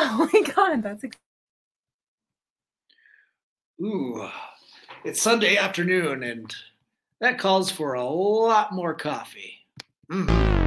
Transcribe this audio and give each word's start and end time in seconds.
Oh 0.02 0.28
my 0.32 0.40
god, 0.54 0.82
that's 0.82 1.04
ex- 1.04 1.16
Ooh, 3.82 4.26
it's 5.04 5.20
Sunday 5.20 5.58
afternoon, 5.58 6.22
and 6.22 6.54
that 7.20 7.38
calls 7.38 7.70
for 7.70 7.94
a 7.94 8.04
lot 8.04 8.72
more 8.72 8.94
coffee. 8.94 9.58
Mm. 10.10 10.59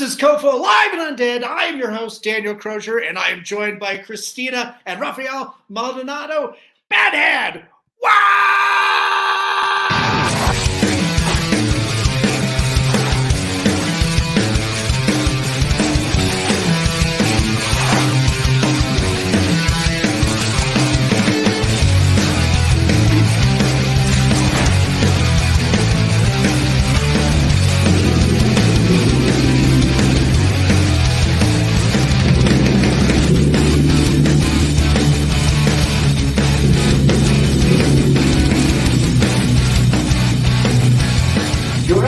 This 0.00 0.14
is 0.14 0.16
COFOH 0.16 0.58
Live 0.58 0.94
and 0.94 1.18
Undead. 1.18 1.44
I 1.44 1.64
am 1.64 1.78
your 1.78 1.90
host, 1.90 2.22
Daniel 2.22 2.54
Crosier, 2.54 3.06
and 3.06 3.18
I 3.18 3.28
am 3.28 3.44
joined 3.44 3.78
by 3.78 3.98
Christina 3.98 4.80
and 4.86 4.98
Rafael 4.98 5.58
Maldonado. 5.68 6.56
Bad 6.88 7.12
Hand! 7.12 7.64
Wow! 8.02 8.79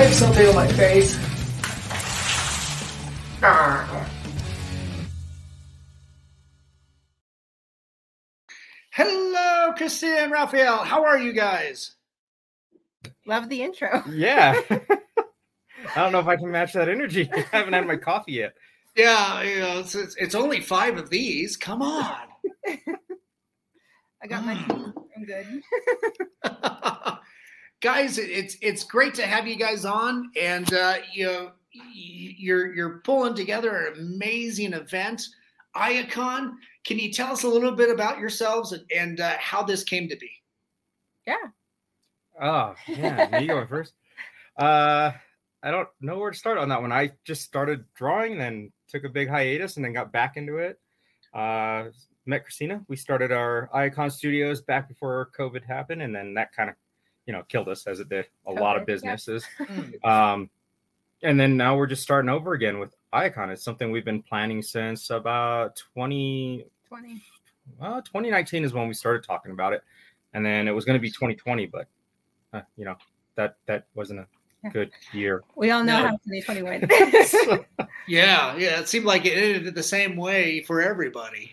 You 0.03 0.09
write 0.09 0.17
something 0.17 0.49
on 0.49 0.55
my 0.57 0.67
face. 0.67 1.17
Ah. 3.41 4.09
Hello, 8.91 9.73
Christina 9.77 10.17
and 10.17 10.33
Rafael. 10.33 10.79
How 10.79 11.05
are 11.05 11.21
you 11.21 11.33
guys? 11.33 11.93
love 13.27 13.49
the 13.49 13.63
intro. 13.63 14.03
Yeah. 14.11 14.61
I 14.71 14.81
don't 15.95 16.11
know 16.11 16.19
if 16.19 16.27
I 16.27 16.35
can 16.35 16.51
match 16.51 16.73
that 16.73 16.89
energy. 16.89 17.31
I 17.53 17.59
haven't 17.59 17.75
had 17.75 17.87
my 17.87 17.95
coffee 17.95 18.33
yet. 18.33 18.55
Yeah, 18.97 19.41
you 19.43 19.61
know, 19.61 19.79
it's, 19.79 19.95
it's, 19.95 20.17
it's 20.17 20.35
only 20.35 20.61
five 20.63 20.99
of 20.99 21.11
these. 21.11 21.57
Come 21.57 21.81
on. 21.81 22.27
I 22.67 24.27
got 24.29 24.45
my 24.45 24.57
Mm. 24.57 24.95
I'm 25.17 25.25
good. 25.25 27.21
Guys 27.83 28.17
it's 28.19 28.57
it's 28.63 28.85
great 28.85 29.15
to 29.15 29.27
have 29.27 29.47
you 29.47 29.57
guys 29.57 29.85
on 29.85 30.31
and 30.41 30.73
uh 30.73 30.97
you 31.13 31.27
know 31.27 31.51
you're 31.93 32.73
you're 32.75 32.99
pulling 32.99 33.35
together 33.35 33.77
an 33.77 33.99
amazing 33.99 34.73
event 34.73 35.23
ayA 35.77 36.07
Con 36.09 36.59
can 36.85 36.99
you 36.99 37.13
tell 37.13 37.33
us 37.33 37.43
a 37.43 37.49
little 37.49 37.73
bit 37.73 37.91
about 37.91 38.19
yourselves 38.19 38.73
and, 38.73 38.85
and 38.95 39.21
uh, 39.21 39.37
how 39.39 39.63
this 39.63 39.85
came 39.85 40.09
to 40.09 40.17
be 40.17 40.31
Yeah. 41.27 41.37
Oh, 42.41 42.75
yeah. 42.89 43.29
Me 43.41 43.47
going 43.47 43.67
first. 43.69 43.95
Uh, 44.57 45.13
I 45.63 45.71
don't 45.71 45.89
know 46.01 46.19
where 46.19 46.31
to 46.31 46.37
start 46.37 46.59
on 46.59 46.69
that 46.71 46.81
one. 46.81 46.93
I 46.93 47.13
just 47.25 47.43
started 47.43 47.85
drawing, 47.95 48.39
then 48.39 48.73
took 48.89 49.05
a 49.05 49.09
big 49.09 49.29
hiatus, 49.29 49.77
and 49.77 49.85
then 49.85 49.93
got 49.93 50.13
back 50.13 50.37
into 50.37 50.59
it. 50.59 50.81
Uh, 51.33 51.85
met 52.27 52.43
Christina. 52.43 52.83
We 52.89 52.97
started 52.97 53.33
our 53.33 53.71
Icon 53.73 54.11
Studios 54.11 54.61
back 54.61 54.89
before 54.89 55.31
COVID 55.39 55.65
happened, 55.65 56.03
and 56.03 56.15
then 56.15 56.35
that 56.35 56.53
kind 56.53 56.71
of, 56.71 56.77
you 57.27 57.33
know, 57.33 57.43
killed 57.49 57.69
us 57.69 57.87
as 57.87 58.01
it 58.01 58.09
did 58.09 58.27
a 58.47 58.53
lot 58.53 58.77
of 58.77 58.83
COVID, 58.83 58.89
yeah. 58.89 58.95
businesses. 58.95 59.45
Um, 60.05 60.51
and 61.25 61.39
then 61.39 61.57
now 61.57 61.77
we're 61.77 61.87
just 61.87 62.03
starting 62.03 62.29
over 62.29 62.53
again 62.55 62.81
with 62.81 62.97
Icon. 63.13 63.51
It's 63.51 63.63
something 63.63 63.93
we've 63.93 64.05
been 64.05 64.23
planning 64.23 64.61
since 64.61 65.11
about 65.11 65.81
20, 65.95 66.67
20. 66.89 67.23
well, 67.79 68.03
2019 68.03 68.65
is 68.65 68.73
when 68.73 68.89
we 68.89 68.95
started 68.95 69.23
talking 69.23 69.53
about 69.53 69.73
it, 69.73 69.83
and 70.35 70.45
then 70.45 70.67
it 70.67 70.73
was 70.73 70.85
going 70.85 70.99
to 70.99 71.01
be 71.01 71.11
2020, 71.11 71.67
but 71.67 71.87
uh, 72.53 72.63
you 72.77 72.85
know 72.85 72.97
that 73.37 73.57
that 73.67 73.87
wasn't 73.95 74.19
a 74.19 74.71
good 74.71 74.91
year. 75.13 75.45
We 75.55 75.71
all 75.71 75.85
know 75.85 75.99
No. 76.03 76.09
how 76.09 76.17
2020 76.29 76.63
went. 76.63 76.93
yeah 78.09 78.57
yeah 78.57 78.81
it 78.81 78.89
seemed 78.89 79.05
like 79.05 79.25
it 79.25 79.39
ended 79.39 79.77
the 79.77 79.83
same 79.83 80.17
way 80.17 80.61
for 80.65 80.83
everybody 80.83 81.53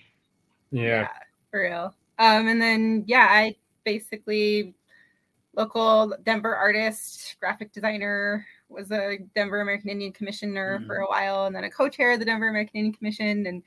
yeah, 0.72 1.08
for 1.52 1.62
real. 1.62 1.96
Um, 2.18 2.48
and 2.48 2.62
then 2.62 3.04
yeah, 3.08 3.28
I 3.30 3.56
basically 3.86 4.76
local 5.60 6.16
Denver 6.24 6.56
artist, 6.56 7.36
graphic 7.40 7.74
designer, 7.74 8.46
was 8.70 8.92
a 8.92 9.18
Denver 9.36 9.60
American 9.62 9.90
Indian 9.90 10.14
Commissioner 10.14 10.82
for 10.88 10.98
a 10.98 11.08
while, 11.08 11.46
and 11.46 11.56
then 11.56 11.66
a 11.66 11.70
co-chair 11.70 12.14
of 12.14 12.20
the 12.20 12.26
Denver 12.26 12.48
American 12.48 12.78
Indian 12.78 12.94
Commission, 12.94 13.46
and 13.46 13.62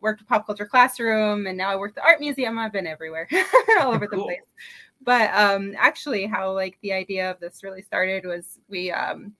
worked 0.00 0.20
at 0.20 0.28
Pop 0.28 0.46
Culture 0.46 0.66
Classroom, 0.66 1.46
and 1.46 1.56
now 1.56 1.70
I 1.70 1.76
work 1.76 1.92
at 1.92 1.94
the 1.96 2.02
Art 2.02 2.20
Museum. 2.20 2.58
I've 2.58 2.72
been 2.72 2.86
everywhere, 2.86 3.28
all 3.80 3.92
over 3.92 4.06
the 4.06 4.18
place. 4.18 4.40
But 5.00 5.32
um, 5.32 5.74
actually, 5.78 6.26
how 6.26 6.52
like 6.52 6.78
the 6.82 6.92
idea 6.92 7.30
of 7.30 7.40
this 7.40 7.62
really 7.62 7.82
started 7.82 8.26
was 8.26 8.58
we 8.68 8.90
um, 8.90 9.32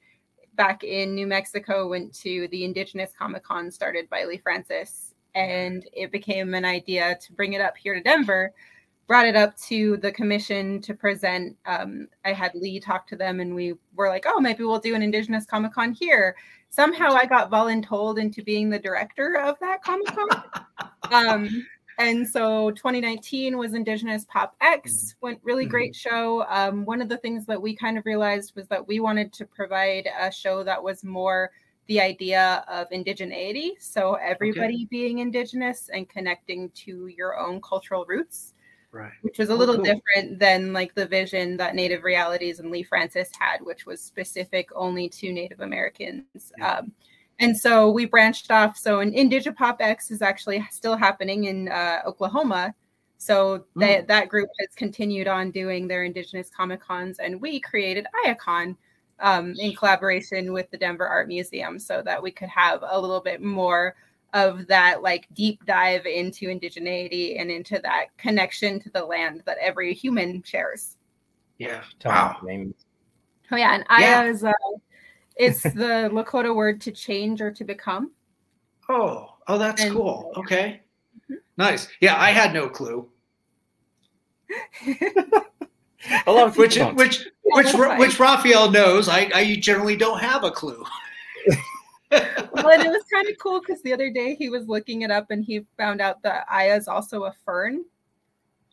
back 0.55 0.85
in 0.85 1.15
New 1.15 1.27
Mexico 1.27 1.89
went 1.89 2.15
to 2.21 2.49
the 2.49 2.65
Indigenous 2.65 3.11
Comic 3.19 3.45
Con 3.45 3.71
started 3.71 4.09
by 4.09 4.25
Lee 4.25 4.39
Francis, 4.39 5.15
and 5.35 5.87
it 5.93 6.11
became 6.11 6.55
an 6.55 6.65
idea 6.65 7.19
to 7.21 7.33
bring 7.33 7.53
it 7.53 7.61
up 7.61 7.77
here 7.77 7.95
to 7.95 8.01
Denver. 8.01 8.53
Brought 9.09 9.27
it 9.27 9.35
up 9.35 9.57
to 9.69 9.97
the 9.97 10.13
commission 10.13 10.81
to 10.83 10.95
present. 10.95 11.57
Um, 11.67 12.07
I 12.25 12.33
had 12.33 12.55
Lee 12.55 12.79
talk 12.79 13.09
to 13.09 13.17
them, 13.17 13.41
and 13.41 13.55
we 13.55 13.75
were 13.97 14.09
like, 14.09 14.25
"Oh, 14.27 14.39
maybe 14.39 14.63
we'll 14.63 14.79
do 14.79 14.95
an 14.95 15.03
Indigenous 15.03 15.47
Comic 15.47 15.73
Con 15.73 15.93
here." 15.93 16.37
Somehow, 16.71 17.13
I 17.13 17.25
got 17.25 17.51
voluntold 17.51 18.21
into 18.21 18.45
being 18.45 18.69
the 18.69 18.79
director 18.79 19.39
of 19.39 19.59
that 19.61 19.83
Comic 19.83 20.09
Con. 20.09 20.29
um, 21.11 21.67
and 21.99 22.27
so 22.27 22.71
2019 22.73 23.59
was 23.59 23.75
Indigenous 23.75 24.25
Pop 24.27 24.55
X, 24.61 25.17
went 25.21 25.41
really 25.43 25.67
great 25.67 25.97
show. 25.97 26.45
Um, 26.49 26.85
one 26.85 27.03
of 27.03 27.09
the 27.09 27.17
things 27.17 27.45
that 27.47 27.61
we 27.61 27.75
kind 27.75 27.99
of 27.99 28.07
realized 28.07 28.55
was 28.55 28.69
that 28.69 28.87
we 28.87 29.01
wanted 29.01 29.33
to 29.33 29.45
provide 29.45 30.09
a 30.21 30.31
show 30.31 30.63
that 30.63 30.81
was 30.81 31.03
more 31.03 31.51
the 31.89 32.01
idea 32.01 32.65
of 32.69 32.89
indigeneity. 32.91 33.71
So 33.81 34.15
everybody 34.15 34.87
being 34.91 35.19
indigenous 35.19 35.91
and 35.93 36.09
connecting 36.09 36.71
to 36.85 37.09
your 37.09 37.37
own 37.37 37.61
cultural 37.63 38.05
roots, 38.07 38.55
right 38.98 39.12
which 39.22 39.38
was 39.38 39.48
a 39.50 39.53
Oh, 39.53 39.56
little 39.56 39.76
cool. 39.76 39.84
different 39.84 40.38
than 40.38 40.72
like 40.72 40.94
the 40.94 41.06
vision 41.06 41.56
that 41.59 41.75
Native 41.75 42.03
Realities 42.04 42.60
and 42.60 42.70
Lee 42.70 42.82
Francis 42.82 43.31
had, 43.38 43.59
which 43.62 43.86
was 43.86 44.03
specific 44.03 44.69
only 44.75 45.09
to 45.10 45.32
Native 45.32 45.60
Americans. 45.60 46.25
Yeah. 46.59 46.78
Um, 46.78 46.92
and 47.41 47.56
so 47.56 47.91
we 47.91 48.04
branched 48.04 48.50
off. 48.50 48.76
So 48.76 48.98
an 49.00 49.12
Indigipop 49.12 49.76
X 49.81 50.10
is 50.10 50.22
actually 50.22 50.66
still 50.72 50.97
happening 50.97 51.44
in 51.44 51.69
uh, 51.69 52.00
Oklahoma. 52.04 52.75
So 53.20 53.64
that 53.76 54.06
that 54.09 54.28
group 54.28 54.48
has 54.60 54.69
continued 54.76 55.26
on 55.28 55.50
doing 55.50 55.88
their 55.88 56.04
Indigenous 56.04 56.50
Comic 56.50 56.80
Cons, 56.80 57.19
and 57.19 57.41
we 57.41 57.59
created 57.60 58.06
ayA 58.25 58.34
Con 58.36 58.76
um, 59.20 59.54
in 59.59 59.75
collaboration 59.75 60.53
with 60.53 60.70
the 60.70 60.78
Denver 60.78 61.06
Art 61.09 61.26
Museum, 61.26 61.78
so 61.80 62.00
that 62.03 62.22
we 62.22 62.30
could 62.30 62.48
have 62.48 62.84
a 62.88 63.00
little 63.00 63.20
bit 63.20 63.42
more 63.42 63.97
of 64.34 64.66
that 64.66 65.03
like 65.03 65.27
deep 65.33 65.65
dive 65.66 66.05
into 66.06 66.47
indigeneity 66.47 67.41
and 67.41 67.50
into 67.50 67.78
that 67.83 68.06
connection 68.19 68.78
to 68.81 68.91
the 68.91 69.05
land 69.05 69.43
that 69.47 69.56
every 69.61 69.94
human 69.94 70.43
shares. 70.43 70.97
yeah 71.59 71.83
wow. 72.05 72.37
Oh 73.50 73.56
yeah, 73.56 73.75
and 73.75 73.84
Yeah. 73.99 74.21
Aya 74.21 74.31
is 74.31 74.44
uh, 74.44 74.53
it's 75.36 75.63
the 75.83 76.10
Lakota 76.13 76.54
word 76.54 76.80
to 76.83 76.92
change 76.92 77.41
or 77.41 77.51
to 77.51 77.65
become. 77.65 78.13
oh 78.91 79.34
oh 79.47 79.59
that's 79.59 79.83
And- 79.83 79.95
cool 79.95 80.33
okay 80.36 80.80
Mhm. 81.30 81.36
nice 81.57 81.89
yeah 82.01 82.16
i 82.21 82.30
had 82.30 82.53
no 82.54 82.69
clue 82.69 83.09
A 86.27 86.33
lot 86.33 86.47
of 86.47 86.57
which 86.57 86.75
people 86.77 86.92
which 86.95 87.27
which 87.42 87.66
that's 87.66 87.77
Ra- 87.78 87.89
fine. 87.89 87.98
which 87.98 88.19
raphael 88.21 88.71
knows 88.71 89.09
i 89.09 89.28
i 89.34 89.57
generally 89.57 89.97
don't 89.97 90.21
have 90.21 90.45
a 90.45 90.51
clue 90.51 90.84
well, 92.10 92.71
and 92.71 92.83
it 92.83 92.91
was 92.91 93.05
kind 93.13 93.28
of 93.28 93.37
cool 93.39 93.60
because 93.60 93.83
the 93.83 93.93
other 93.93 94.10
day 94.10 94.34
he 94.34 94.49
was 94.49 94.66
looking 94.66 95.03
it 95.03 95.10
up 95.10 95.31
and 95.31 95.45
he 95.45 95.65
found 95.77 96.01
out 96.01 96.22
that 96.22 96.47
Aya 96.51 96.77
is 96.77 96.89
also 96.89 97.25
a 97.25 97.33
fern. 97.45 97.84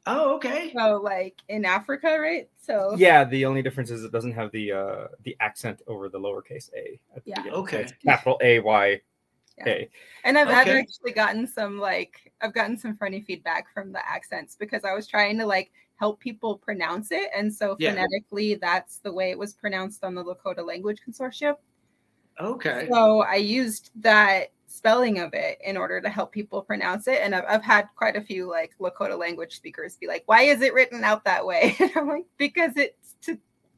oh 0.07 0.35
okay 0.35 0.71
So 0.75 1.01
like 1.03 1.35
in 1.49 1.65
Africa, 1.65 2.17
right? 2.19 2.47
So 2.61 2.95
yeah, 2.97 3.23
the 3.23 3.45
only 3.45 3.61
difference 3.61 3.91
is 3.91 4.03
it 4.03 4.11
doesn't 4.11 4.33
have 4.33 4.51
the 4.51 4.71
uh 4.71 5.07
the 5.23 5.35
accent 5.39 5.81
over 5.87 6.09
the 6.09 6.19
lowercase 6.19 6.69
a. 6.73 6.99
At 7.15 7.23
the 7.23 7.31
Yeah. 7.31 7.37
beginning. 7.37 7.59
Okay. 7.59 7.81
It's 7.81 7.93
capital 8.03 8.39
A 8.41 8.59
Y 8.59 9.01
A. 9.65 9.89
And 10.23 10.37
I've, 10.37 10.47
I've 10.49 10.67
actually 10.67 11.13
gotten 11.13 11.47
some 11.47 11.79
like 11.79 12.31
I've 12.41 12.53
gotten 12.53 12.77
some 12.77 12.95
funny 12.95 13.21
feedback 13.21 13.71
from 13.73 13.91
the 13.91 14.07
accents 14.09 14.55
because 14.55 14.83
I 14.83 14.93
was 14.93 15.07
trying 15.07 15.37
to 15.39 15.45
like 15.45 15.71
help 15.97 16.19
people 16.19 16.57
pronounce 16.57 17.11
it. 17.11 17.29
And 17.35 17.53
so 17.53 17.75
Yeah. 17.79 17.91
phonetically, 17.91 18.55
that's 18.55 18.99
the 18.99 19.11
way 19.13 19.31
it 19.31 19.39
was 19.39 19.53
pronounced 19.53 20.03
on 20.03 20.13
the 20.13 20.23
Lakota 20.23 20.65
Language 20.65 20.99
Consortium. 21.07 21.55
Okay. 22.39 22.87
So 22.91 23.21
I 23.21 23.35
used 23.35 23.91
that 24.01 24.51
spelling 24.67 25.19
of 25.19 25.33
it 25.33 25.57
in 25.63 25.77
order 25.77 26.01
to 26.01 26.09
help 26.09 26.31
people 26.31 26.61
pronounce 26.61 27.07
it. 27.07 27.19
And 27.21 27.33
I've, 27.33 27.45
I've 27.47 27.63
had 27.63 27.87
quite 27.95 28.15
a 28.15 28.21
few 28.21 28.49
like 28.49 28.73
Lakota 28.79 29.17
language 29.17 29.55
speakers 29.55 29.95
be 29.95 30.07
like, 30.07 30.23
why 30.25 30.41
is 30.41 30.61
it 30.61 30.73
written 30.73 31.03
out 31.03 31.23
that 31.25 31.45
way? 31.45 31.75
And 31.79 31.91
I'm 31.95 32.07
like, 32.07 32.25
because 32.37 32.73
it's 32.75 33.15
to 33.23 33.37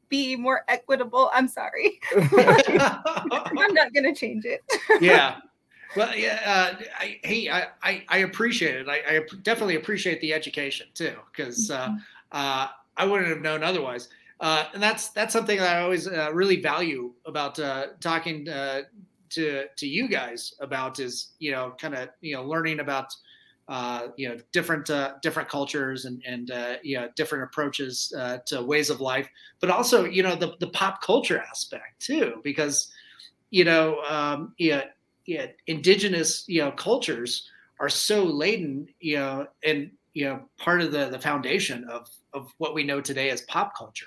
be 0.09 0.35
more 0.35 0.63
equitable. 0.67 1.29
I'm 1.33 1.47
sorry. 1.47 1.99
I'm 2.15 3.73
not 3.73 3.93
going 3.93 4.03
to 4.03 4.13
change 4.13 4.45
it. 4.45 4.63
yeah. 5.01 5.37
Well, 5.95 6.15
yeah. 6.15 6.41
Uh, 6.45 6.83
I, 6.99 7.19
hey, 7.23 7.49
I, 7.49 7.67
I, 7.83 8.03
I 8.09 8.17
appreciate 8.19 8.75
it. 8.75 8.89
I, 8.89 9.17
I 9.17 9.19
definitely 9.43 9.75
appreciate 9.75 10.19
the 10.21 10.33
education 10.33 10.87
too, 10.93 11.15
because 11.31 11.69
uh, 11.71 11.95
uh, 12.31 12.67
I 12.97 13.05
wouldn't 13.05 13.29
have 13.29 13.41
known 13.41 13.63
otherwise. 13.63 14.09
Uh, 14.39 14.65
and 14.73 14.83
that's 14.83 15.09
that's 15.09 15.33
something 15.33 15.57
that 15.57 15.77
I 15.77 15.81
always 15.81 16.07
uh, 16.07 16.31
really 16.33 16.61
value 16.61 17.13
about 17.25 17.59
uh, 17.59 17.87
talking 17.99 18.47
uh, 18.47 18.81
to 19.31 19.65
to 19.75 19.87
you 19.87 20.07
guys 20.07 20.53
about 20.61 20.99
is 20.99 21.31
you 21.39 21.51
know 21.51 21.73
kind 21.79 21.95
of 21.95 22.09
you 22.21 22.35
know 22.35 22.43
learning 22.43 22.79
about 22.79 23.11
uh, 23.67 24.09
you 24.15 24.29
know 24.29 24.37
different 24.53 24.89
uh, 24.91 25.15
different 25.23 25.49
cultures 25.49 26.05
and 26.05 26.21
and 26.25 26.51
you 26.83 26.99
know 26.99 27.09
different 27.15 27.45
approaches 27.45 28.13
to 28.45 28.61
ways 28.61 28.91
of 28.91 29.01
life, 29.01 29.27
but 29.59 29.71
also 29.71 30.05
you 30.05 30.21
know 30.21 30.35
the 30.35 30.53
the 30.59 30.67
pop 30.67 31.01
culture 31.01 31.39
aspect 31.39 31.99
too, 31.99 32.39
because 32.43 32.91
you 33.49 33.63
know 33.63 34.01
um, 34.03 34.53
yeah 34.59 34.83
yeah 35.25 35.47
indigenous 35.65 36.45
you 36.47 36.61
know 36.61 36.71
cultures 36.71 37.49
are 37.79 37.89
so 37.89 38.23
laden 38.23 38.87
you 38.99 39.17
know 39.17 39.47
and 39.63 39.91
you 40.13 40.25
know 40.25 40.41
part 40.57 40.81
of 40.81 40.91
the 40.91 41.09
the 41.09 41.19
foundation 41.19 41.85
of 41.85 42.07
of 42.33 42.51
what 42.59 42.75
we 42.75 42.83
know 42.83 43.01
today 43.01 43.31
as 43.31 43.41
pop 43.41 43.75
culture. 43.75 44.05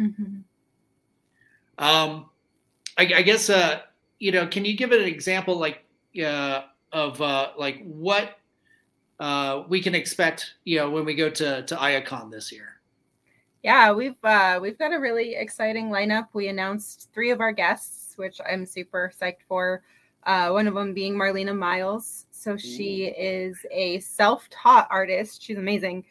Mhm. 0.00 0.42
Um, 1.78 2.30
I, 2.96 3.02
I 3.16 3.22
guess 3.22 3.50
uh, 3.50 3.80
you 4.18 4.32
know, 4.32 4.46
can 4.46 4.64
you 4.64 4.76
give 4.76 4.92
it 4.92 5.00
an 5.00 5.08
example 5.08 5.56
like 5.58 5.84
uh, 6.22 6.62
of 6.92 7.20
uh, 7.20 7.50
like 7.56 7.82
what 7.84 8.38
uh, 9.18 9.64
we 9.68 9.82
can 9.82 9.94
expect, 9.94 10.54
you 10.64 10.78
know, 10.78 10.90
when 10.90 11.04
we 11.04 11.14
go 11.14 11.28
to 11.30 11.62
to 11.62 11.82
ayA 11.82 12.02
Con 12.02 12.30
this 12.30 12.50
year? 12.50 12.80
Yeah, 13.62 13.92
we've 13.92 14.22
uh, 14.24 14.58
we've 14.60 14.78
got 14.78 14.92
a 14.92 14.98
really 14.98 15.34
exciting 15.34 15.90
lineup. 15.90 16.28
We 16.32 16.48
announced 16.48 17.10
three 17.12 17.30
of 17.30 17.40
our 17.40 17.52
guests, 17.52 18.14
which 18.16 18.40
I'm 18.48 18.64
super 18.64 19.12
psyched 19.20 19.42
for. 19.46 19.82
Uh, 20.24 20.50
one 20.50 20.66
of 20.66 20.74
them 20.74 20.92
being 20.92 21.14
Marlena 21.14 21.56
Myles. 21.56 22.26
So 22.30 22.56
she 22.56 23.06
is 23.06 23.56
a 23.70 24.00
self-taught 24.00 24.88
artist. 24.90 25.42
She's 25.42 25.58
amazing. 25.58 26.04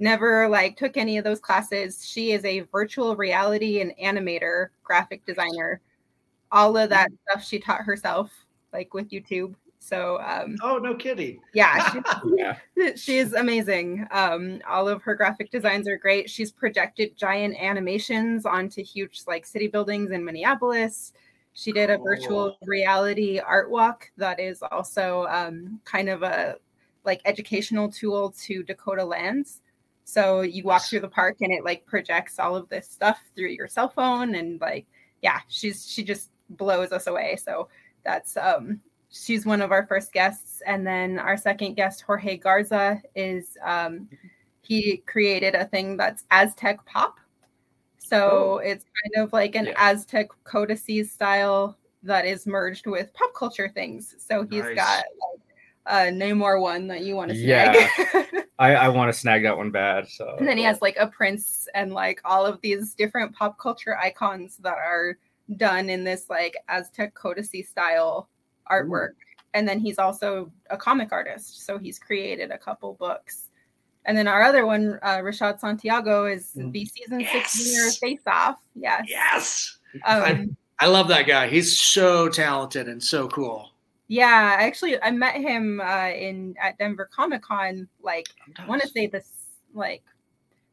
Never 0.00 0.48
like 0.48 0.76
took 0.76 0.96
any 0.96 1.18
of 1.18 1.24
those 1.24 1.40
classes. 1.40 2.04
She 2.06 2.32
is 2.32 2.44
a 2.44 2.60
virtual 2.60 3.16
reality 3.16 3.80
and 3.80 3.92
animator, 4.02 4.68
graphic 4.82 5.24
designer. 5.24 5.80
All 6.50 6.76
of 6.76 6.90
that 6.90 7.10
stuff 7.28 7.44
she 7.44 7.58
taught 7.58 7.82
herself, 7.82 8.30
like 8.72 8.92
with 8.92 9.10
YouTube. 9.10 9.54
So 9.78 10.18
um, 10.20 10.56
Oh, 10.62 10.78
no 10.78 10.94
kidding. 10.94 11.40
yeah, 11.52 11.90
she, 11.92 12.00
yeah. 12.36 12.92
She's 12.96 13.34
amazing. 13.34 14.06
Um, 14.10 14.60
all 14.68 14.88
of 14.88 15.02
her 15.02 15.14
graphic 15.14 15.50
designs 15.50 15.86
are 15.88 15.98
great. 15.98 16.30
She's 16.30 16.50
projected 16.50 17.16
giant 17.16 17.56
animations 17.60 18.46
onto 18.46 18.82
huge 18.82 19.22
like 19.26 19.44
city 19.44 19.66
buildings 19.68 20.10
in 20.10 20.24
Minneapolis. 20.24 21.12
She 21.52 21.70
did 21.70 21.88
a 21.90 21.98
virtual 21.98 22.56
reality 22.64 23.38
art 23.38 23.70
walk 23.70 24.10
that 24.16 24.40
is 24.40 24.60
also 24.72 25.26
um, 25.28 25.80
kind 25.84 26.08
of 26.08 26.22
a 26.22 26.56
like 27.04 27.20
educational 27.26 27.88
tool 27.90 28.34
to 28.42 28.62
Dakota 28.64 29.04
lands. 29.04 29.60
So 30.04 30.42
you 30.42 30.62
walk 30.64 30.82
through 30.84 31.00
the 31.00 31.08
park 31.08 31.36
and 31.40 31.52
it 31.52 31.64
like 31.64 31.86
projects 31.86 32.38
all 32.38 32.56
of 32.56 32.68
this 32.68 32.88
stuff 32.88 33.18
through 33.34 33.48
your 33.48 33.68
cell 33.68 33.88
phone 33.88 34.34
and 34.34 34.60
like 34.60 34.86
yeah, 35.22 35.40
she's 35.48 35.88
she 35.90 36.04
just 36.04 36.30
blows 36.50 36.92
us 36.92 37.06
away. 37.06 37.36
So 37.36 37.68
that's 38.04 38.36
um 38.36 38.80
she's 39.10 39.46
one 39.46 39.62
of 39.62 39.70
our 39.72 39.86
first 39.86 40.12
guests 40.12 40.60
and 40.66 40.86
then 40.86 41.18
our 41.20 41.36
second 41.36 41.74
guest 41.74 42.02
jorge 42.02 42.36
garza 42.36 43.00
is 43.14 43.56
um, 43.64 44.08
he 44.60 44.96
created 45.06 45.54
a 45.54 45.66
thing 45.66 45.96
that's 45.96 46.24
aztec 46.32 46.84
pop 46.84 47.18
so 47.98 48.54
Oh. 48.54 48.58
it's 48.58 48.84
kind 48.84 49.24
of 49.24 49.32
like 49.32 49.54
an 49.54 49.66
Yeah. 49.66 49.74
aztec 49.78 50.28
codices 50.42 51.12
style 51.12 51.78
that 52.02 52.26
is 52.26 52.44
merged 52.44 52.88
with 52.88 53.14
pop 53.14 53.32
culture 53.34 53.68
things 53.68 54.16
so 54.18 54.42
he's 54.42 54.64
Nice. 54.64 54.74
got 54.74 54.96
like 54.96 55.40
a 55.86 56.08
Namor 56.10 56.60
one 56.60 56.86
that 56.88 57.02
you 57.02 57.14
want 57.16 57.30
to 57.30 57.36
Yeah. 57.36 57.72
snag. 57.96 58.26
I, 58.58 58.74
I 58.74 58.88
want 58.88 59.12
to 59.12 59.18
snag 59.18 59.42
that 59.42 59.56
one 59.56 59.70
bad. 59.70 60.08
So 60.08 60.36
and 60.38 60.46
then 60.46 60.56
he 60.56 60.64
has 60.64 60.80
like 60.80 60.96
a 60.96 61.08
prince 61.08 61.68
and 61.74 61.92
like 61.92 62.20
all 62.24 62.46
of 62.46 62.60
these 62.60 62.94
different 62.94 63.34
pop 63.34 63.58
culture 63.58 63.96
icons 63.98 64.56
that 64.58 64.76
are 64.76 65.18
done 65.56 65.90
in 65.90 66.04
this 66.04 66.30
like 66.30 66.56
Aztec 66.68 67.14
codice 67.14 67.66
style 67.68 68.28
artwork. 68.70 69.14
And 69.52 69.68
then 69.68 69.78
he's 69.78 69.98
also 69.98 70.50
a 70.70 70.76
comic 70.76 71.12
artist, 71.12 71.64
so 71.66 71.78
he's 71.78 71.98
created 71.98 72.50
a 72.50 72.58
couple 72.58 72.94
books. 72.94 73.50
And 74.06 74.16
then 74.18 74.26
our 74.28 74.42
other 74.42 74.66
one, 74.66 74.98
uh, 75.02 75.18
Rashaad 75.18 75.60
Santiago, 75.60 76.26
is 76.26 76.52
Mm. 76.56 76.72
the 76.72 76.84
season 76.86 77.20
Yes. 77.20 77.52
six 77.52 77.58
winner 77.76 77.90
Face 78.16 78.26
Off. 78.26 78.56
Yes. 78.74 79.04
Yes. 79.08 79.78
Um, 80.04 80.56
I 80.80 80.86
love 80.88 81.08
that 81.08 81.26
guy. 81.26 81.46
He's 81.48 81.80
so 81.80 82.28
talented 82.28 82.88
and 82.88 83.02
so 83.02 83.28
cool. 83.28 83.70
Yeah, 84.08 84.56
actually, 84.58 85.00
I 85.02 85.10
met 85.10 85.36
him 85.36 85.80
uh, 85.80 86.08
in 86.10 86.54
at 86.60 86.76
Denver 86.78 87.08
Comic 87.12 87.42
Con 87.42 87.88
like 88.02 88.28
I 88.58 88.66
want 88.66 88.82
to 88.82 88.88
say 88.88 89.06
this 89.06 89.32
like 89.72 90.02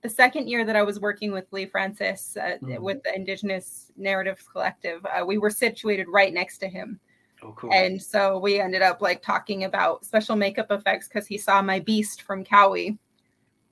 the 0.01 0.09
second 0.09 0.49
year 0.49 0.65
that 0.65 0.75
I 0.75 0.81
was 0.83 0.99
working 0.99 1.31
with 1.31 1.51
Lee 1.51 1.65
Francis 1.65 2.35
uh, 2.35 2.57
Mhm. 2.61 2.79
with 2.79 3.03
the 3.03 3.15
Indigenous 3.15 3.91
Narratives 3.97 4.47
Collective, 4.51 5.05
uh, 5.05 5.23
we 5.25 5.37
were 5.37 5.49
situated 5.51 6.07
right 6.09 6.33
next 6.33 6.57
to 6.59 6.67
him, 6.67 6.99
Oh, 7.43 7.53
cool. 7.53 7.71
and 7.71 8.01
so 8.01 8.39
we 8.39 8.59
ended 8.59 8.81
up 8.81 9.01
like 9.01 9.21
talking 9.21 9.63
about 9.65 10.03
special 10.05 10.35
makeup 10.35 10.71
effects 10.71 11.07
because 11.07 11.27
he 11.27 11.37
saw 11.37 11.61
my 11.61 11.79
beast 11.79 12.23
from 12.23 12.43
Cowie, 12.43 12.97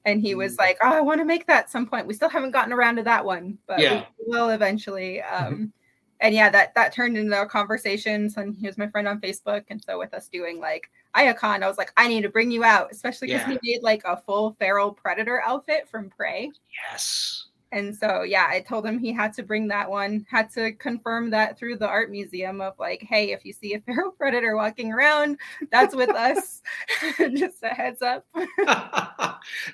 and 0.06 0.22
he 0.22 0.36
was 0.36 0.56
Mm. 0.56 0.60
like, 0.60 0.78
"Oh, 0.84 0.94
I 0.94 1.02
want 1.02 1.20
to 1.20 1.26
make 1.26 1.46
that 1.48 1.64
at 1.66 1.70
some 1.72 1.86
point." 1.88 2.08
We 2.08 2.14
still 2.14 2.30
haven't 2.30 2.52
gotten 2.52 2.74
around 2.74 2.96
to 2.98 3.04
that 3.04 3.26
one, 3.26 3.58
but 3.68 3.80
Yeah. 3.82 4.06
we 4.20 4.26
will 4.28 4.50
eventually. 4.50 5.22
Um, 5.24 5.74
and 6.22 6.34
yeah, 6.36 6.50
that 6.50 6.74
that 6.76 6.94
turned 6.94 7.18
into 7.18 7.46
conversations, 7.48 8.38
and 8.38 8.56
he 8.58 8.68
was 8.68 8.78
my 8.78 8.88
friend 8.88 9.08
on 9.08 9.20
Facebook, 9.22 9.64
and 9.70 9.82
so 9.84 9.98
with 10.00 10.14
us 10.14 10.28
doing 10.28 10.60
like 10.60 10.90
ayA 11.18 11.34
Con, 11.34 11.64
I 11.64 11.68
was 11.68 11.78
like, 11.78 11.92
I 11.98 12.08
need 12.08 12.22
to 12.22 12.30
bring 12.30 12.52
you 12.52 12.64
out, 12.64 12.90
especially 12.92 13.30
because 13.30 13.48
Yeah. 13.48 13.58
he 13.64 13.74
made 13.74 13.84
like 13.84 14.04
a 14.06 14.18
full 14.18 14.52
feral 14.60 14.92
predator 14.94 15.42
outfit 15.46 15.88
from 15.90 16.10
Prey. 16.10 16.52
yes. 16.92 17.46
And 17.72 17.96
so 17.96 18.24
yeah, 18.24 18.48
I 18.50 18.62
told 18.62 18.84
him 18.84 18.98
he 18.98 19.14
had 19.14 19.32
to 19.34 19.44
bring 19.44 19.68
that 19.68 19.88
one, 19.88 20.26
had 20.28 20.50
to 20.54 20.72
confirm 20.74 21.30
that 21.30 21.56
through 21.58 21.78
the 21.78 21.88
art 21.88 22.10
museum 22.10 22.62
of 22.62 22.74
like, 22.80 23.04
hey, 23.04 23.32
if 23.32 23.46
you 23.46 23.54
see 23.54 23.76
a 23.76 23.80
feral 23.86 24.12
predator 24.12 24.56
walking 24.56 24.92
around, 24.92 25.38
that's 25.72 25.96
with 25.96 26.10
us. 26.10 26.64
Just 27.18 27.62
a 27.62 27.68
heads 27.70 28.02
up. 28.02 28.26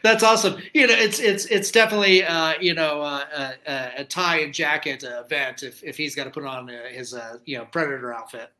That's 0.03 0.23
awesome. 0.23 0.61
You 0.73 0.87
know, 0.87 0.93
it's 0.93 1.19
it's 1.19 1.45
it's 1.45 1.71
definitely 1.71 2.23
uh, 2.23 2.53
you 2.59 2.73
know 2.73 3.01
uh, 3.01 3.53
uh, 3.67 3.89
a 3.97 4.03
tie 4.03 4.39
and 4.39 4.53
jacket 4.53 5.03
uh, 5.03 5.23
event 5.23 5.63
if 5.63 5.83
if 5.83 5.97
he's 5.97 6.15
got 6.15 6.25
to 6.25 6.31
put 6.31 6.45
on 6.45 6.69
uh, 6.69 6.83
his 6.89 7.13
uh, 7.13 7.37
you 7.45 7.57
know 7.57 7.65
predator 7.65 8.13
outfit. 8.13 8.51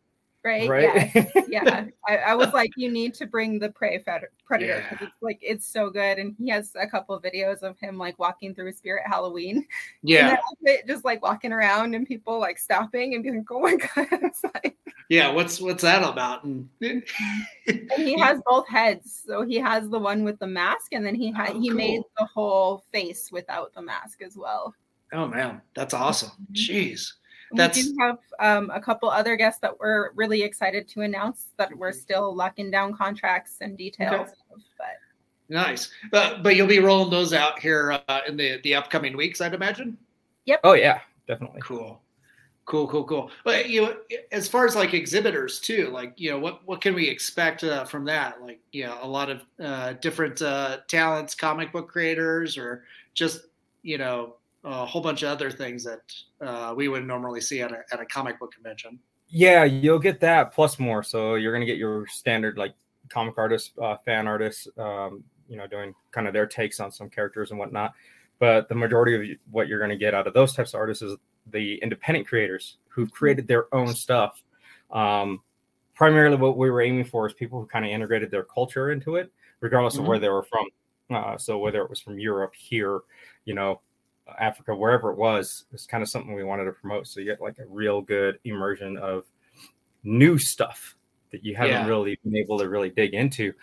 Right. 0.46 0.70
right. 0.70 1.12
Yeah. 1.16 1.26
yeah. 1.48 1.86
I, 2.08 2.18
I 2.18 2.36
was 2.36 2.54
like, 2.54 2.70
you 2.78 2.92
need 2.92 3.16
to 3.16 3.26
bring 3.26 3.58
the 3.58 3.70
prey 3.70 3.98
predator 4.00 4.32
because 4.48 4.62
Yeah. 4.68 4.98
it's 5.02 5.12
like 5.22 5.40
it's 5.42 5.66
so 5.68 5.90
good. 5.90 6.20
And 6.20 6.36
he 6.38 6.50
has 6.52 6.72
a 6.80 6.86
couple 6.88 7.16
of 7.16 7.24
videos 7.24 7.64
of 7.64 7.80
him 7.80 7.98
like 7.98 8.20
walking 8.20 8.54
through 8.54 8.72
Spirit 8.74 9.04
Halloween. 9.08 9.66
Yeah, 10.04 10.38
outfit, 10.52 10.86
just 10.88 11.04
like 11.04 11.24
walking 11.24 11.52
around 11.52 11.96
and 11.96 12.08
people 12.08 12.40
like 12.40 12.60
stopping 12.60 13.16
and 13.16 13.24
being 13.24 13.38
like, 13.38 13.52
oh 13.52 13.60
my 13.60 13.76
god. 13.96 14.08
It's 14.24 14.44
like, 14.44 14.78
yeah. 15.10 15.32
What's 15.32 15.60
what's 15.60 15.82
that 15.82 16.04
about? 16.08 16.44
And, 16.44 16.70
and 16.80 17.04
he 17.98 18.20
has 18.20 18.40
both 18.46 18.68
heads. 18.68 19.24
So 19.26 19.42
he 19.42 19.56
has 19.56 19.90
the 19.90 19.98
one 20.00 20.24
with 20.24 20.38
the 20.38 20.46
mask, 20.48 20.94
and 20.94 21.04
then 21.04 21.16
he 21.16 21.32
had 21.32 21.52
Oh, 21.56 21.60
he 21.60 21.72
made 21.72 22.02
the 22.20 22.26
whole 22.26 22.84
face 22.94 23.32
without 23.32 23.74
the 23.74 23.82
mask 23.82 24.22
as 24.22 24.38
well. 24.38 24.76
oh 25.14 25.28
man, 25.28 25.62
that's 25.74 25.96
awesome. 25.96 26.30
Mhm. 26.52 26.56
Jeez. 26.56 27.14
We 27.56 27.84
do 27.84 27.96
have 28.00 28.18
um, 28.40 28.70
a 28.74 28.80
couple 28.80 29.10
other 29.10 29.36
guests 29.36 29.60
that 29.62 29.80
we're 29.80 30.12
really 30.14 30.44
excited 30.44 30.88
to 30.90 31.02
announce 31.02 31.48
that 31.58 31.76
we're 31.76 31.92
still 31.92 32.36
locking 32.36 32.72
down 32.72 32.96
contracts 32.96 33.58
and 33.62 33.78
details 33.78 34.30
of, 34.54 34.62
but 34.78 34.88
Nice. 35.50 35.92
But 36.12 36.44
but 36.44 36.56
you'll 36.56 36.68
be 36.68 36.80
rolling 36.80 37.12
those 37.12 37.34
out 37.34 37.60
here 37.60 38.00
uh, 38.08 38.22
in 38.28 38.38
the 38.38 38.60
the 38.64 38.76
upcoming 38.76 39.16
weeks, 39.16 39.42
I'd 39.42 39.54
imagine. 39.54 39.98
Yep. 40.46 40.62
Oh 40.64 40.74
yeah, 40.74 41.02
definitely. 41.28 41.62
Cool. 41.62 42.02
Cool, 42.66 42.88
cool, 42.88 43.04
cool. 43.04 43.30
But 43.44 43.70
you 43.70 43.84
know, 43.84 43.96
as 44.32 44.48
far 44.48 44.66
as 44.66 44.76
like 44.76 44.96
exhibitors 44.96 45.60
too, 45.60 45.90
like 45.90 46.14
you 46.18 46.32
know, 46.32 46.40
what 46.40 46.66
what 46.66 46.82
can 46.82 46.96
we 46.96 47.08
expect 47.08 47.64
uh, 47.64 47.86
from 47.86 48.06
that? 48.06 48.42
Like 48.42 48.60
you 48.72 48.86
know, 48.86 48.98
a 49.02 49.08
lot 49.08 49.30
of 49.30 49.42
uh, 49.64 49.94
different 49.94 50.42
uh, 50.42 50.80
talents, 50.88 51.36
comic 51.36 51.72
book 51.72 51.90
creators, 51.90 52.58
or 52.58 52.86
just 53.14 53.42
you 53.84 54.00
know, 54.00 54.38
a 54.66 54.86
whole 54.86 55.02
bunch 55.02 55.24
of 55.24 55.30
other 55.30 55.50
things 55.52 55.84
that 55.84 56.02
uh, 56.42 56.74
we 56.76 56.88
would 56.88 57.06
normally 57.06 57.40
see 57.40 57.62
at 57.62 57.72
a 57.72 57.84
at 57.92 58.00
a 58.02 58.06
comic 58.06 58.40
book 58.40 58.52
convention. 58.54 59.00
Yeah, 59.30 59.64
you'll 59.64 60.00
get 60.00 60.20
that 60.22 60.54
plus 60.54 60.80
more. 60.80 61.04
So 61.04 61.36
you're 61.36 61.54
gonna 61.54 61.66
get 61.66 61.78
your 61.78 62.06
standard 62.08 62.58
like 62.58 62.74
comic 63.10 63.38
artists, 63.38 63.72
uh, 63.82 63.96
fan 63.98 64.28
artists, 64.28 64.68
um, 64.78 65.24
you 65.48 65.58
know, 65.58 65.68
doing 65.68 65.94
kind 66.12 66.28
of 66.28 66.34
their 66.34 66.48
takes 66.48 66.80
on 66.80 66.92
some 66.92 67.10
characters 67.10 67.52
and 67.52 67.60
whatnot. 67.60 67.94
But 68.40 68.68
the 68.68 68.76
majority 68.76 69.32
of 69.34 69.38
what 69.52 69.68
you're 69.68 69.80
going 69.80 69.92
to 69.92 69.98
get 69.98 70.14
out 70.14 70.28
of 70.28 70.34
those 70.34 70.54
types 70.54 70.74
of 70.74 70.80
artists 70.80 71.02
is 71.04 71.16
the 71.52 71.76
independent 71.82 72.28
creators 72.28 72.78
who've 72.90 73.12
created 73.12 73.48
their 73.48 73.74
own 73.74 73.94
stuff. 73.94 74.42
Um, 74.92 75.42
primarily, 75.94 76.36
what 76.36 76.58
we 76.58 76.70
were 76.70 76.82
aiming 76.82 77.06
for 77.06 77.28
is 77.28 77.34
people 77.34 77.62
who 77.62 77.68
kind 77.68 77.86
of 77.86 77.92
integrated 77.92 78.32
their 78.32 78.44
culture 78.44 78.92
into 78.92 79.16
it, 79.16 79.32
regardless 79.62 79.96
Mhm. 79.96 80.00
of 80.00 80.08
where 80.08 80.20
they 80.20 80.30
were 80.30 80.44
from. 80.44 80.68
Uh, 81.12 81.38
so 81.38 81.60
whether 81.60 81.82
it 81.82 81.90
was 81.90 82.02
from 82.02 82.20
Europe, 82.20 82.54
here, 82.56 83.02
you 83.46 83.54
know, 83.54 83.80
Africa, 84.40 84.76
wherever 84.76 85.12
it 85.12 85.18
was, 85.18 85.66
it's 85.72 85.86
kind 85.86 86.02
of 86.02 86.10
something 86.10 86.34
we 86.34 86.44
wanted 86.44 86.66
to 86.66 86.72
promote. 86.72 87.08
So 87.08 87.20
you 87.20 87.26
get 87.28 87.42
like 87.42 87.60
a 87.60 87.66
real 87.68 88.02
good 88.02 88.40
immersion 88.44 88.98
of 88.98 89.26
new 90.04 90.38
stuff 90.38 90.96
that 91.32 91.44
you 91.44 91.56
haven't 91.56 91.72
Yeah. 91.72 91.86
really 91.88 92.20
been 92.24 92.36
able 92.36 92.58
to 92.60 92.70
really 92.70 92.90
dig 92.90 93.14
into. 93.14 93.54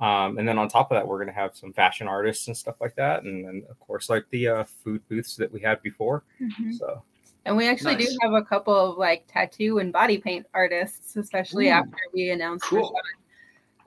Um, 0.00 0.38
and 0.38 0.48
then 0.48 0.58
on 0.58 0.68
top 0.68 0.90
of 0.90 0.96
that, 0.96 1.06
we're 1.06 1.18
going 1.18 1.28
to 1.28 1.40
have 1.40 1.54
some 1.54 1.72
fashion 1.72 2.08
artists 2.08 2.46
and 2.48 2.56
stuff 2.56 2.80
like 2.80 2.94
that, 2.96 3.24
and 3.24 3.44
then 3.44 3.64
of 3.68 3.78
course 3.80 4.08
like 4.08 4.24
the 4.30 4.48
uh, 4.48 4.64
food 4.64 5.06
booths 5.08 5.36
that 5.36 5.52
we 5.52 5.60
had 5.60 5.82
before. 5.82 6.24
Mhm. 6.40 6.72
So 6.78 7.02
And 7.44 7.56
we 7.56 7.68
actually 7.68 7.96
Nice. 7.96 8.10
do 8.10 8.18
have 8.22 8.32
a 8.32 8.42
couple 8.42 8.74
of 8.74 8.96
like 8.96 9.24
tattoo 9.26 9.78
and 9.78 9.92
body 9.92 10.18
paint 10.18 10.46
artists, 10.54 11.16
especially 11.16 11.68
Ooh, 11.68 11.72
after 11.72 11.96
we 12.14 12.30
announced 12.30 12.64
cool. 12.64 12.94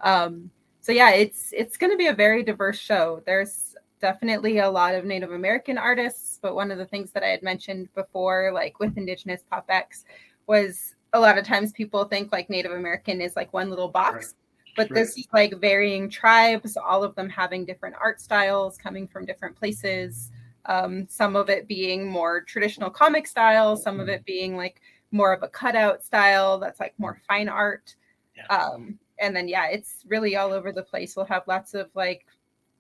Um, 0.02 0.52
so 0.82 0.92
yeah, 0.92 1.12
it's 1.12 1.52
it's 1.54 1.78
going 1.78 1.92
to 1.92 1.98
be 1.98 2.08
a 2.08 2.14
very 2.14 2.44
diverse 2.44 2.78
show. 2.78 3.22
There's 3.26 3.73
definitely 4.04 4.60
a 4.60 4.70
lot 4.70 4.94
of 4.96 5.06
Native 5.06 5.32
American 5.32 5.78
artists, 5.80 6.38
but 6.42 6.56
one 6.56 6.70
of 6.72 6.78
the 6.78 6.86
things 6.86 7.12
that 7.14 7.24
I 7.24 7.30
had 7.30 7.42
mentioned 7.44 7.90
before, 7.96 8.52
like 8.54 8.80
with 8.80 8.98
Indigenous 8.98 9.42
Pop 9.50 9.66
X, 9.70 10.06
was 10.48 10.96
a 11.14 11.20
lot 11.20 11.38
of 11.38 11.46
times 11.46 11.72
people 11.72 12.06
think 12.06 12.32
like 12.32 12.50
Native 12.50 12.74
American 12.74 13.22
is 13.22 13.36
like 13.36 13.54
one 13.54 13.70
little 13.70 13.90
box. 13.90 14.36
But 14.76 14.90
Right. 14.90 14.96
this 14.96 15.18
is 15.18 15.28
like 15.34 15.54
varying 15.62 16.10
tribes, 16.10 16.78
all 16.78 17.04
of 17.04 17.16
them 17.16 17.30
having 17.30 17.66
different 17.66 17.96
art 18.00 18.20
styles, 18.22 18.78
coming 18.78 19.08
from 19.08 19.26
different 19.26 19.56
places 19.56 20.32
um, 20.66 21.06
some 21.10 21.36
of 21.36 21.50
it 21.50 21.68
being 21.68 22.08
more 22.10 22.42
traditional 22.42 22.90
comic 22.90 23.28
style, 23.28 23.76
some 23.76 24.00
Mm-hmm. 24.00 24.02
of 24.02 24.10
it 24.10 24.26
being 24.26 24.56
like 24.58 24.82
more 25.12 25.34
of 25.34 25.44
a 25.44 25.48
cutout 25.50 26.04
style 26.04 26.58
that's 26.60 26.80
like 26.80 26.94
more 26.98 27.18
fine 27.28 27.50
art. 27.50 27.96
Yeah. 28.36 28.48
Um, 28.50 28.98
and 29.20 29.36
then, 29.36 29.48
yeah, 29.48 29.68
it's 29.68 30.04
really 30.08 30.36
all 30.36 30.52
over 30.54 30.72
the 30.72 30.84
place. 30.84 31.16
We'll 31.16 31.26
have 31.28 31.44
lots 31.48 31.74
of 31.74 31.90
like 31.96 32.26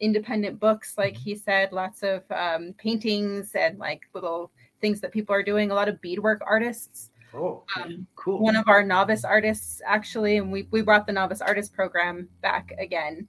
independent 0.03 0.59
books, 0.59 0.97
like 0.97 1.15
he 1.15 1.35
said, 1.35 1.71
lots 1.71 2.03
of 2.03 2.23
um, 2.29 2.73
paintings 2.77 3.55
and 3.55 3.79
like 3.79 4.01
little 4.13 4.51
things 4.81 4.99
that 4.99 5.13
people 5.13 5.33
are 5.33 5.43
doing, 5.43 5.71
a 5.71 5.73
lot 5.73 5.87
of 5.87 6.01
beadwork 6.01 6.41
artists. 6.45 7.09
Oh, 7.33 7.63
Um, 7.77 8.05
cool. 8.15 8.39
One 8.39 8.55
of 8.57 8.67
our 8.67 8.83
novice 8.83 9.23
artists, 9.23 9.81
actually, 9.85 10.37
and 10.37 10.51
we, 10.51 10.67
we 10.71 10.81
brought 10.81 11.07
the 11.07 11.13
novice 11.13 11.41
artist 11.41 11.73
program 11.73 12.27
back 12.41 12.73
again. 12.77 13.27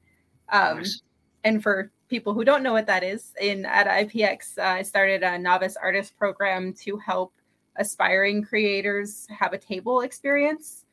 Um, 0.50 0.78
Nice. 0.78 1.02
and 1.44 1.62
for 1.62 1.90
people 2.08 2.34
who 2.34 2.44
don't 2.44 2.62
know 2.62 2.72
what 2.72 2.86
that 2.86 3.02
is, 3.04 3.32
in 3.40 3.64
at 3.64 3.86
IPX, 3.86 4.58
uh, 4.58 4.62
I 4.62 4.82
started 4.82 5.22
a 5.22 5.38
novice 5.38 5.76
artist 5.76 6.18
program 6.18 6.72
to 6.84 6.98
help 6.98 7.32
aspiring 7.76 8.42
creators 8.42 9.26
have 9.30 9.52
a 9.52 9.58
table 9.58 10.00
experience 10.02 10.84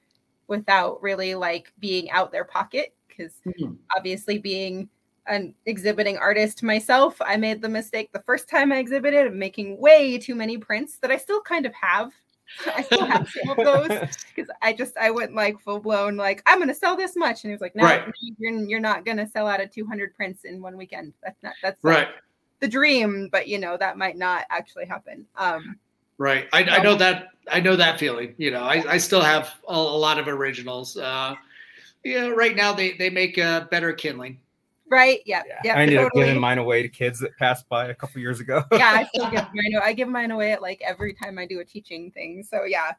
without 0.48 1.02
really 1.02 1.36
like 1.36 1.74
being 1.80 2.10
out 2.12 2.32
their 2.32 2.46
pocket. 2.46 2.94
Because 3.08 3.34
Mhm. 3.46 3.78
obviously, 3.98 4.38
being 4.38 4.88
an 5.28 5.54
exhibiting 5.66 6.18
artist 6.18 6.64
myself, 6.64 7.16
I 7.22 7.38
made 7.38 7.62
the 7.62 7.70
mistake 7.70 8.12
the 8.12 8.22
first 8.22 8.50
time 8.50 8.72
I 8.72 8.78
exhibited 8.78 9.28
of 9.28 9.34
making 9.34 9.80
way 9.80 10.18
too 10.18 10.36
many 10.36 10.58
prints 10.58 10.98
that 11.00 11.12
I 11.12 11.18
still 11.18 11.42
kind 11.42 11.66
of 11.66 11.74
have. 11.74 12.12
I 12.76 12.82
still 12.84 13.06
have 13.06 13.30
some 13.30 13.58
of 13.58 13.66
those 13.66 14.10
because 14.36 14.52
I 14.62 14.74
just 14.74 14.98
I 14.98 15.10
went 15.10 15.34
like 15.34 15.60
full 15.62 15.80
blown 15.80 16.18
like 16.18 16.44
I'm 16.46 16.60
gonna 16.60 16.74
sell 16.74 16.98
this 16.98 17.16
much, 17.16 17.44
and 17.44 17.52
he 17.52 17.54
was 17.54 17.62
like, 17.62 17.76
no, 17.76 17.84
Right. 17.84 18.06
no, 18.06 18.14
you're 18.40 18.54
you're 18.66 18.80
not 18.80 19.06
gonna 19.06 19.28
sell 19.30 19.48
out 19.48 19.62
of 19.62 19.72
200 19.72 20.14
prints 20.16 20.44
in 20.44 20.62
one 20.62 20.76
weekend. 20.76 21.14
That's 21.24 21.42
not 21.44 21.54
that's 21.62 21.82
like, 21.84 22.08
Right. 22.08 22.08
the 22.60 22.68
dream, 22.68 23.30
but 23.32 23.48
you 23.48 23.58
know 23.58 23.78
that 23.78 23.98
might 23.98 24.18
not 24.18 24.46
actually 24.50 24.86
happen. 24.86 25.26
Um, 25.38 25.78
Right. 26.22 26.48
I, 26.54 26.64
I 26.64 26.84
know 26.84 26.94
that. 26.94 27.30
I 27.52 27.60
know 27.60 27.76
that 27.76 27.98
feeling. 27.98 28.36
You 28.38 28.52
know, 28.52 28.62
I, 28.62 28.84
I 28.88 28.98
still 29.00 29.22
have 29.22 29.56
a, 29.68 29.74
a 29.74 29.76
lot 29.76 30.20
of 30.20 30.28
originals. 30.28 30.96
Uh, 30.96 31.34
yeah. 32.04 32.28
Right 32.28 32.56
now, 32.56 32.74
they 32.74 32.92
they 32.92 33.10
make 33.10 33.40
uh, 33.40 33.62
better 33.72 33.92
kindling. 33.92 34.40
Right? 34.92 35.22
Yeah, 35.26 35.42
yeah, 35.48 35.60
yeah. 35.64 35.78
I 35.78 35.82
ended 35.82 35.98
up 35.98 36.12
giving 36.14 36.40
mine 36.40 36.60
away 36.60 36.84
to 36.84 36.90
kids 36.90 37.20
that 37.20 37.36
passed 37.38 37.68
by 37.70 37.88
a 37.88 37.96
couple 37.96 38.22
years 38.22 38.40
ago. 38.40 38.64
yeah, 38.74 38.92
I 38.94 39.04
still 39.16 39.32
give 39.32 39.46
mine. 39.54 39.82
I 39.82 39.94
give 39.94 40.10
mine 40.10 40.30
away 40.30 40.52
at 40.52 40.62
like 40.62 40.82
every 40.86 41.14
time 41.14 41.40
I 41.40 41.48
do 41.48 41.62
a 41.62 41.66
teaching 41.66 42.12
thing. 42.12 42.44
So 42.48 42.66
yeah, 42.66 42.92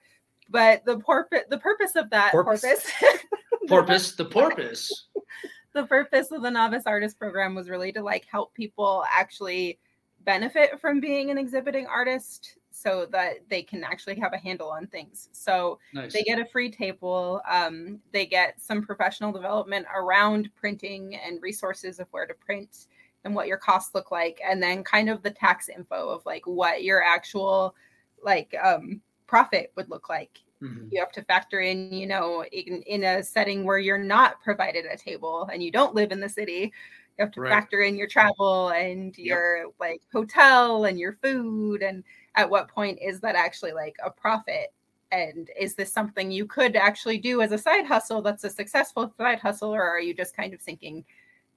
but 0.48 0.84
the 0.84 0.98
purpose 0.98 1.42
the 1.50 1.58
purpose 1.58 1.94
of 1.94 2.10
that 2.10 2.32
Porpoise. 2.32 2.62
porpoise 2.62 3.20
Porpoise, 3.68 4.16
the 4.16 4.24
porpoise. 4.24 5.06
the 5.74 5.84
purpose 5.84 6.32
of 6.32 6.42
the 6.42 6.50
novice 6.50 6.82
artist 6.86 7.18
program 7.18 7.54
was 7.54 7.68
really 7.68 7.92
to 7.92 8.02
like 8.02 8.26
help 8.30 8.52
people 8.54 9.04
actually 9.10 9.78
benefit 10.24 10.80
from 10.80 11.00
being 11.00 11.30
an 11.30 11.38
exhibiting 11.38 11.86
artist 11.86 12.56
so 12.74 13.06
that 13.06 13.48
they 13.48 13.62
can 13.62 13.84
actually 13.84 14.14
have 14.18 14.32
a 14.32 14.38
handle 14.38 14.70
on 14.70 14.86
things 14.86 15.28
so 15.32 15.78
Nice. 15.92 16.12
they 16.12 16.22
get 16.22 16.38
a 16.40 16.46
free 16.46 16.70
table 16.70 17.40
um, 17.48 18.00
they 18.12 18.26
get 18.26 18.60
some 18.60 18.82
professional 18.82 19.32
development 19.32 19.86
around 19.94 20.50
printing 20.56 21.16
and 21.16 21.42
resources 21.42 22.00
of 22.00 22.08
where 22.12 22.26
to 22.26 22.34
print 22.34 22.86
and 23.24 23.34
what 23.34 23.46
your 23.46 23.58
costs 23.58 23.94
look 23.94 24.10
like 24.10 24.40
and 24.44 24.62
then 24.62 24.82
kind 24.82 25.08
of 25.08 25.22
the 25.22 25.30
tax 25.30 25.68
info 25.68 26.08
of 26.08 26.24
like 26.26 26.46
what 26.46 26.82
your 26.84 27.02
actual 27.02 27.74
like 28.22 28.54
um, 28.62 29.00
profit 29.26 29.72
would 29.76 29.88
look 29.90 30.08
like 30.08 30.40
Mhm. 30.62 30.88
you 30.92 31.00
have 31.00 31.10
to 31.10 31.22
factor 31.24 31.58
in 31.60 31.92
you 31.92 32.06
know 32.06 32.44
in, 32.52 32.82
in 32.82 33.02
a 33.02 33.22
setting 33.22 33.64
where 33.64 33.78
you're 33.78 33.98
not 33.98 34.40
provided 34.40 34.84
a 34.86 34.96
table 34.96 35.48
and 35.52 35.60
you 35.62 35.72
don't 35.72 35.94
live 35.94 36.12
in 36.12 36.20
the 36.20 36.28
city 36.28 36.72
you 37.18 37.24
have 37.24 37.32
to 37.32 37.40
Right. 37.40 37.50
factor 37.50 37.80
in 37.80 37.96
your 37.96 38.06
travel 38.06 38.68
and 38.70 39.18
your 39.18 39.66
like 39.80 40.02
hotel 40.12 40.84
and 40.84 40.98
your 41.00 41.14
food 41.14 41.82
and 41.82 42.04
at 42.34 42.48
what 42.48 42.68
point 42.68 42.98
is 43.02 43.20
that 43.20 43.34
actually 43.34 43.72
like 43.72 43.96
a 44.04 44.10
profit 44.10 44.72
and 45.10 45.50
is 45.58 45.74
this 45.74 45.92
something 45.92 46.30
you 46.30 46.46
could 46.46 46.74
actually 46.76 47.18
do 47.18 47.42
as 47.42 47.52
a 47.52 47.58
side 47.58 47.84
hustle 47.84 48.22
that's 48.22 48.44
a 48.44 48.50
successful 48.50 49.12
side 49.18 49.38
hustle 49.38 49.74
or 49.74 49.82
are 49.82 50.00
you 50.00 50.14
just 50.14 50.36
kind 50.36 50.54
of 50.54 50.62
sinking 50.62 51.04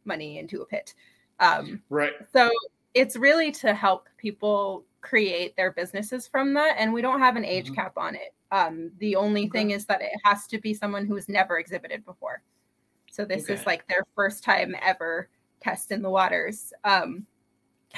money 0.04 0.40
into 0.40 0.62
a 0.62 0.66
pit 0.66 0.94
um, 1.40 1.82
Right. 1.90 2.14
so 2.34 2.52
it's 2.94 3.16
really 3.18 3.52
to 3.52 3.74
help 3.74 4.08
people 4.18 4.86
create 5.02 5.56
their 5.56 5.72
businesses 5.72 6.26
from 6.26 6.54
that. 6.56 6.78
And 6.80 6.92
we 6.92 7.02
don't 7.02 7.20
have 7.20 7.36
an 7.36 7.46
age 7.46 7.70
Mhm. 7.70 7.76
cap 7.76 7.94
on 7.98 8.16
it. 8.16 8.34
Um, 8.52 8.92
the 8.98 9.16
only 9.16 9.50
thing 9.50 9.72
is 9.72 9.86
that 9.86 10.02
it 10.02 10.12
has 10.24 10.48
to 10.48 10.58
be 10.60 10.74
someone 10.74 11.06
who's 11.06 11.30
never 11.30 11.60
exhibited 11.60 12.04
before. 12.06 12.42
So 13.12 13.24
this 13.24 13.44
Okay. 13.44 13.54
is 13.54 13.66
like 13.68 13.88
their 13.88 14.04
first 14.16 14.44
time 14.44 14.76
ever 14.82 15.30
test 15.60 15.92
in 15.92 16.02
the 16.02 16.10
waters. 16.10 16.74
Um, 16.86 17.28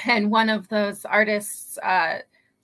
and 0.04 0.30
one 0.30 0.50
of 0.50 0.68
those 0.68 1.04
artists, 1.04 1.78
uh, 1.78 2.18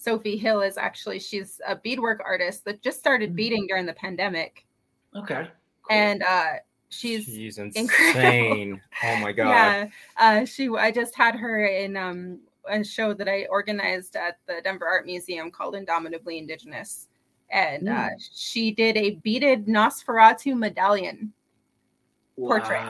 Sophie 0.04 0.36
Hill, 0.36 0.60
is 0.60 0.76
actually 0.76 1.18
she's 1.18 1.60
a 1.66 1.74
beadwork 1.74 2.20
artist 2.24 2.64
that 2.66 2.82
just 2.82 2.98
started 2.98 3.32
Mhm. 3.32 3.36
beading 3.36 3.66
during 3.66 3.86
the 3.86 3.94
pandemic, 3.94 4.66
Okay. 5.16 5.48
Cool. 5.82 5.96
and 5.96 6.22
uh, 6.22 6.52
she's 6.90 7.24
She's 7.24 7.58
incredible. 7.58 7.88
insane. 8.20 8.80
Oh 9.04 9.16
my 9.16 9.32
god. 9.32 9.48
yeah 9.48 9.88
uh 10.16 10.44
she 10.44 10.68
i 10.68 10.90
just 10.92 11.14
had 11.16 11.34
her 11.34 11.64
in 11.66 11.96
um 11.96 12.38
a 12.68 12.84
show 12.84 13.12
that 13.12 13.28
i 13.28 13.46
organized 13.50 14.14
at 14.16 14.38
the 14.46 14.60
denver 14.62 14.86
art 14.86 15.04
museum 15.04 15.50
called 15.50 15.74
indomitably 15.74 16.38
indigenous 16.38 17.08
and 17.50 17.88
uh 17.88 18.08
Hmm. 18.10 18.14
she 18.34 18.70
did 18.70 18.96
a 18.96 19.16
beaded 19.24 19.66
nosferatu 19.66 20.56
medallion 20.56 21.32
portrait. 22.38 22.80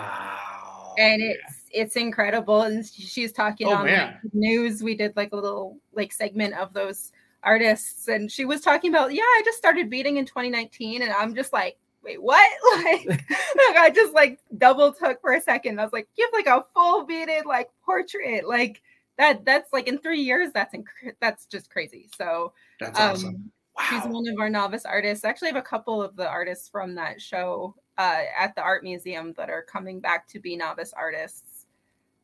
And 0.98 1.20
it's 1.22 1.63
it's 1.74 1.96
incredible. 1.96 2.62
And 2.62 2.86
she's 2.86 3.32
talking 3.32 3.68
Oh, 3.68 3.74
on 3.74 3.86
like, 3.86 4.16
news. 4.32 4.82
We 4.82 4.94
did 4.94 5.16
like 5.16 5.32
a 5.32 5.36
little 5.36 5.78
like 5.94 6.12
segment 6.12 6.54
of 6.54 6.72
those 6.72 7.12
artists 7.42 8.08
and 8.08 8.32
she 8.32 8.46
was 8.46 8.62
talking 8.62 8.90
about 8.90 9.12
yeah 9.12 9.20
i 9.20 9.42
just 9.44 9.58
started 9.58 9.90
beading 9.90 10.16
in 10.16 10.24
2019 10.24 11.02
and 11.02 11.12
i'm 11.12 11.34
just 11.34 11.52
like 11.52 11.76
wait 12.04 12.22
what? 12.22 12.50
Like, 12.76 13.06
like 13.06 13.26
i 13.76 13.90
just 13.94 14.14
like 14.14 14.38
double 14.58 14.92
took 14.92 15.20
for 15.20 15.32
a 15.32 15.40
second. 15.40 15.80
I 15.80 15.84
was 15.84 15.92
like 15.92 16.08
you 16.16 16.26
have 16.26 16.46
like 16.46 16.54
a 16.54 16.64
full 16.74 17.04
beaded 17.04 17.46
like 17.46 17.70
portrait. 17.84 18.46
Like 18.46 18.82
that 19.18 19.44
that's 19.44 19.72
like 19.72 19.88
in 19.88 19.98
three 19.98 20.20
years 20.20 20.50
that's 20.52 20.74
inc- 20.74 21.14
that's 21.20 21.46
just 21.46 21.70
crazy. 21.70 22.08
So 22.16 22.52
That's 22.80 22.98
um 22.98 23.12
awesome. 23.12 23.52
She's 23.90 24.04
one 24.04 24.28
of 24.28 24.38
our 24.38 24.48
novice 24.48 24.84
artists. 24.84 25.24
I 25.24 25.28
actually 25.28 25.48
have 25.48 25.56
a 25.56 25.62
couple 25.62 26.00
of 26.00 26.14
the 26.14 26.28
artists 26.28 26.68
from 26.68 26.94
that 26.94 27.20
show 27.20 27.74
uh, 27.98 28.22
at 28.38 28.54
the 28.54 28.62
art 28.62 28.84
museum 28.84 29.32
that 29.36 29.50
are 29.50 29.62
coming 29.62 29.98
back 29.98 30.28
to 30.28 30.38
be 30.38 30.56
novice 30.56 30.92
artists. 30.96 31.53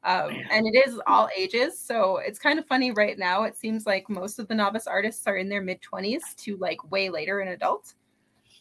Um, 0.02 0.44
and 0.50 0.66
it 0.66 0.86
is 0.88 1.00
all 1.06 1.28
ages. 1.36 1.78
So 1.78 2.18
it's 2.18 2.38
kind 2.38 2.58
of 2.58 2.66
funny 2.66 2.90
right 2.92 3.18
now. 3.18 3.44
It 3.44 3.56
seems 3.56 3.86
like 3.86 4.08
most 4.08 4.38
of 4.38 4.48
the 4.48 4.54
novice 4.54 4.86
artists 4.86 5.26
are 5.26 5.36
in 5.36 5.48
their 5.48 5.62
mid 5.62 5.82
20s 5.82 6.34
to 6.36 6.56
like 6.56 6.90
way 6.90 7.10
later 7.10 7.40
in 7.40 7.48
adult, 7.48 7.94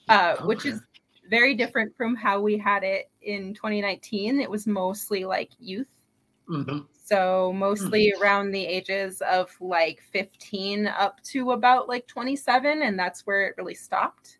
uh, 0.09 0.37
which 0.37 0.65
is 0.65 0.81
very 1.29 1.55
different 1.55 1.95
from 1.97 2.15
how 2.15 2.41
we 2.41 2.57
had 2.57 2.83
it 2.83 3.11
in 3.21 3.53
2019. 3.55 4.41
It 4.41 4.49
was 4.51 4.67
mostly 4.67 5.25
like 5.25 5.51
youth. 5.59 5.89
Mhm. 6.47 6.87
So 6.93 7.51
mostly 7.53 8.13
around 8.13 8.51
the 8.51 8.65
ages 8.65 9.21
of 9.21 9.55
like 9.61 10.01
15 10.01 10.87
up 10.87 11.21
to 11.23 11.51
about 11.51 11.87
like 11.87 12.07
27, 12.07 12.81
and 12.83 12.99
that's 12.99 13.25
where 13.25 13.47
it 13.47 13.55
really 13.57 13.75
stopped. 13.75 14.38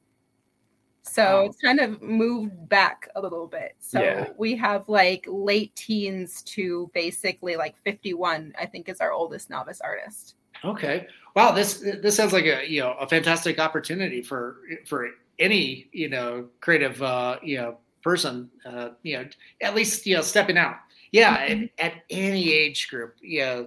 So 1.09 1.23
Oh. 1.41 1.45
it's 1.45 1.57
kind 1.61 1.79
of 1.79 2.01
moved 2.01 2.69
back 2.69 3.07
a 3.15 3.21
little 3.21 3.47
bit. 3.47 3.75
So 3.79 4.01
Yeah. 4.01 4.29
we 4.37 4.55
have 4.57 4.87
like 4.89 5.25
late 5.27 5.75
teens 5.75 6.41
to 6.43 6.89
basically 6.93 7.55
like 7.55 7.75
51, 7.83 8.53
I 8.59 8.65
think 8.65 8.89
is 8.89 8.99
our 9.01 9.11
oldest 9.11 9.49
novice 9.49 9.81
artist. 9.81 10.35
Okay. 10.63 11.07
Wow. 11.35 11.51
This 11.51 11.79
this 12.01 12.15
sounds 12.15 12.33
like 12.33 12.45
a 12.45 12.69
you 12.69 12.81
know 12.81 12.93
a 12.93 13.07
fantastic 13.07 13.59
opportunity 13.59 14.21
for 14.21 14.57
for 14.87 15.09
any 15.39 15.87
you 15.93 16.09
know 16.09 16.49
creative 16.59 17.01
uh, 17.01 17.39
you 17.41 17.57
know 17.57 17.77
person 18.03 18.49
uh, 18.65 18.89
you 19.03 19.17
know 19.17 19.25
at 19.61 19.75
least 19.75 20.05
you 20.05 20.15
know 20.15 20.21
stepping 20.21 20.57
out. 20.57 20.75
Yeah. 21.11 21.37
Mhm. 21.47 21.69
At, 21.79 21.93
at 21.93 22.03
any 22.09 22.51
age 22.53 22.87
group. 22.89 23.15
Yeah. 23.21 23.63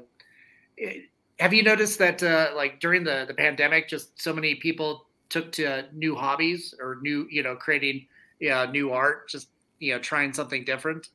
It- 0.77 1.09
Have 1.41 1.55
you 1.55 1.63
noticed 1.65 1.99
that 1.99 2.23
uh, 2.23 2.51
like 2.55 2.79
during 2.79 3.03
the 3.05 3.25
the 3.27 3.35
pandemic, 3.35 3.89
just 3.89 4.21
so 4.21 4.33
many 4.33 4.55
people 4.57 5.07
took 5.33 5.51
to 5.53 5.87
new 5.93 6.15
hobbies 6.15 6.75
or 6.79 6.99
new 7.03 7.27
you 7.31 7.43
know 7.43 7.57
creating 7.57 8.07
yeah 8.39 8.67
new 8.71 8.93
art, 8.93 9.29
just 9.29 9.49
you 9.81 9.93
know 9.95 9.99
trying 9.99 10.33
something 10.33 10.65
different. 10.65 11.09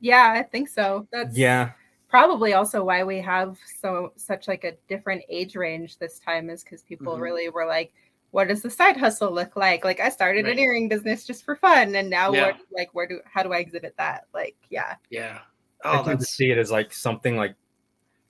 Yeah, 0.00 0.32
I 0.36 0.42
think 0.42 0.68
so. 0.68 1.06
That's 1.12 1.36
Yeah. 1.36 1.72
probably 2.08 2.52
also 2.54 2.84
why 2.84 3.02
we 3.02 3.18
have 3.18 3.58
so 3.80 4.12
such 4.16 4.46
like 4.46 4.62
a 4.64 4.76
different 4.88 5.22
age 5.28 5.56
range 5.56 5.98
this 5.98 6.20
time 6.20 6.48
is 6.50 6.62
because 6.62 6.82
people 6.82 7.16
Mhm. 7.16 7.20
really 7.20 7.48
were 7.48 7.66
like 7.66 7.92
what 8.30 8.46
does 8.48 8.62
the 8.62 8.70
side 8.70 8.96
hustle 8.96 9.32
look 9.32 9.56
like 9.56 9.84
like 9.84 9.98
i 10.00 10.08
started 10.08 10.44
Right. 10.44 10.52
an 10.52 10.58
earring 10.60 10.88
business 10.88 11.24
just 11.26 11.44
for 11.44 11.56
fun 11.56 11.94
and 11.96 12.08
now 12.10 12.32
Yeah. 12.32 12.46
what 12.46 12.56
like 12.70 12.90
where 12.94 13.06
do 13.08 13.20
how 13.24 13.42
do 13.42 13.52
i 13.52 13.58
exhibit 13.58 13.94
that 13.96 14.26
like 14.32 14.54
yeah 14.70 14.94
Yeah. 15.10 15.40
I 15.84 15.98
Oh, 15.98 16.04
tend 16.04 16.20
to 16.20 16.26
see 16.26 16.50
it 16.52 16.58
as 16.58 16.70
like 16.70 16.92
something 16.92 17.36
like 17.36 17.56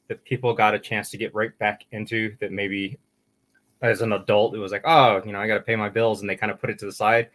that 0.08 0.24
people 0.24 0.54
got 0.54 0.74
a 0.74 0.78
chance 0.78 1.10
to 1.10 1.18
get 1.18 1.34
right 1.34 1.56
back 1.58 1.84
into 1.92 2.36
that 2.40 2.52
maybe 2.52 2.98
as 3.84 4.00
an 4.00 4.12
adult 4.12 4.54
it 4.54 4.58
was 4.58 4.72
like 4.72 4.82
oh 4.84 5.22
you 5.24 5.32
know 5.32 5.38
I 5.40 5.46
got 5.46 5.54
to 5.54 5.60
pay 5.62 5.76
my 5.76 5.88
bills 5.88 6.20
and 6.20 6.28
they 6.28 6.36
kind 6.36 6.50
of 6.50 6.60
put 6.60 6.70
it 6.70 6.78
to 6.80 6.86
the 6.86 6.92
side 6.92 7.28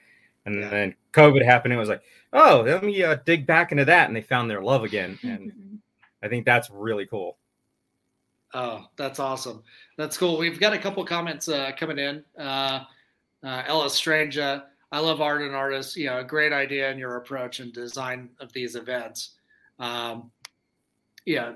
and 0.46 0.56
Yeah. 0.56 0.70
then 0.70 0.96
COVID 1.14 1.44
happened 1.46 1.74
it 1.74 1.78
was 1.78 1.90
like 1.90 2.02
oh 2.34 2.64
let 2.66 2.84
me 2.84 3.02
uh, 3.04 3.16
dig 3.26 3.46
back 3.46 3.72
into 3.72 3.86
that 3.86 4.08
and 4.08 4.16
they 4.16 4.22
found 4.22 4.50
their 4.50 4.62
love 4.62 4.84
again 4.84 5.18
and. 5.24 5.54
I 6.22 6.28
think 6.28 6.46
that's 6.46 6.70
really 6.70 7.06
cool. 7.06 7.38
Oh, 8.54 8.88
that's 8.98 9.20
awesome. 9.20 9.64
That's 9.98 10.18
cool. 10.18 10.38
We've 10.38 10.60
got 10.60 10.74
a 10.74 10.78
couple 10.78 11.06
comments 11.06 11.48
uh, 11.48 11.72
coming 11.78 11.98
in. 11.98 12.26
Uh, 12.38 12.84
uh, 13.44 13.64
Ella 13.66 13.90
Strange, 13.90 14.38
I 14.38 14.60
love 14.92 15.22
art 15.22 15.44
and 15.44 15.56
artists. 15.56 15.96
You 15.96 16.08
know, 16.08 16.20
a 16.20 16.24
great 16.26 16.52
idea 16.52 16.92
in 16.92 16.98
your 16.98 17.16
approach 17.16 17.62
and 17.62 17.72
design 17.72 18.32
of 18.42 18.52
these 18.52 18.76
events. 18.76 19.36
Um, 19.80 20.30
yeah, 21.26 21.54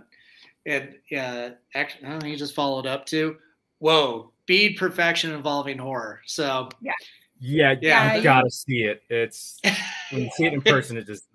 and 0.66 0.96
yeah, 1.12 1.50
actually, 1.76 2.08
oh, 2.08 2.26
he 2.26 2.38
just 2.38 2.56
followed 2.56 2.86
up 2.86 3.06
too. 3.06 3.36
Whoa, 3.80 4.32
bead 4.46 4.78
perfection 4.78 5.32
involving 5.32 5.78
horror. 5.78 6.22
So 6.26 6.70
Yeah, 6.82 6.94
Yeah, 7.40 7.76
yeah, 7.82 8.12
you 8.12 8.18
you- 8.18 8.24
gotta 8.24 8.50
see 8.52 8.84
it. 8.84 9.04
It's 9.10 9.60
when 10.12 10.24
you 10.24 10.30
see 10.36 10.46
it 10.46 10.54
in 10.54 10.62
person, 10.62 10.98
it 10.98 11.06
just 11.08 11.28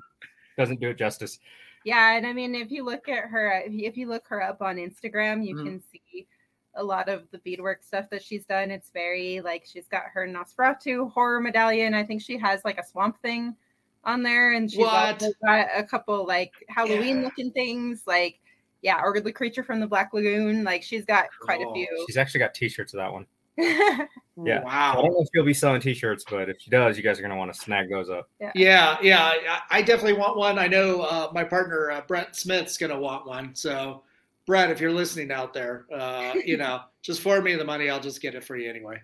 doesn't 0.56 0.80
do 0.80 0.88
it 0.90 0.98
justice. 0.98 1.38
yeah 1.84 2.16
and 2.16 2.26
i 2.26 2.32
mean 2.32 2.52
if 2.56 2.72
you 2.72 2.84
look 2.84 3.08
at 3.08 3.24
her 3.26 3.62
if 3.64 3.96
you, 3.96 4.08
look 4.08 4.26
her 4.26 4.42
up 4.42 4.60
on 4.60 4.74
instagram 4.76 5.46
you 5.46 5.54
Mhm. 5.54 5.64
can 5.64 5.82
see 5.92 6.26
a 6.74 6.82
lot 6.82 7.08
of 7.08 7.30
the 7.30 7.38
beadwork 7.38 7.84
stuff 7.84 8.10
that 8.10 8.20
she's 8.24 8.44
done 8.44 8.72
it's 8.72 8.90
very 8.90 9.40
like 9.40 9.64
she's 9.64 9.86
got 9.86 10.02
her 10.12 10.26
nosferatu 10.26 11.08
horror 11.12 11.40
medallion 11.40 11.94
i 11.94 12.02
think 12.02 12.20
she 12.20 12.36
has 12.36 12.60
like 12.64 12.78
a 12.78 12.84
swamp 12.84 13.16
thing 13.22 13.54
on 14.02 14.24
there 14.24 14.54
and 14.54 14.68
she's 14.68 14.80
What? 14.80 15.22
also 15.22 15.32
got 15.44 15.68
a 15.72 15.84
couple 15.84 16.26
like 16.26 16.52
halloween 16.68 17.18
Yeah. 17.18 17.22
looking 17.26 17.52
things 17.52 18.02
like 18.04 18.40
yeah 18.82 19.00
or 19.02 19.18
the 19.20 19.32
creature 19.32 19.62
from 19.62 19.80
the 19.80 19.87
black 19.87 20.12
lagoon 20.12 20.62
like 20.64 20.82
she's 20.82 21.04
got 21.04 21.26
quite 21.40 21.61
a 21.61 21.73
few 21.73 22.04
She's 22.06 22.16
actually 22.16 22.40
got 22.40 22.54
T-shirts 22.54 22.94
of 22.94 22.99
that 22.99 23.12
one. 23.12 23.26
Yeah. 24.44 24.62
Wow. 24.62 24.92
I 24.92 25.02
don't 25.02 25.11
know 25.14 25.23
if 25.23 25.28
she'll 25.35 25.44
be 25.44 25.52
selling 25.52 25.80
T-shirts, 25.80 26.25
but 26.30 26.49
if 26.49 26.61
she 26.61 26.70
does, 26.70 26.97
you 26.97 27.02
guys 27.02 27.18
are 27.18 27.23
gonna 27.23 27.37
want 27.37 27.52
to 27.52 27.58
snag 27.58 27.90
those 27.90 28.08
up. 28.08 28.30
Yeah, 28.54 28.97
yeah, 29.02 29.20
I, 29.20 29.78
I 29.78 29.82
definitely 29.82 30.12
want 30.12 30.37
one. 30.37 30.61
I 30.61 30.68
know 30.68 31.00
uh, 31.02 31.30
my 31.35 31.42
partner 31.42 31.90
uh, 31.90 32.02
Brett 32.06 32.37
Smith's 32.37 32.78
gonna 32.78 32.97
want 33.00 33.26
one. 33.26 33.52
So, 33.56 34.04
Brett, 34.47 34.70
if 34.70 34.80
you're 34.80 34.92
listening 34.92 35.32
out 35.32 35.52
there, 35.52 35.87
uh, 35.92 36.35
you 36.44 36.56
know, 36.56 36.82
just 37.02 37.20
forward 37.20 37.42
me 37.42 37.56
the 37.56 37.64
money. 37.64 37.90
I'll 37.90 37.99
just 37.99 38.23
get 38.23 38.37
it 38.37 38.44
for 38.44 38.56
you 38.56 38.70
anyway. 38.70 39.02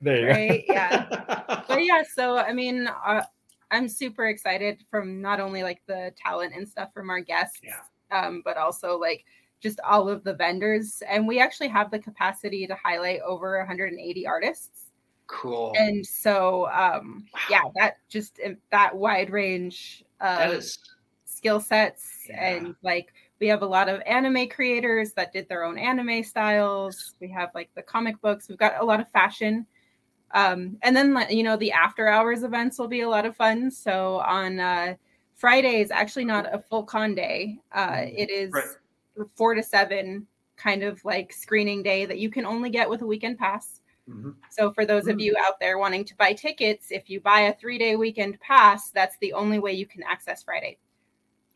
There 0.00 0.40
you 0.40 0.62
go. 0.66 0.72
yeah 0.72 1.62
but 1.68 1.84
yeah 1.84 2.02
so 2.14 2.38
i 2.38 2.54
mean 2.54 2.88
uh, 3.06 3.22
i'm 3.70 3.86
super 3.86 4.28
excited 4.28 4.82
from 4.90 5.20
not 5.20 5.40
only 5.40 5.62
like 5.62 5.82
the 5.86 6.10
talent 6.16 6.54
and 6.56 6.66
stuff 6.66 6.90
from 6.94 7.10
our 7.10 7.20
guests 7.20 7.60
Yeah. 7.62 7.80
Um, 8.10 8.42
but 8.44 8.56
also 8.56 8.98
like 8.98 9.24
just 9.60 9.80
all 9.80 10.08
of 10.08 10.24
the 10.24 10.34
vendors. 10.34 11.02
And 11.08 11.26
we 11.28 11.38
actually 11.40 11.68
have 11.68 11.90
the 11.90 11.98
capacity 11.98 12.66
to 12.66 12.74
highlight 12.74 13.20
over 13.20 13.58
180 13.58 14.26
artists. 14.26 14.86
Cool. 15.26 15.72
and 15.78 16.04
so 16.04 16.68
um 16.72 17.24
yeah 17.48 17.62
that 17.76 17.98
just 18.08 18.40
uh, 18.44 18.50
that 18.72 18.96
wide 18.96 19.30
range 19.30 20.02
of 20.20 20.54
is 20.54 20.76
skill 21.24 21.60
sets 21.60 22.26
Yeah. 22.28 22.56
and 22.56 22.74
like 22.82 23.12
we 23.40 23.46
have 23.46 23.62
a 23.62 23.66
lot 23.66 23.88
of 23.88 24.02
anime 24.06 24.48
creators 24.48 25.12
that 25.12 25.32
did 25.32 25.48
their 25.48 25.62
own 25.64 25.78
anime 25.78 26.24
styles. 26.24 27.14
We 27.20 27.28
have 27.30 27.50
like 27.54 27.70
the 27.76 27.82
comic 27.82 28.20
books. 28.20 28.48
We've 28.48 28.58
got 28.58 28.80
a 28.80 28.84
lot 28.84 28.98
of 29.00 29.08
fashion. 29.10 29.66
Um 30.32 30.78
and 30.82 30.96
then 30.96 31.16
you 31.30 31.44
know 31.44 31.56
the 31.56 31.70
after 31.70 32.08
hours 32.08 32.42
events 32.42 32.76
will 32.78 32.88
be 32.88 33.02
a 33.02 33.08
lot 33.08 33.24
of 33.24 33.36
fun. 33.36 33.70
So 33.70 34.16
on 34.26 34.58
uh 34.58 34.94
friday 35.40 35.80
is 35.80 35.90
actually 35.90 36.24
not 36.24 36.52
a 36.54 36.58
full 36.58 36.84
con 36.84 37.14
day 37.14 37.58
uh 37.72 38.02
it 38.04 38.28
is 38.30 38.50
Right. 38.52 39.26
four 39.34 39.54
to 39.54 39.62
seven 39.62 40.26
kind 40.56 40.82
of 40.82 41.02
like 41.04 41.32
screening 41.32 41.82
day 41.82 42.04
that 42.04 42.18
you 42.18 42.28
can 42.30 42.44
only 42.44 42.68
get 42.70 42.88
with 42.90 43.00
a 43.02 43.06
weekend 43.06 43.38
pass 43.38 43.80
Mhm. 44.08 44.34
so 44.50 44.72
for 44.72 44.84
those 44.84 45.06
of 45.08 45.16
Mm. 45.16 45.22
you 45.22 45.36
out 45.46 45.58
there 45.60 45.78
wanting 45.78 46.04
to 46.06 46.16
buy 46.16 46.32
tickets, 46.32 46.90
if 46.90 47.08
you 47.08 47.20
buy 47.20 47.40
a 47.42 47.54
three 47.54 47.78
day 47.78 47.94
weekend 47.96 48.40
pass, 48.40 48.90
that's 48.90 49.16
the 49.18 49.32
only 49.34 49.58
way 49.60 49.72
you 49.72 49.86
can 49.86 50.02
access 50.02 50.42
Friday. 50.42 50.78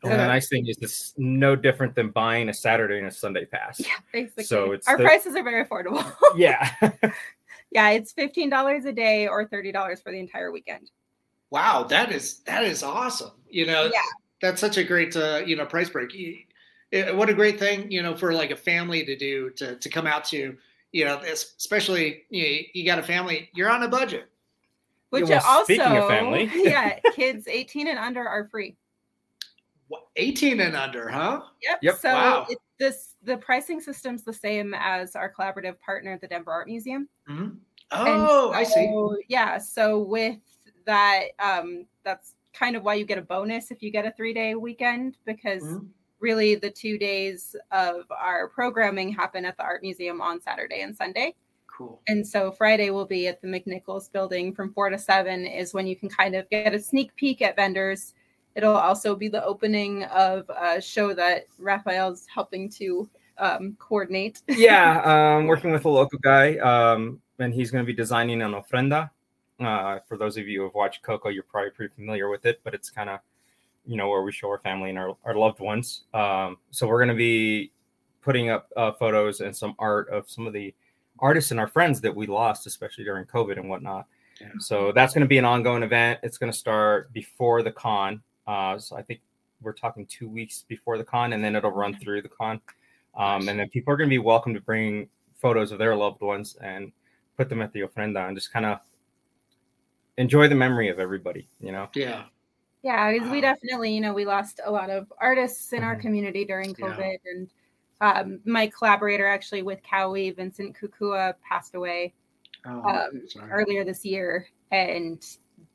And 0.03 0.13
the 0.13 0.27
nice 0.27 0.47
thing 0.47 0.65
is 0.67 0.77
it's 0.81 1.13
no 1.17 1.55
different 1.57 1.95
than 1.95 2.11
buying 2.11 2.47
a 2.49 2.53
Saturday 2.53 2.97
and 2.99 3.07
a 3.07 3.11
Sunday 3.11 3.43
pass. 3.45 3.79
Yeah, 3.79 3.87
basically. 4.13 4.45
So 4.45 4.71
it's 4.71 4.87
our 4.87 4.97
the- 4.97 5.03
prices 5.03 5.35
are 5.35 5.43
very 5.43 5.65
affordable. 5.65 6.01
Yeah. 6.37 6.69
yeah, 7.71 7.89
it's 7.89 8.13
fifteen 8.13 8.49
dollars 8.49 8.85
a 8.85 8.93
day 8.93 9.27
or 9.27 9.45
thirty 9.45 9.71
dollars 9.73 9.99
for 10.01 10.11
the 10.13 10.19
entire 10.19 10.51
weekend. 10.51 10.91
Wow. 11.55 11.83
That 11.83 12.11
is 12.11 12.39
that 12.45 12.63
is 12.63 12.83
awesome. 12.83 13.31
You 13.49 13.65
know, 13.65 13.85
Yeah. 13.85 14.01
that's 14.41 14.59
such 14.59 14.77
a 14.77 14.83
great 14.83 15.15
uh, 15.15 15.41
you 15.45 15.55
know 15.55 15.65
price 15.65 15.89
break. 15.89 16.11
Eh, 16.91 17.11
What 17.11 17.29
a 17.29 17.33
great 17.33 17.57
thing, 17.57 17.89
you 17.91 18.03
know, 18.03 18.15
for 18.15 18.33
like 18.33 18.51
a 18.51 18.55
family 18.55 19.05
to 19.05 19.15
do 19.15 19.49
to 19.51 19.77
to 19.77 19.89
come 19.89 20.05
out 20.05 20.25
to. 20.25 20.57
You 20.91 21.03
know, 21.05 21.17
especially 21.17 22.23
you, 22.29 22.43
know, 22.43 22.57
you 22.73 22.85
got 22.85 22.99
a 22.99 23.03
family, 23.03 23.49
you're 23.53 23.69
on 23.69 23.83
a 23.83 23.87
budget. 23.89 24.29
Which 25.09 25.27
well, 25.29 25.41
also, 25.45 25.63
speaking 25.65 25.97
of 25.97 26.07
family. 26.07 26.49
yeah, 26.55 26.99
kids 27.15 27.47
eighteen 27.47 27.87
and 27.87 27.99
under 27.99 28.27
are 28.27 28.45
free. 28.45 28.75
18 30.17 30.59
and 30.61 30.75
under, 30.75 31.07
huh? 31.09 31.41
Yep. 31.61 31.79
Yep. 31.81 31.95
So 31.97 32.09
Wow. 32.13 32.47
it, 32.49 32.57
this 32.79 33.13
the 33.23 33.37
pricing 33.37 33.79
system's 33.79 34.23
the 34.23 34.33
same 34.33 34.73
as 34.73 35.15
our 35.15 35.31
collaborative 35.31 35.79
partner, 35.79 36.17
the 36.17 36.27
Denver 36.27 36.51
Art 36.51 36.67
Museum. 36.67 37.07
Mhm. 37.29 37.39
And 37.43 37.59
Oh, 37.91 38.51
I 38.51 38.63
see. 38.63 38.89
Yeah. 39.27 39.57
So 39.59 39.99
with 39.99 40.39
that, 40.85 41.29
um, 41.39 41.85
that's 42.03 42.33
kind 42.53 42.75
of 42.75 42.83
why 42.83 42.93
you 42.93 43.05
get 43.05 43.17
a 43.17 43.21
bonus 43.21 43.71
if 43.71 43.83
you 43.83 43.91
get 43.91 44.05
a 44.05 44.11
three 44.11 44.33
day 44.33 44.55
weekend 44.55 45.17
because 45.25 45.63
Mhm. 45.63 45.89
really 46.19 46.55
the 46.55 46.69
two 46.69 46.97
days 46.97 47.55
of 47.71 48.05
our 48.09 48.47
programming 48.47 49.11
happen 49.11 49.45
at 49.45 49.57
the 49.57 49.63
art 49.63 49.81
museum 49.81 50.21
on 50.21 50.41
Saturday 50.41 50.81
and 50.81 50.95
Sunday. 50.95 51.35
Cool. 51.67 52.01
And 52.07 52.25
so 52.25 52.51
Friday 52.51 52.89
will 52.89 53.05
be 53.05 53.27
at 53.27 53.41
the 53.41 53.47
McNichols 53.47 54.09
building 54.11 54.53
from 54.53 54.71
four 54.71 54.89
to 54.89 54.97
seven 54.97 55.45
is 55.45 55.73
when 55.73 55.85
you 55.85 55.95
can 55.95 56.07
kind 56.07 56.33
of 56.33 56.49
get 56.49 56.73
a 56.73 56.79
sneak 56.79 57.13
peek 57.15 57.41
at 57.41 57.57
vendors. 57.57 58.13
It'll 58.55 58.77
also 58.77 59.15
be 59.15 59.27
the 59.27 59.43
opening 59.43 60.03
of 60.05 60.49
a 60.49 60.79
show 60.79 61.13
that 61.13 61.47
Raphael's 61.57 62.25
helping 62.33 62.69
to 62.71 63.09
um, 63.37 63.75
coordinate. 63.79 64.41
yeah, 64.47 65.01
um, 65.35 65.47
working 65.47 65.71
with 65.71 65.83
a 65.83 65.89
local 65.89 66.19
guy, 66.19 66.55
um, 66.59 67.19
and 67.39 67.53
he's 67.53 67.69
going 67.71 67.83
to 67.83 67.85
be 67.85 67.93
designing 67.93 68.41
an 68.41 68.53
ofrenda. 68.53 69.09
Uh, 69.59 69.99
for 70.07 70.17
those 70.17 70.37
of 70.37 70.47
you 70.47 70.59
who 70.59 70.65
have 70.65 70.73
watched 70.73 71.01
Coco, 71.01 71.29
you're 71.29 71.43
probably 71.43 71.71
pretty 71.71 71.93
familiar 71.93 72.29
with 72.29 72.45
it, 72.45 72.59
but 72.63 72.73
it's 72.73 72.89
kind 72.89 73.09
of, 73.09 73.19
you 73.85 73.95
know, 73.95 74.09
where 74.09 74.21
we 74.21 74.31
show 74.31 74.49
our 74.49 74.59
family 74.59 74.89
and 74.89 74.99
our, 74.99 75.15
our 75.23 75.35
loved 75.35 75.59
ones. 75.59 76.03
Um, 76.13 76.57
so 76.71 76.87
we're 76.87 76.99
going 76.99 77.09
to 77.09 77.15
be 77.15 77.71
putting 78.21 78.49
up 78.49 78.69
uh, 78.75 78.91
photos 78.91 79.39
and 79.39 79.55
some 79.55 79.75
art 79.79 80.09
of 80.09 80.29
some 80.29 80.47
of 80.47 80.53
the 80.53 80.73
artists 81.19 81.51
and 81.51 81.59
our 81.59 81.67
friends 81.67 82.01
that 82.01 82.13
we 82.13 82.27
lost, 82.27 82.67
especially 82.67 83.03
during 83.03 83.25
COVID 83.25 83.57
and 83.57 83.69
whatnot. 83.69 84.07
Yeah. 84.41 84.47
So 84.59 84.91
that's 84.91 85.13
going 85.13 85.21
to 85.21 85.27
be 85.27 85.37
an 85.37 85.45
ongoing 85.45 85.83
event. 85.83 86.19
It's 86.23 86.37
going 86.37 86.51
to 86.51 86.57
start 86.57 87.13
before 87.13 87.63
the 87.63 87.71
con. 87.71 88.21
Uh, 88.47 88.77
so 88.77 88.97
I 88.97 89.01
think 89.01 89.21
we're 89.61 89.73
talking 89.73 90.05
two 90.07 90.27
weeks 90.27 90.65
before 90.67 90.97
the 90.97 91.03
con, 91.03 91.33
and 91.33 91.43
then 91.43 91.55
it'll 91.55 91.71
run 91.71 91.95
through 91.95 92.21
the 92.21 92.29
con. 92.29 92.59
Um, 93.15 93.47
and 93.47 93.57
then 93.57 93.69
people 93.69 93.93
are 93.93 93.97
going 93.97 94.09
to 94.09 94.13
be 94.13 94.19
welcome 94.19 94.53
to 94.53 94.59
bring 94.59 95.07
photos 95.41 95.71
of 95.71 95.79
their 95.79 95.95
loved 95.95 96.21
ones 96.21 96.57
and 96.61 96.91
put 97.37 97.47
them 97.47 97.61
at 97.61 97.71
the 97.71 97.81
ofrenda 97.81 98.27
and 98.27 98.35
just 98.35 98.51
kind 98.51 98.65
of 98.65 98.79
enjoy 100.17 100.47
the 100.47 100.55
memory 100.55 100.89
of 100.89 100.99
everybody, 100.99 101.49
you 101.59 101.71
know? 101.71 101.89
Yeah. 101.95 102.25
Yeah, 102.83 103.11
because 103.11 103.29
we 103.29 103.41
definitely, 103.41 103.93
you 103.93 104.01
know, 104.01 104.13
we 104.13 104.25
lost 104.25 104.59
a 104.63 104.71
lot 104.71 104.89
of 104.91 105.11
artists 105.19 105.73
in 105.73 105.83
our 105.83 105.95
Mhm. 105.95 106.01
community 106.01 106.45
during 106.45 106.75
Yeah. 106.77 106.85
COVID. 106.97 107.17
And 107.25 107.53
um, 108.01 108.41
my 108.45 108.67
collaborator 108.67 109.27
actually 109.27 109.63
with 109.63 109.81
Cowie, 109.83 110.31
Vincent 110.31 110.77
Kukua, 110.77 111.35
passed 111.41 111.75
away 111.75 112.13
Oh, 112.65 112.81
um, 112.89 113.27
earlier 113.51 113.85
this 113.85 114.05
year. 114.05 114.47
And 114.71 115.23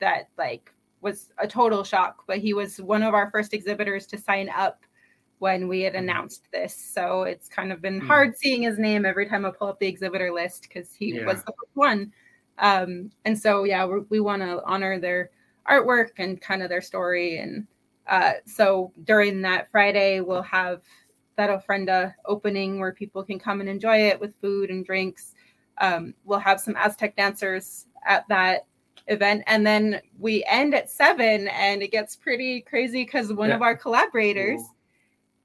that 0.01 0.29
like 0.39 0.73
was 1.03 1.33
a 1.39 1.49
total 1.49 1.85
shock, 1.85 2.25
but 2.27 2.39
he 2.39 2.55
was 2.55 2.81
one 2.81 3.03
of 3.03 3.15
our 3.15 3.31
first 3.31 3.55
exhibitors 3.55 4.07
to 4.09 4.19
sign 4.19 4.49
up 4.51 4.85
when 5.39 5.69
we 5.69 5.83
had 5.83 5.95
announced 5.97 6.49
this. 6.53 6.75
So 6.77 7.23
it's 7.25 7.49
kind 7.49 7.73
of 7.73 7.83
been 7.83 8.01
Hmm. 8.01 8.07
hard 8.07 8.37
seeing 8.39 8.63
his 8.63 8.79
name 8.79 9.07
every 9.07 9.27
time 9.27 9.47
I 9.47 9.51
pull 9.53 9.69
up 9.69 9.81
the 9.81 9.89
exhibitor 9.89 10.33
list 10.33 10.63
because 10.65 10.95
he 10.95 11.15
Yeah. 11.15 11.25
was 11.25 11.45
the 11.45 11.53
first 11.59 11.77
one. 11.77 12.13
Um, 12.61 13.11
and 13.25 13.39
so, 13.39 13.65
yeah, 13.65 13.87
we 14.09 14.21
want 14.21 14.43
to 14.43 14.63
honor 14.65 15.01
their 15.01 15.31
artwork 15.69 16.11
and 16.19 16.41
kind 16.41 16.63
of 16.63 16.69
their 16.69 16.81
story. 16.83 17.39
And 17.39 17.67
uh, 18.07 18.35
so 18.47 18.93
during 19.05 19.41
that 19.43 19.71
Friday, 19.71 20.21
we'll 20.21 20.43
have 20.43 20.83
that 21.37 21.51
ofrenda 21.51 22.13
opening 22.27 22.79
where 22.79 22.93
people 22.93 23.25
can 23.25 23.39
come 23.39 23.61
and 23.61 23.69
enjoy 23.69 23.97
it 24.09 24.21
with 24.21 24.35
food 24.41 24.71
and 24.71 24.85
drinks. 24.85 25.35
Um, 25.79 26.15
we'll 26.25 26.39
have 26.39 26.61
some 26.61 26.77
Aztec 26.77 27.17
dancers 27.17 27.87
at 28.07 28.29
that 28.29 28.67
event. 29.07 29.43
And 29.47 29.67
then 29.67 30.01
we 30.19 30.45
end 30.45 30.75
at 30.75 30.91
seven, 30.91 31.49
and 31.49 31.83
it 31.83 31.91
gets 31.93 32.15
pretty 32.15 32.61
crazy 32.61 33.05
because 33.05 33.33
one 33.33 33.49
Yeah. 33.49 33.57
of 33.57 33.63
our 33.63 33.77
collaborators 33.77 34.61
Cool. 34.61 34.77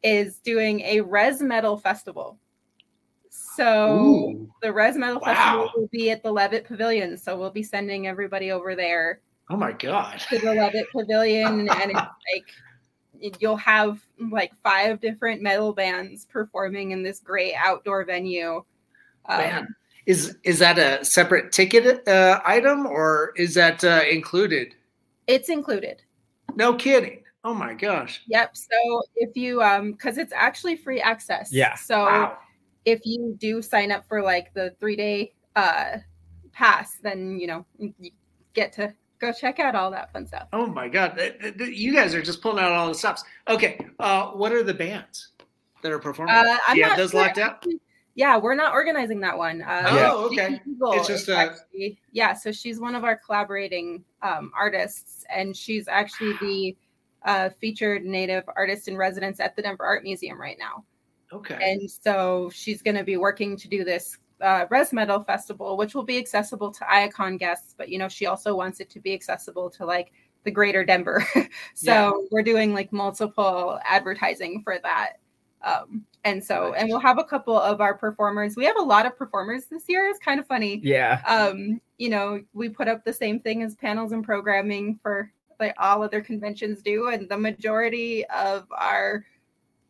is 0.04 0.40
doing 0.40 0.82
a 0.82 1.02
res 1.02 1.42
metal 1.42 1.78
festival. 1.78 2.38
So 3.56 3.90
Ooh. 3.90 4.50
the 4.62 4.72
res 4.72 4.96
metal 4.98 5.20
Wow. 5.20 5.34
festival 5.34 5.72
will 5.76 5.90
be 5.92 6.12
at 6.12 6.24
the 6.24 6.32
Levitt 6.32 6.66
Pavilion. 6.66 7.18
So 7.18 7.38
we'll 7.38 7.52
be 7.52 7.64
sending 7.64 8.08
everybody 8.08 8.52
over 8.52 8.76
there 8.76 9.22
Oh 9.50 9.58
my 9.58 9.72
god. 9.72 10.20
to 10.30 10.40
the 10.40 10.54
Levitt 10.54 10.88
Pavilion, 10.96 11.68
and 11.70 11.92
it's 11.92 12.00
like 13.22 13.40
you'll 13.42 13.58
have 13.58 14.00
like 14.32 14.52
five 14.64 15.00
different 15.00 15.42
metal 15.42 15.74
bands 15.74 16.26
performing 16.26 16.92
in 16.92 17.04
this 17.04 17.20
great 17.20 17.54
outdoor 17.56 18.04
venue. 18.06 18.64
Um, 19.28 19.68
Is 20.06 20.38
is 20.44 20.60
that 20.60 20.78
a 20.78 21.04
separate 21.04 21.52
ticket 21.52 22.08
uh, 22.08 22.40
item 22.46 22.86
or 22.86 23.34
is 23.36 23.54
that 23.56 23.84
uh, 23.84 24.02
included? 24.10 24.76
it's 25.28 25.50
included. 25.50 26.04
No 26.56 26.74
kidding. 26.76 27.24
Oh 27.44 27.54
my 27.54 27.74
gosh. 27.74 28.22
Yep. 28.28 28.56
So 28.56 29.04
if 29.16 29.36
you 29.36 29.62
um 29.62 29.92
because 29.94 30.18
it's 30.18 30.34
actually 30.34 30.76
free 30.76 31.02
access. 31.02 31.52
Yeah. 31.52 31.76
So 31.76 32.06
Wow. 32.06 32.38
If 32.86 33.02
you 33.06 33.36
do 33.40 33.62
sign 33.62 33.92
up 33.92 34.08
for 34.08 34.22
like 34.22 34.54
the 34.54 34.76
three 34.80 34.96
day 34.96 35.34
uh 35.56 35.98
pass, 36.54 36.98
then 37.02 37.40
you 37.40 37.48
know 37.48 37.66
you 37.78 37.94
get 38.54 38.72
to 38.74 38.94
go 39.20 39.32
check 39.32 39.60
out 39.60 39.76
all 39.76 39.92
that 39.92 40.12
fun 40.14 40.26
stuff. 40.28 40.48
Oh 40.54 40.68
my 40.68 40.88
god. 40.88 41.20
You 41.60 41.94
guys 41.94 42.14
are 42.14 42.22
just 42.22 42.42
pulling 42.42 42.64
out 42.64 42.72
all 42.72 42.88
the 42.88 42.96
stops. 42.96 43.24
Okay. 43.48 43.80
Uh, 44.00 44.28
what 44.32 44.52
are 44.52 44.64
the 44.64 44.74
bands 44.74 45.30
that 45.82 45.92
are 45.92 46.00
performing? 46.00 46.36
Uh, 46.36 46.58
I'm 46.68 46.76
Do 46.76 46.80
you 46.80 46.86
have 46.86 46.98
those 46.98 47.12
sure. 47.12 47.22
locked 47.22 47.38
out? 47.38 47.66
Yeah, 48.16 48.38
we're 48.38 48.56
not 48.56 48.74
organizing 48.74 49.20
that 49.22 49.38
one. 49.38 49.62
Uh, 49.62 49.84
Oh, 49.88 50.30
Yeah. 50.32 50.46
okay. 50.46 50.62
Eagle 50.70 50.94
It's 50.94 51.08
just 51.08 51.28
a- 51.30 51.36
actually- 51.38 51.98
yeah. 52.12 52.34
So 52.34 52.52
she's 52.52 52.80
one 52.80 52.96
of 52.96 53.04
our 53.04 53.18
collaborating 53.18 54.04
um, 54.22 54.52
artists, 54.58 55.26
and 55.30 55.56
she's 55.56 55.88
actually 55.88 56.34
the 56.42 56.78
uh, 57.26 57.50
featured 57.60 58.06
Native 58.06 58.44
artist 58.56 58.88
in 58.88 58.96
residence 58.96 59.40
at 59.40 59.56
the 59.56 59.62
Denver 59.62 59.84
Art 59.86 60.04
Museum 60.04 60.40
right 60.40 60.58
now. 60.60 60.86
Okay. 61.34 61.58
And 61.62 61.90
so 61.90 62.50
she's 62.54 62.82
going 62.82 62.96
to 62.98 63.04
be 63.04 63.18
working 63.18 63.58
to 63.58 63.68
do 63.68 63.84
this 63.84 64.18
uh, 64.42 64.66
Res 64.70 64.92
Metal 64.94 65.24
Festival, 65.24 65.78
which 65.78 65.96
will 65.96 66.04
be 66.04 66.18
accessible 66.18 66.72
to 66.72 66.92
ayA 66.94 67.10
Con 67.10 67.38
guests, 67.38 67.74
but 67.78 67.90
you 67.90 67.98
know 67.98 68.10
she 68.10 68.26
also 68.26 68.56
wants 68.56 68.80
it 68.80 68.90
to 68.92 69.00
be 69.00 69.14
accessible 69.14 69.70
to 69.72 69.86
like 69.86 70.12
the 70.44 70.52
greater 70.52 70.84
Denver. 70.84 71.26
so 71.74 71.92
Yeah. 71.92 72.12
we're 72.32 72.44
doing 72.44 72.74
like 72.74 72.92
multiple 72.92 73.80
advertising 73.84 74.62
for 74.62 74.78
that. 74.84 75.14
Um, 75.64 76.06
and 76.24 76.44
so, 76.44 76.74
and 76.74 76.90
we'll 76.90 77.00
have 77.00 77.18
a 77.18 77.24
couple 77.24 77.60
of 77.60 77.82
our 77.82 77.96
performers. 77.98 78.56
We 78.56 78.66
have 78.66 78.78
a 78.78 78.84
lot 78.84 79.06
of 79.08 79.18
performers 79.18 79.66
this 79.66 79.84
year. 79.88 80.08
It's 80.08 80.20
kind 80.20 80.40
of 80.40 80.46
funny. 80.46 80.80
Yeah. 80.84 81.22
Um, 81.28 81.82
you 81.98 82.10
know, 82.10 82.42
we 82.54 82.70
put 82.70 82.88
up 82.88 83.04
the 83.04 83.14
same 83.14 83.40
thing 83.40 83.64
as 83.64 83.74
panels 83.76 84.12
and 84.12 84.24
programming 84.24 85.00
for 85.02 85.32
like 85.60 85.74
all 85.80 86.04
other 86.04 86.22
conventions 86.22 86.82
do, 86.84 87.08
and 87.08 87.28
the 87.30 87.38
majority 87.38 88.26
of 88.28 88.68
our 88.72 89.26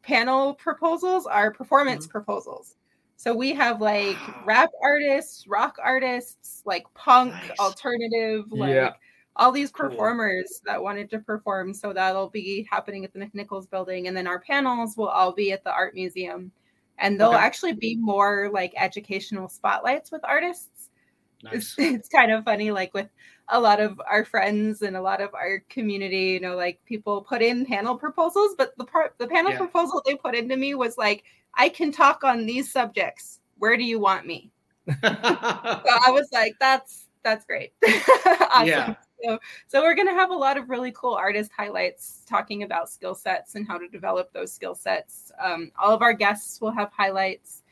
panel 0.05 0.53
proposals 0.53 1.25
are 1.25 1.51
performance 1.51 2.05
mm-hmm. 2.05 2.11
proposals. 2.11 2.75
So 3.17 3.33
we 3.35 3.53
have 3.53 3.81
like 3.81 4.17
ah. 4.19 4.43
rap 4.45 4.69
artists, 4.83 5.47
rock 5.47 5.77
artists, 5.83 6.61
like 6.65 6.85
punk, 6.93 7.33
Nice. 7.33 7.59
alternative, 7.59 8.51
like 8.51 8.73
Yeah. 8.73 8.93
all 9.35 9.51
these 9.51 9.71
Cool. 9.71 9.89
performers 9.89 10.61
that 10.65 10.81
wanted 10.81 11.09
to 11.11 11.19
perform. 11.19 11.73
So 11.73 11.93
that'll 11.93 12.29
be 12.29 12.67
happening 12.69 13.03
at 13.05 13.13
the 13.13 13.19
McNichols 13.19 13.69
building. 13.69 14.07
And 14.07 14.15
then 14.15 14.27
our 14.27 14.39
panels 14.39 14.97
will 14.97 15.07
all 15.07 15.31
be 15.33 15.51
at 15.51 15.63
the 15.63 15.73
art 15.73 15.95
museum. 15.95 16.51
And 16.97 17.19
there'll 17.19 17.33
Okay. 17.33 17.43
actually 17.43 17.73
be 17.73 17.97
more 17.97 18.49
like 18.53 18.73
educational 18.77 19.49
spotlights 19.49 20.11
with 20.11 20.21
artists 20.23 20.74
nice. 21.45 21.55
it's, 21.55 21.75
it's 21.79 22.09
kind 22.09 22.31
of 22.31 22.43
funny 22.43 22.71
like 22.71 22.93
with 22.93 23.07
a 23.49 23.59
lot 23.59 23.79
of 23.79 24.01
our 24.09 24.25
friends 24.25 24.81
and 24.81 24.95
a 24.97 25.01
lot 25.01 25.21
of 25.21 25.33
our 25.33 25.63
community 25.69 26.31
you 26.33 26.39
know 26.39 26.55
like 26.55 26.79
people 26.85 27.21
put 27.21 27.41
in 27.41 27.65
panel 27.65 27.95
proposals 27.97 28.55
but 28.57 28.75
the 28.77 28.85
part 28.85 29.13
the 29.17 29.27
panel 29.27 29.51
Yeah. 29.51 29.57
proposal 29.59 30.01
they 30.05 30.15
put 30.15 30.35
into 30.35 30.57
me 30.57 30.73
was 30.75 30.97
like 30.97 31.23
i 31.53 31.69
can 31.69 31.91
talk 31.91 32.23
on 32.23 32.45
these 32.45 32.71
subjects 32.71 33.39
where 33.57 33.77
do 33.77 33.83
you 33.83 33.99
want 33.99 34.25
me 34.25 34.51
so 34.87 34.93
i 35.03 36.09
was 36.11 36.27
like 36.33 36.53
that's 36.59 37.07
that's 37.23 37.45
great 37.45 37.73
awesome. 37.85 38.67
Yeah. 38.67 38.95
so, 39.23 39.39
so 39.67 39.81
we're 39.81 39.95
going 39.95 40.07
to 40.07 40.13
have 40.13 40.29
a 40.29 40.35
lot 40.35 40.57
of 40.57 40.69
really 40.69 40.91
cool 40.91 41.15
artist 41.15 41.51
highlights 41.57 42.23
talking 42.27 42.61
about 42.63 42.87
skill 42.89 43.15
sets 43.15 43.55
and 43.55 43.67
how 43.67 43.77
to 43.79 43.87
develop 43.87 44.31
those 44.33 44.51
skill 44.53 44.75
sets 44.75 45.31
um, 45.43 45.71
all 45.79 45.91
of 45.93 46.01
our 46.03 46.13
guests 46.13 46.61
will 46.61 46.71
have 46.71 46.91
highlights 46.91 47.63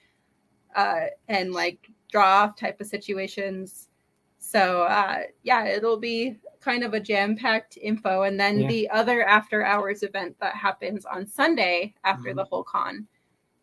uh, 0.75 1.05
and 1.27 1.51
like 1.53 1.87
draw 2.13 2.43
off 2.43 2.55
type 2.55 2.79
of 2.79 2.85
situations. 2.85 3.89
So 4.37 4.83
uh, 4.83 5.21
yeah, 5.41 5.65
it'll 5.65 5.97
be 5.97 6.37
kind 6.59 6.83
of 6.83 6.93
a 6.93 6.99
jam 6.99 7.35
packed 7.35 7.75
info. 7.77 8.21
And 8.21 8.39
then 8.39 8.59
Yeah. 8.59 8.67
the 8.67 8.89
other 8.91 9.23
after 9.23 9.65
hours 9.65 10.03
event 10.03 10.35
that 10.39 10.53
happens 10.55 11.05
on 11.05 11.25
Sunday 11.25 11.95
after 12.03 12.29
Mhm. 12.29 12.35
the 12.35 12.43
whole 12.45 12.63
con 12.63 13.07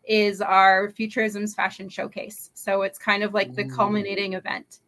is 0.03 0.41
our 0.41 0.89
Futurisms 0.91 1.55
Fashion 1.55 1.87
Showcase. 1.87 2.51
So 2.53 2.81
it's 2.81 2.99
kind 2.99 3.23
of 3.23 3.33
like 3.33 3.55
the 3.55 3.63
culminating 3.63 4.33
event. 4.33 4.81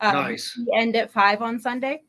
Um, 0.00 0.14
Nice. 0.14 0.56
We 0.56 0.72
end 0.78 0.94
at 0.94 1.10
five 1.10 1.42
on 1.42 1.58
Sunday. 1.58 2.04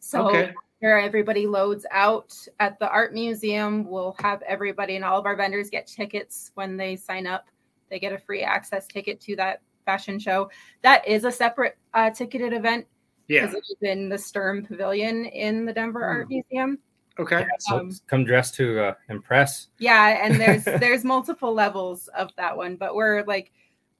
So 0.00 0.28
okay. 0.28 0.52
where 0.80 0.98
everybody 0.98 1.46
loads 1.46 1.86
out 1.92 2.34
at 2.58 2.76
the 2.80 2.90
art 2.90 3.14
museum. 3.14 3.88
We'll 3.88 4.16
have 4.18 4.42
everybody 4.42 4.96
and 4.96 5.04
all 5.04 5.18
of 5.18 5.26
our 5.26 5.36
vendors 5.36 5.70
get 5.70 5.86
tickets 5.86 6.50
when 6.54 6.76
they 6.76 6.96
sign 6.96 7.26
up. 7.26 7.48
They 7.88 8.00
get 8.00 8.12
a 8.12 8.18
free 8.18 8.42
access 8.42 8.86
ticket 8.88 9.20
to 9.20 9.36
that 9.36 9.60
fashion 9.84 10.18
show. 10.18 10.50
That 10.82 11.06
is 11.06 11.24
a 11.24 11.32
separate 11.32 11.76
uh, 11.94 12.10
ticketed 12.10 12.52
event 12.52 12.86
Yeah. 13.28 13.46
because 13.46 13.56
it 13.56 13.64
is 13.72 13.76
in 13.82 14.08
the 14.08 14.18
Sturm 14.18 14.64
Pavilion 14.64 15.26
in 15.26 15.64
the 15.64 15.72
Denver 15.72 16.04
Art 16.04 16.26
Hmm. 16.26 16.34
Museum. 16.50 16.78
Okay. 17.18 17.46
So 17.58 17.78
Um, 17.80 17.90
come 18.06 18.24
dressed 18.24 18.54
to 18.54 18.80
uh, 18.80 18.94
impress. 19.10 19.68
Yeah, 19.78 20.24
and 20.24 20.40
there's 20.40 20.64
there's 20.80 21.04
multiple 21.04 21.52
levels 21.52 22.08
of 22.08 22.34
that 22.36 22.56
one, 22.56 22.76
but 22.76 22.94
we're 22.94 23.22
like 23.24 23.52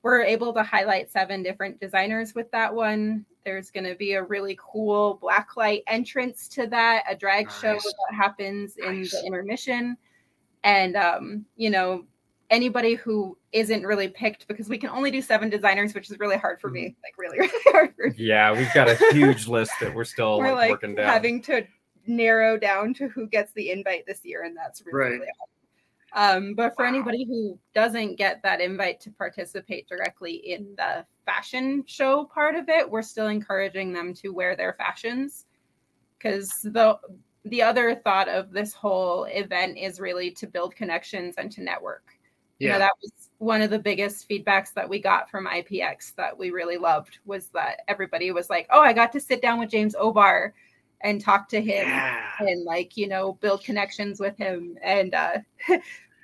we're 0.03 0.23
able 0.23 0.53
to 0.55 0.63
highlight 0.63 1.13
seven 1.13 1.43
different 1.43 1.79
designers 1.79 2.35
with 2.35 2.51
that 2.53 2.75
one. 2.75 3.25
There's 3.45 3.71
going 3.71 3.85
to 3.85 3.95
be 3.97 4.15
a 4.15 4.23
really 4.23 4.57
cool 4.59 5.19
blacklight 5.23 5.83
entrance 5.89 6.49
to 6.49 6.67
that, 6.69 7.05
a 7.09 7.15
drag 7.15 7.51
show 7.51 7.75
that 7.75 8.17
happens 8.17 8.77
in 8.79 9.01
Nice. 9.01 9.11
the 9.13 9.25
intermission, 9.27 9.97
and 10.65 10.97
um, 10.97 11.45
you 11.57 11.69
know 11.71 12.05
anybody 12.53 12.95
who 12.95 13.37
isn't 13.53 13.83
really 13.85 14.07
picked 14.09 14.47
because 14.47 14.69
we 14.69 14.79
can 14.79 14.91
only 14.91 15.11
do 15.11 15.21
seven 15.21 15.51
designers, 15.51 15.95
which 15.95 16.09
is 16.11 16.19
really 16.21 16.37
hard 16.37 16.61
for 16.61 16.69
Mm-hmm. 16.69 16.75
me, 16.75 16.97
like 17.03 17.19
really 17.19 17.39
really 17.41 17.63
hard 17.73 17.95
for 17.97 18.09
me. 18.11 18.15
Yeah, 18.17 18.53
we've 18.53 18.73
got 18.75 18.89
a 18.89 18.95
huge 19.13 19.49
list 19.49 19.73
that 19.81 19.93
we're 19.93 20.05
still 20.05 20.39
We're 20.39 20.49
like, 20.53 20.57
like 20.57 20.71
working 20.71 20.95
down. 20.95 21.07
having 21.07 21.43
to 21.43 21.67
narrow 22.07 22.57
down 22.59 22.95
to 22.95 23.09
who 23.09 23.27
gets 23.27 23.53
the 23.55 23.71
invite 23.71 24.05
this 24.07 24.25
year, 24.25 24.43
and 24.45 24.57
that's 24.57 24.83
really, 24.85 24.99
Right. 24.99 25.13
really 25.15 25.27
hard. 25.39 25.49
Um, 26.15 26.55
but 26.55 26.75
for 26.77 26.83
Wow. 26.85 26.89
anybody 26.91 27.25
who 27.25 27.59
doesn't 27.75 28.17
get 28.17 28.43
that 28.43 28.61
invite 28.61 29.01
to 29.01 29.11
participate 29.11 29.89
directly 29.89 30.35
in 30.35 30.75
the 30.77 31.07
fashion 31.25 31.83
show 31.87 32.27
part 32.27 32.55
of 32.55 32.69
it, 32.69 32.89
we're 32.91 33.01
still 33.01 33.29
encouraging 33.29 33.95
them 33.95 34.13
to 34.15 34.29
wear 34.29 34.55
their 34.55 34.75
fashions 34.75 35.47
because 36.19 36.51
the 36.65 36.99
the 37.47 37.61
other 37.63 37.95
thought 37.97 38.29
of 38.29 38.53
this 38.53 38.73
whole 38.73 39.25
event 39.25 39.77
is 39.77 39.99
really 39.99 40.31
to 40.31 40.47
build 40.47 40.77
connections 40.77 41.35
and 41.39 41.51
to 41.51 41.61
network. 41.63 42.05
You 42.63 42.69
know, 42.71 42.79
that 42.79 42.93
was 43.03 43.13
one 43.39 43.61
of 43.63 43.71
the 43.71 43.79
biggest 43.79 44.29
feedbacks 44.29 44.73
that 44.75 44.89
we 44.89 45.01
got 45.01 45.29
from 45.31 45.47
IPX 45.47 46.15
that 46.17 46.37
we 46.37 46.51
really 46.51 46.77
loved 46.77 47.19
was 47.25 47.49
that 47.49 47.81
everybody 47.89 48.31
was 48.31 48.49
like, 48.51 48.67
"Oh, 48.71 48.81
I 48.81 48.93
got 48.93 49.13
to 49.13 49.21
sit 49.21 49.43
down 49.43 49.59
with 49.59 49.71
James 49.71 49.95
O'Barr 49.97 50.55
and 51.01 51.21
talk 51.21 51.49
to 51.49 51.61
him 51.61 51.89
Yeah. 51.89 52.31
and 52.39 52.65
like, 52.65 52.97
you 52.97 53.09
know, 53.09 53.33
build 53.35 53.65
connections 53.65 54.21
with 54.21 54.37
him." 54.37 54.77
And 54.83 55.15
uh 55.15 55.39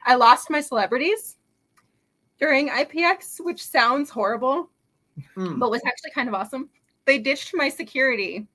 I 0.06 0.14
lost 0.14 0.48
my 0.50 0.60
celebrities 0.60 1.36
during 2.38 2.68
IPX, 2.68 3.40
which 3.44 3.64
sounds 3.64 4.10
horrible, 4.10 4.70
Hmm. 5.34 5.58
but 5.58 5.70
was 5.72 5.82
actually 5.84 6.12
kind 6.12 6.28
of 6.28 6.34
awesome. 6.34 6.70
They 7.04 7.18
ditched 7.18 7.52
my 7.54 7.68
security 7.68 8.46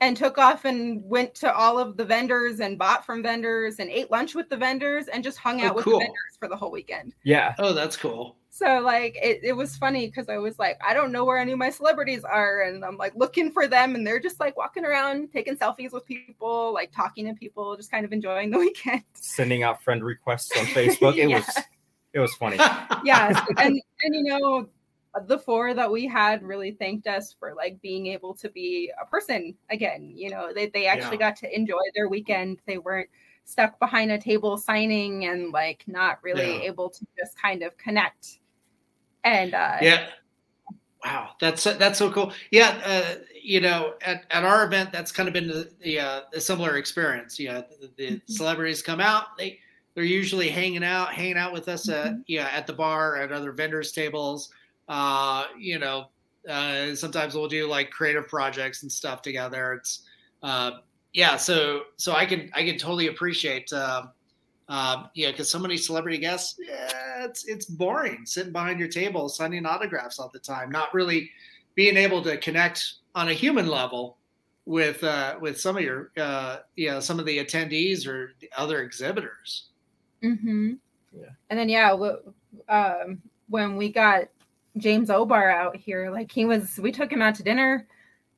and 0.00 0.16
took 0.16 0.38
off 0.38 0.64
and 0.64 1.02
went 1.04 1.34
to 1.36 1.54
all 1.54 1.78
of 1.78 1.96
the 1.96 2.04
vendors 2.04 2.60
and 2.60 2.78
bought 2.78 3.06
from 3.06 3.22
vendors 3.22 3.78
and 3.78 3.88
ate 3.90 4.10
lunch 4.10 4.34
with 4.34 4.48
the 4.48 4.56
vendors 4.56 5.08
and 5.08 5.22
just 5.24 5.38
hung 5.38 5.62
Oh, 5.62 5.66
out 5.68 5.74
with 5.76 5.84
cool. 5.84 5.94
the 5.94 6.04
vendors 6.04 6.36
for 6.38 6.48
the 6.48 6.56
whole 6.56 6.70
weekend. 6.70 7.14
Yeah. 7.22 7.54
Oh, 7.58 7.72
that's 7.72 7.96
cool. 7.96 8.36
So 8.50 8.80
like 8.80 9.16
it, 9.20 9.40
it 9.42 9.52
was 9.52 9.76
funny 9.76 10.06
because 10.06 10.28
I 10.28 10.36
was 10.38 10.58
like, 10.58 10.78
I 10.86 10.94
don't 10.94 11.10
know 11.10 11.24
where 11.24 11.38
any 11.38 11.52
of 11.52 11.58
my 11.58 11.70
celebrities 11.70 12.22
are. 12.24 12.62
And 12.62 12.84
I'm 12.84 12.96
like 12.96 13.12
looking 13.16 13.50
for 13.50 13.66
them 13.66 13.94
and 13.94 14.06
they're 14.06 14.20
just 14.20 14.38
like 14.40 14.56
walking 14.56 14.84
around, 14.84 15.32
taking 15.32 15.56
selfies 15.56 15.92
with 15.92 16.04
people, 16.06 16.72
like 16.72 16.92
talking 16.92 17.26
to 17.26 17.34
people, 17.34 17.76
just 17.76 17.90
kind 17.90 18.04
of 18.04 18.12
enjoying 18.12 18.50
the 18.50 18.58
weekend. 18.66 19.02
Sending 19.14 19.62
out 19.62 19.82
friend 19.82 20.04
requests 20.04 20.56
on 20.56 20.66
Facebook. 20.66 21.16
It 21.16 21.28
Yeah. 21.30 21.38
was 21.38 21.58
it 22.12 22.20
was 22.20 22.34
funny. 22.34 22.56
yeah. 23.04 23.44
And 23.58 23.80
and 24.04 24.14
you 24.14 24.22
know, 24.24 24.68
the 25.26 25.38
four 25.38 25.74
that 25.74 25.90
we 25.90 26.06
had 26.06 26.42
really 26.42 26.72
thanked 26.72 27.06
us 27.06 27.32
for 27.32 27.54
like 27.54 27.80
being 27.80 28.06
able 28.08 28.34
to 28.34 28.48
be 28.50 28.90
a 29.00 29.06
person 29.06 29.54
again. 29.70 30.12
You 30.14 30.30
know, 30.30 30.52
they, 30.54 30.66
they 30.66 30.86
actually 30.86 31.18
got 31.18 31.36
to 31.36 31.54
enjoy 31.56 31.78
their 31.94 32.08
weekend. 32.08 32.58
They 32.66 32.78
weren't 32.78 33.08
stuck 33.44 33.78
behind 33.78 34.10
a 34.10 34.18
table 34.18 34.56
signing 34.56 35.26
and 35.26 35.52
like 35.52 35.84
not 35.86 36.18
really 36.22 36.58
Yeah. 36.62 36.66
able 36.68 36.90
to 36.90 37.06
just 37.18 37.38
kind 37.40 37.62
of 37.62 37.76
connect. 37.78 38.38
And 39.24 39.54
uh 39.54 39.78
yeah. 39.80 40.08
Wow, 41.04 41.32
that's 41.38 41.64
that's 41.64 41.98
so 41.98 42.10
cool. 42.10 42.32
Yeah, 42.50 42.80
uh, 42.82 43.16
you 43.42 43.60
know, 43.60 43.94
at, 44.00 44.24
at 44.30 44.42
our 44.42 44.64
event, 44.64 44.90
that's 44.90 45.12
kind 45.12 45.28
of 45.28 45.34
been 45.34 45.48
the, 45.48 45.70
the, 45.82 46.00
uh, 46.00 46.20
the 46.32 46.40
similar 46.40 46.78
experience. 46.78 47.38
You 47.38 47.48
know, 47.48 47.64
the, 47.80 47.90
the 47.98 48.06
Mm-hmm. 48.06 48.32
celebrities 48.32 48.80
come 48.80 49.00
out, 49.00 49.36
they 49.36 49.58
they're 49.94 50.04
usually 50.04 50.48
hanging 50.48 50.82
out, 50.82 51.12
hanging 51.12 51.36
out 51.36 51.52
with 51.52 51.68
us, 51.68 51.88
uh, 51.90 52.14
Mhm. 52.14 52.24
yeah, 52.26 52.48
at 52.52 52.66
the 52.66 52.72
bar, 52.72 53.16
at 53.16 53.32
other 53.32 53.52
vendors' 53.52 53.92
tables. 53.92 54.48
Uh, 54.88 55.46
you 55.58 55.78
know, 55.78 56.06
uh, 56.48 56.94
sometimes 56.94 57.34
we'll 57.34 57.48
do 57.48 57.66
like 57.68 57.90
creative 57.90 58.28
projects 58.28 58.82
and 58.82 58.92
stuff 58.92 59.22
together. 59.22 59.74
It's 59.74 60.02
uh, 60.42 60.72
yeah, 61.12 61.36
so 61.36 61.82
so 61.96 62.12
I 62.12 62.26
can 62.26 62.50
I 62.52 62.64
can 62.64 62.76
totally 62.76 63.06
appreciate. 63.08 63.72
Um, 63.72 64.10
um, 64.68 65.08
yeah, 65.14 65.30
because 65.30 65.48
so 65.48 65.58
many 65.58 65.76
celebrity 65.76 66.18
guests, 66.18 66.56
yeah, 66.58 67.24
it's 67.24 67.44
it's 67.44 67.66
boring 67.66 68.24
sitting 68.24 68.52
behind 68.52 68.78
your 68.78 68.88
table 68.88 69.28
signing 69.28 69.66
autographs 69.66 70.18
all 70.18 70.30
the 70.32 70.38
time, 70.38 70.70
not 70.70 70.92
really 70.92 71.30
being 71.74 71.96
able 71.96 72.22
to 72.22 72.36
connect 72.38 72.94
on 73.14 73.28
a 73.28 73.32
human 73.32 73.66
level 73.66 74.18
with 74.66 75.02
uh, 75.04 75.36
with 75.40 75.60
some 75.60 75.76
of 75.76 75.82
your 75.82 76.10
uh, 76.16 76.58
you 76.76 76.90
know 76.90 77.00
some 77.00 77.18
of 77.18 77.26
the 77.26 77.38
attendees 77.38 78.06
or 78.06 78.32
the 78.40 78.50
other 78.56 78.82
exhibitors. 78.82 79.68
Mm-hmm. 80.22 80.74
Yeah. 81.12 81.28
And 81.50 81.58
then 81.58 81.68
yeah, 81.68 81.90
w- 81.90 82.32
um, 82.68 83.20
when 83.48 83.76
we 83.76 83.90
got 83.90 84.24
James 84.76 85.10
O'Barr 85.10 85.50
out 85.50 85.76
here, 85.76 86.10
like 86.10 86.30
he 86.30 86.44
was, 86.44 86.78
we 86.82 86.92
took 86.92 87.10
him 87.12 87.22
out 87.22 87.34
to 87.36 87.42
dinner, 87.42 87.86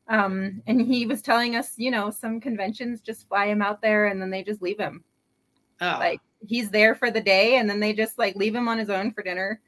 um, 0.08 0.62
and 0.66 0.80
he 0.80 1.06
was 1.06 1.22
telling 1.22 1.56
us, 1.56 1.72
you 1.76 1.90
know, 1.90 2.10
some 2.10 2.40
conventions 2.40 3.00
just 3.00 3.28
fly 3.28 3.46
him 3.46 3.62
out 3.62 3.80
there 3.82 4.06
and 4.06 4.20
then 4.20 4.30
they 4.30 4.42
just 4.42 4.62
leave 4.62 4.78
him. 4.78 5.02
Oh, 5.80 5.96
Like 5.98 6.20
he's 6.46 6.70
there 6.70 6.94
for 6.94 7.10
the 7.10 7.20
day 7.20 7.56
and 7.56 7.68
then 7.68 7.80
they 7.80 7.92
just 7.92 8.18
like 8.18 8.36
leave 8.36 8.54
him 8.54 8.68
on 8.68 8.78
his 8.78 8.90
own 8.90 9.12
for 9.12 9.22
dinner. 9.22 9.60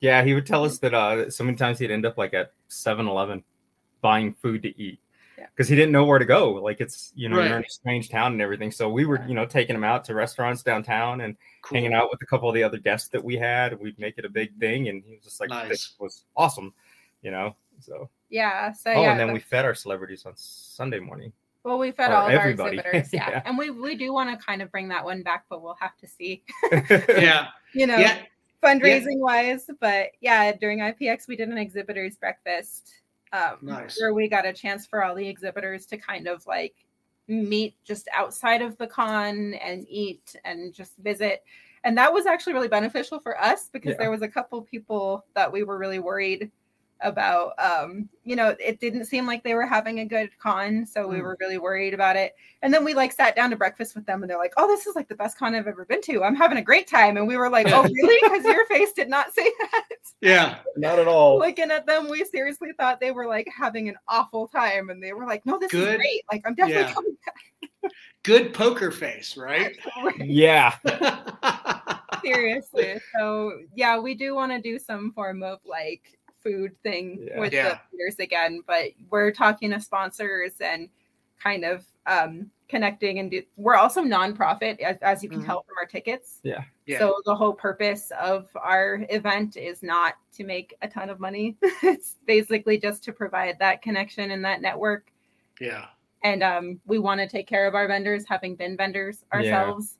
Yeah, 0.00 0.22
he 0.22 0.34
would 0.34 0.46
tell 0.46 0.64
us 0.64 0.78
that 0.78 0.94
uh 0.94 1.30
so 1.30 1.44
many 1.44 1.56
times 1.56 1.78
he'd 1.78 1.90
end 1.90 2.06
up 2.06 2.18
like 2.18 2.34
at 2.34 2.52
7-Eleven 2.70 3.42
buying 4.00 4.34
food 4.34 4.62
to 4.62 4.80
eat. 4.80 5.00
Yeah. 5.38 5.46
Because 5.54 5.68
he 5.68 5.74
didn't 5.76 5.92
know 5.92 6.04
where 6.04 6.18
to 6.18 6.24
go. 6.24 6.52
Like 6.52 6.80
it's 6.80 7.12
you 7.16 7.28
know, 7.28 7.38
Right. 7.38 7.48
you're 7.48 7.58
in 7.58 7.64
a 7.64 7.68
strange 7.68 8.08
town 8.08 8.32
and 8.32 8.40
everything. 8.42 8.70
So 8.70 8.88
we 8.88 9.04
were, 9.04 9.24
you 9.26 9.34
know, 9.34 9.44
taking 9.46 9.74
him 9.74 9.84
out 9.84 10.04
to 10.04 10.14
restaurants 10.14 10.62
downtown 10.62 11.22
and 11.22 11.36
cool. 11.62 11.76
hanging 11.76 11.92
out 11.92 12.08
with 12.10 12.22
a 12.22 12.26
couple 12.26 12.48
of 12.48 12.54
the 12.54 12.62
other 12.62 12.78
guests 12.78 13.08
that 13.08 13.22
we 13.22 13.36
had. 13.36 13.78
We'd 13.80 13.98
make 13.98 14.16
it 14.18 14.24
a 14.24 14.28
big 14.28 14.56
thing, 14.58 14.88
and 14.88 15.02
he 15.04 15.14
was 15.16 15.24
just 15.24 15.40
like, 15.40 15.50
Nice. 15.50 15.68
"This 15.68 15.94
was 15.98 16.24
awesome," 16.36 16.72
you 17.22 17.30
know. 17.32 17.56
So 17.80 18.08
Yeah. 18.30 18.72
So 18.72 18.90
oh, 18.92 19.02
yeah. 19.02 19.10
and 19.10 19.20
then 19.20 19.26
the- 19.28 19.32
we 19.34 19.40
fed 19.40 19.64
our 19.64 19.74
celebrities 19.74 20.24
on 20.26 20.32
Sunday 20.36 21.00
morning. 21.00 21.32
well, 21.64 21.78
we 21.78 21.90
fed 21.90 22.10
or 22.10 22.14
all 22.16 22.26
of 22.26 22.32
everybody. 22.32 22.78
our 22.78 22.84
exhibitors. 22.92 23.12
Yeah. 23.12 23.30
Yeah. 23.30 23.42
And 23.46 23.58
we 23.58 23.70
we 23.70 23.96
do 23.96 24.12
want 24.12 24.30
to 24.38 24.44
kind 24.44 24.62
of 24.62 24.70
bring 24.70 24.88
that 24.88 25.04
one 25.04 25.22
back, 25.22 25.46
but 25.48 25.62
we'll 25.62 25.76
have 25.80 25.96
to 25.98 26.06
see, 26.06 26.44
Yeah, 27.08 27.48
you 27.72 27.86
know, 27.88 27.96
yeah, 27.96 28.18
fundraising 28.62 29.18
wise. 29.18 29.68
But 29.80 30.10
yeah, 30.20 30.52
during 30.52 30.78
IPX 30.80 31.26
we 31.26 31.34
did 31.36 31.48
an 31.48 31.58
exhibitors 31.58 32.16
breakfast. 32.16 32.92
Um, 33.32 33.58
Nice. 33.62 33.98
where 34.00 34.14
we 34.14 34.28
got 34.28 34.46
a 34.46 34.52
chance 34.52 34.86
for 34.86 35.02
all 35.04 35.14
the 35.14 35.26
exhibitors 35.26 35.86
to 35.86 35.96
kind 35.96 36.28
of 36.28 36.46
like 36.46 36.74
meet 37.26 37.74
just 37.84 38.06
outside 38.14 38.62
of 38.62 38.76
the 38.78 38.86
con 38.86 39.54
and 39.54 39.86
eat 39.88 40.36
and 40.44 40.72
just 40.72 40.96
visit. 40.98 41.42
And 41.82 41.98
that 41.98 42.12
was 42.12 42.26
actually 42.26 42.52
really 42.52 42.68
beneficial 42.68 43.18
for 43.18 43.40
us 43.40 43.68
because 43.72 43.92
Yeah. 43.92 43.96
there 43.98 44.10
was 44.10 44.22
a 44.22 44.28
couple 44.28 44.62
people 44.62 45.24
that 45.34 45.50
we 45.50 45.64
were 45.64 45.78
really 45.78 45.98
worried 45.98 46.50
about 47.00 47.52
um 47.58 48.08
you 48.24 48.36
know 48.36 48.54
it 48.60 48.80
didn't 48.80 49.04
seem 49.04 49.26
like 49.26 49.42
they 49.42 49.54
were 49.54 49.66
having 49.66 50.00
a 50.00 50.04
good 50.04 50.30
con 50.38 50.86
so 50.86 51.06
we 51.06 51.16
Mm. 51.16 51.22
were 51.22 51.36
really 51.40 51.58
worried 51.58 51.92
about 51.92 52.16
it 52.16 52.34
and 52.62 52.72
then 52.72 52.84
we 52.84 52.94
like 52.94 53.12
sat 53.12 53.34
down 53.36 53.50
to 53.50 53.56
breakfast 53.56 53.94
with 53.94 54.06
them 54.06 54.22
and 54.22 54.30
they're 54.30 54.38
like 54.38 54.54
oh 54.56 54.66
this 54.68 54.86
is 54.86 54.94
like 54.96 55.08
the 55.08 55.14
best 55.14 55.36
con 55.38 55.54
i've 55.54 55.66
ever 55.66 55.84
been 55.84 56.00
to 56.02 56.22
i'm 56.22 56.36
having 56.36 56.58
a 56.58 56.62
great 56.62 56.86
time 56.86 57.16
and 57.16 57.26
we 57.26 57.36
were 57.36 57.50
like 57.50 57.66
oh 57.72 57.82
really 58.02 58.18
because 58.22 58.44
your 58.44 58.64
face 58.66 58.92
did 58.92 59.08
not 59.08 59.32
say 59.34 59.44
that 59.72 59.84
yeah. 60.20 60.58
Not 60.76 60.98
at 60.98 61.06
all. 61.08 61.38
looking 61.38 61.70
at 61.70 61.84
them, 61.86 62.08
we 62.08 62.24
seriously 62.24 62.70
thought 62.78 62.98
they 63.00 63.10
were 63.10 63.26
like 63.26 63.46
having 63.54 63.90
an 63.90 63.96
awful 64.08 64.48
time, 64.48 64.88
and 64.88 65.02
they 65.02 65.12
were 65.12 65.26
like, 65.26 65.44
"No, 65.44 65.58
this 65.58 65.74
is 65.74 65.96
great! 65.96 66.22
Like, 66.32 66.40
I'm 66.46 66.54
definitely 66.54 66.82
Yeah. 66.84 66.94
coming 66.94 67.16
Good 68.22 68.54
poker 68.54 68.90
face, 68.90 69.36
right? 69.36 69.76
yeah, 70.18 70.74
seriously. 72.22 72.96
So 73.18 73.52
yeah, 73.74 73.98
we 73.98 74.14
do 74.14 74.34
want 74.34 74.52
to 74.52 74.60
do 74.62 74.78
some 74.78 75.12
form 75.12 75.42
of 75.42 75.58
like 75.66 76.18
food 76.44 76.76
thing 76.82 77.26
Yeah. 77.28 77.40
with 77.40 77.52
Yeah. 77.52 77.78
the 77.90 77.96
leaders 77.96 78.18
again, 78.20 78.60
but 78.66 78.90
we're 79.10 79.32
talking 79.32 79.70
to 79.72 79.80
sponsors 79.80 80.52
and 80.60 80.88
kind 81.42 81.64
of 81.64 81.84
um 82.06 82.50
connecting 82.68 83.18
and 83.18 83.30
do, 83.30 83.42
we're 83.56 83.76
also 83.76 84.02
nonprofit 84.02 84.78
as, 84.80 84.96
as 85.02 85.22
you 85.22 85.28
can 85.28 85.42
Mhm. 85.42 85.46
tell 85.46 85.62
from 85.62 85.76
our 85.78 85.86
tickets 85.86 86.40
Yeah. 86.42 86.62
so 86.98 87.20
the 87.26 87.34
whole 87.34 87.52
purpose 87.52 88.10
of 88.20 88.48
our 88.56 89.04
event 89.10 89.56
is 89.56 89.82
not 89.82 90.14
to 90.34 90.44
make 90.44 90.74
a 90.82 90.88
ton 90.88 91.10
of 91.10 91.20
money 91.20 91.56
it's 91.82 92.16
basically 92.26 92.78
just 92.78 93.04
to 93.04 93.12
provide 93.12 93.58
that 93.58 93.82
connection 93.82 94.30
and 94.32 94.44
that 94.44 94.60
network 94.62 95.10
yeah. 95.60 95.86
and 96.24 96.42
um, 96.42 96.80
we 96.86 96.98
want 96.98 97.20
to 97.20 97.28
take 97.28 97.46
care 97.46 97.66
of 97.66 97.74
our 97.74 97.86
vendors 97.86 98.24
having 98.28 98.54
been 98.56 98.76
vendors 98.76 99.24
Yeah. 99.32 99.36
ourselves 99.38 99.98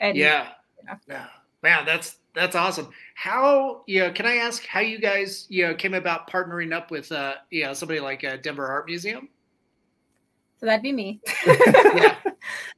and 0.00 0.16
yeah. 0.16 0.52
Yeah. 0.84 0.96
Yeah. 1.08 1.26
Man, 1.62 1.84
that's 1.84 2.18
that's 2.34 2.56
awesome. 2.56 2.88
How 3.14 3.82
you 3.86 4.00
know? 4.00 4.12
Can 4.12 4.26
I 4.26 4.36
ask 4.36 4.64
how 4.66 4.80
you 4.80 4.98
guys 4.98 5.46
you 5.48 5.66
know 5.66 5.74
came 5.74 5.94
about 5.94 6.30
partnering 6.30 6.72
up 6.74 6.90
with 6.90 7.10
uh 7.12 7.34
you 7.50 7.64
know 7.64 7.72
somebody 7.74 8.00
like 8.00 8.24
uh, 8.24 8.36
Denver 8.36 8.66
Art 8.66 8.86
Museum? 8.86 9.28
so 10.58 10.66
that'd 10.66 10.82
be 10.82 10.92
me 10.92 11.18
Yeah. 11.46 12.16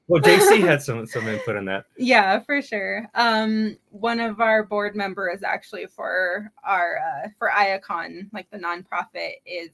well, 0.07 0.23
JC 0.23 0.61
had 0.61 0.81
some 0.81 1.05
some 1.05 1.27
input 1.27 1.57
in 1.57 1.65
that. 1.65 1.87
yeah 1.97 2.39
for 2.39 2.63
sure 2.63 3.09
um 3.17 3.77
one 3.91 4.21
of 4.21 4.41
our 4.41 4.63
board 4.63 4.95
members 4.95 5.43
actually 5.43 5.87
for 5.87 6.53
our 6.65 6.99
uh 6.99 7.29
for 7.37 7.51
ayA 7.51 7.81
Con 7.81 8.31
like 8.33 8.49
the 8.53 8.57
nonprofit 8.59 9.33
is 9.45 9.71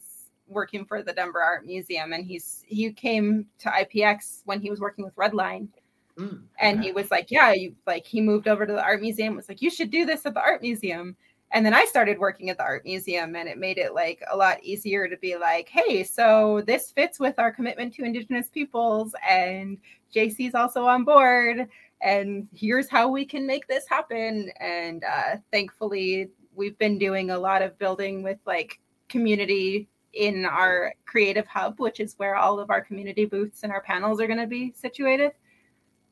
working 0.47 0.87
for 0.87 1.03
the 1.03 1.13
denver 1.13 1.43
art 1.43 1.67
museum 1.67 2.15
and 2.15 2.25
he's 2.25 2.63
he 2.67 2.91
came 2.91 3.45
to 3.59 3.69
ipx 3.69 4.41
when 4.47 4.59
he 4.59 4.71
was 4.71 4.81
working 4.81 5.05
with 5.05 5.15
redline 5.17 5.69
Mm, 6.19 6.43
and 6.59 6.79
okay. 6.79 6.89
he 6.89 6.93
was 6.93 7.11
like 7.11 7.31
yeah 7.31 7.53
you 7.53 7.75
like 7.87 8.05
he 8.05 8.21
moved 8.21 8.49
over 8.49 8.67
to 8.67 8.73
the 8.73 8.83
art 8.83 9.01
museum 9.01 9.37
was 9.37 9.49
like 9.49 9.63
you 9.63 9.71
should 9.71 9.91
do 9.91 10.05
this 10.05 10.27
at 10.27 10.35
the 10.35 10.43
art 10.43 10.63
museum. 10.63 11.17
And 11.51 11.65
then 11.65 11.73
i 11.73 11.87
started 11.87 12.19
working 12.19 12.51
at 12.51 12.59
the 12.59 12.65
art 12.65 12.85
museum 12.85 13.35
and 13.35 13.49
it 13.49 13.57
made 13.57 13.79
it 13.79 13.95
like 13.95 14.23
a 14.31 14.37
lot 14.37 14.63
easier 14.63 15.09
to 15.09 15.17
be 15.17 15.37
like 15.37 15.69
hey 15.69 16.05
so 16.05 16.63
this 16.67 16.91
fits 16.91 17.19
with 17.19 17.39
our 17.39 17.51
commitment 17.51 17.95
to 17.95 18.05
indigenous 18.05 18.51
peoples 18.51 19.15
and 19.27 19.79
jc's 20.15 20.55
also 20.55 20.85
on 20.85 21.05
board 21.05 21.69
and 22.01 22.49
here's 22.55 22.89
how 22.89 23.09
we 23.09 23.25
can 23.25 23.47
make 23.47 23.67
this 23.67 23.89
happen. 23.89 24.51
And 24.61 25.05
uh, 25.05 25.37
thankfully 25.51 26.31
we've 26.55 26.79
been 26.79 26.99
doing 26.99 27.31
a 27.31 27.39
lot 27.39 27.63
of 27.63 27.79
building 27.79 28.23
with 28.23 28.39
like 28.47 28.81
community 29.09 29.89
in 30.15 30.45
our 30.45 30.95
creative 31.05 31.47
hub 31.47 31.79
which 31.79 32.01
is 32.01 32.15
where 32.17 32.35
all 32.35 32.59
of 32.59 32.71
our 32.71 32.81
community 32.81 33.27
booths 33.27 33.63
and 33.63 33.71
our 33.71 33.83
panels 33.83 34.21
are 34.21 34.27
going 34.27 34.39
to 34.39 34.47
be 34.47 34.73
situated 34.75 35.33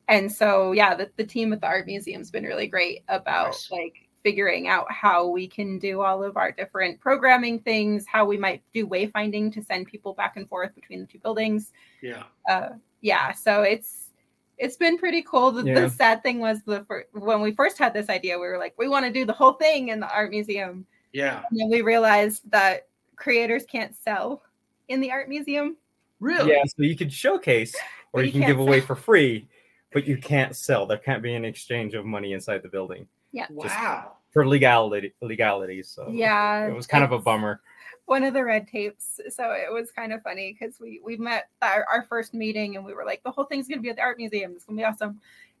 and 0.07 0.31
so 0.31 0.71
yeah 0.71 0.95
the, 0.95 1.09
the 1.17 1.23
team 1.23 1.51
at 1.53 1.61
the 1.61 1.67
art 1.67 1.85
museum's 1.85 2.31
been 2.31 2.43
really 2.43 2.67
great 2.67 3.03
about 3.07 3.47
Nice. 3.47 3.71
like 3.71 3.95
figuring 4.23 4.67
out 4.67 4.91
how 4.91 5.27
we 5.27 5.47
can 5.47 5.79
do 5.79 6.01
all 6.01 6.23
of 6.23 6.37
our 6.37 6.51
different 6.51 6.99
programming 6.99 7.59
things 7.59 8.05
how 8.11 8.25
we 8.25 8.37
might 8.37 8.61
do 8.73 8.85
wayfinding 8.87 9.53
to 9.53 9.63
send 9.63 9.87
people 9.87 10.13
back 10.13 10.35
and 10.37 10.47
forth 10.49 10.73
between 10.75 10.99
the 11.01 11.05
two 11.05 11.19
buildings 11.19 11.71
Yeah. 12.01 12.23
uh 12.49 12.69
yeah 13.01 13.31
so 13.31 13.61
it's 13.61 14.09
it's 14.57 14.75
been 14.75 14.97
pretty 14.97 15.21
cool 15.21 15.51
the, 15.51 15.63
Yeah. 15.63 15.81
the 15.81 15.89
sad 15.89 16.23
thing 16.23 16.39
was 16.39 16.63
the 16.63 16.83
fir- 16.85 17.05
when 17.13 17.41
we 17.41 17.51
first 17.51 17.77
had 17.77 17.93
this 17.93 18.09
idea 18.09 18.39
we 18.39 18.47
were 18.47 18.57
like 18.57 18.73
we 18.77 18.87
want 18.87 19.05
to 19.05 19.11
do 19.11 19.23
the 19.25 19.33
whole 19.33 19.53
thing 19.53 19.89
in 19.89 19.99
the 19.99 20.09
art 20.11 20.31
museum 20.31 20.85
Yeah. 21.13 21.41
and 21.49 21.59
then 21.59 21.69
we 21.69 21.81
realized 21.81 22.49
that 22.51 22.87
creators 23.15 23.65
can't 23.65 23.95
sell 23.95 24.41
in 24.87 24.99
the 24.99 25.11
art 25.11 25.29
museum 25.29 25.77
Really? 26.19 26.51
Yeah, 26.53 26.63
so 26.65 26.81
you 26.81 26.95
could 26.97 27.13
showcase 27.13 27.75
or 28.11 28.21
you 28.21 28.27
you 28.27 28.31
can 28.31 28.41
give 28.41 28.57
away 28.57 28.79
sell. 28.79 28.87
for 28.87 28.95
free, 28.95 29.47
but 29.93 30.05
you 30.05 30.17
can't 30.17 30.55
sell. 30.55 30.85
There 30.85 30.97
can't 30.97 31.23
be 31.23 31.33
an 31.35 31.45
exchange 31.45 31.93
of 31.93 32.05
money 32.05 32.33
inside 32.33 32.61
the 32.63 32.69
building 32.69 33.07
Yeah. 33.31 33.47
Wow. 33.49 34.13
for 34.31 34.47
legality 34.47 35.13
legalities. 35.21 35.89
So 35.89 36.09
yeah 36.11 36.67
it 36.67 36.73
was 36.75 36.87
kind 36.87 37.03
of 37.03 37.11
a 37.11 37.19
bummer. 37.19 37.61
one 38.05 38.23
of 38.23 38.33
the 38.33 38.43
red 38.43 38.67
tapes. 38.67 39.19
So 39.29 39.51
it 39.51 39.71
was 39.71 39.91
kind 39.91 40.13
of 40.13 40.21
funny 40.21 40.55
because 40.57 40.79
we 40.79 41.01
we 41.03 41.17
met 41.17 41.49
our, 41.61 41.85
our 41.91 42.03
first 42.03 42.33
meeting 42.33 42.75
and 42.75 42.85
we 42.85 42.93
were 42.93 43.05
like, 43.05 43.21
the 43.23 43.31
whole 43.31 43.45
thing's 43.45 43.67
gonna 43.67 43.81
be 43.81 43.89
at 43.89 43.95
the 43.97 44.01
art 44.01 44.17
museum. 44.17 44.51
It's 44.55 44.65
gonna 44.65 44.77
be 44.77 44.83
awesome. 44.85 45.19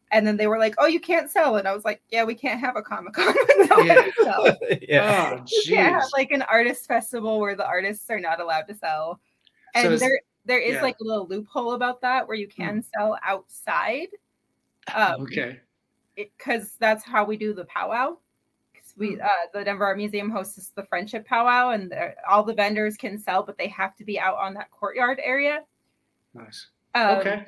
And 0.09 0.25
then 0.25 0.37
they 0.37 0.47
were 0.47 0.57
like, 0.57 0.73
"Oh, 0.77 0.85
you 0.87 1.01
can't 1.01 1.29
sell," 1.29 1.57
and 1.57 1.67
I 1.67 1.73
was 1.75 1.83
like, 1.83 2.01
"Yeah, 2.09 2.23
we 2.23 2.33
can't 2.33 2.61
have 2.61 2.77
a 2.77 2.81
comic 2.81 3.11
con 3.11 3.35
without 3.57 3.85
Yeah. 3.85 4.05
sell. 4.23 4.45
yeah. 4.81 5.35
Oh, 5.37 5.43
We 5.67 5.75
can't 5.75 5.95
have 5.95 6.09
like 6.13 6.31
an 6.31 6.43
artist 6.43 6.85
festival 6.87 7.41
where 7.41 7.55
the 7.57 7.67
artists 7.67 8.09
are 8.09 8.19
not 8.19 8.39
allowed 8.39 8.69
to 8.69 8.75
sell." 8.75 9.19
And 9.75 9.91
is- 9.95 9.99
there 9.99 10.17
there 10.47 10.59
is 10.59 10.75
yeah. 10.75 10.81
like 10.81 10.97
a 11.01 11.03
little 11.03 11.27
loophole 11.27 11.73
about 11.73 12.01
that 12.01 12.27
where 12.27 12.37
you 12.37 12.47
can 12.47 12.83
sell 12.95 13.17
outside. 13.23 14.07
Um, 14.95 15.21
okay. 15.23 15.59
because 16.15 16.75
that's 16.79 17.03
how 17.03 17.25
we 17.25 17.37
do 17.37 17.53
the 17.53 17.65
powwow. 17.65 18.17
'Cause 18.73 18.93
Hmm. 18.95 18.99
we 19.01 19.21
uh, 19.21 19.27
the 19.53 19.63
Denver 19.63 19.85
Art 19.85 19.97
Museum 19.97 20.29
hosts 20.31 20.69
the 20.69 20.83
friendship 20.85 21.25
powwow, 21.27 21.71
and 21.71 21.93
all 22.29 22.43
the 22.43 22.53
vendors 22.55 22.97
can 22.97 23.17
sell, 23.19 23.43
but 23.43 23.57
they 23.57 23.67
have 23.67 23.95
to 23.97 24.05
be 24.05 24.19
out 24.19 24.37
on 24.37 24.53
that 24.55 24.71
courtyard 24.71 25.19
area. 25.23 25.65
Nice. 26.33 26.67
Um, 26.95 27.17
Okay. 27.19 27.45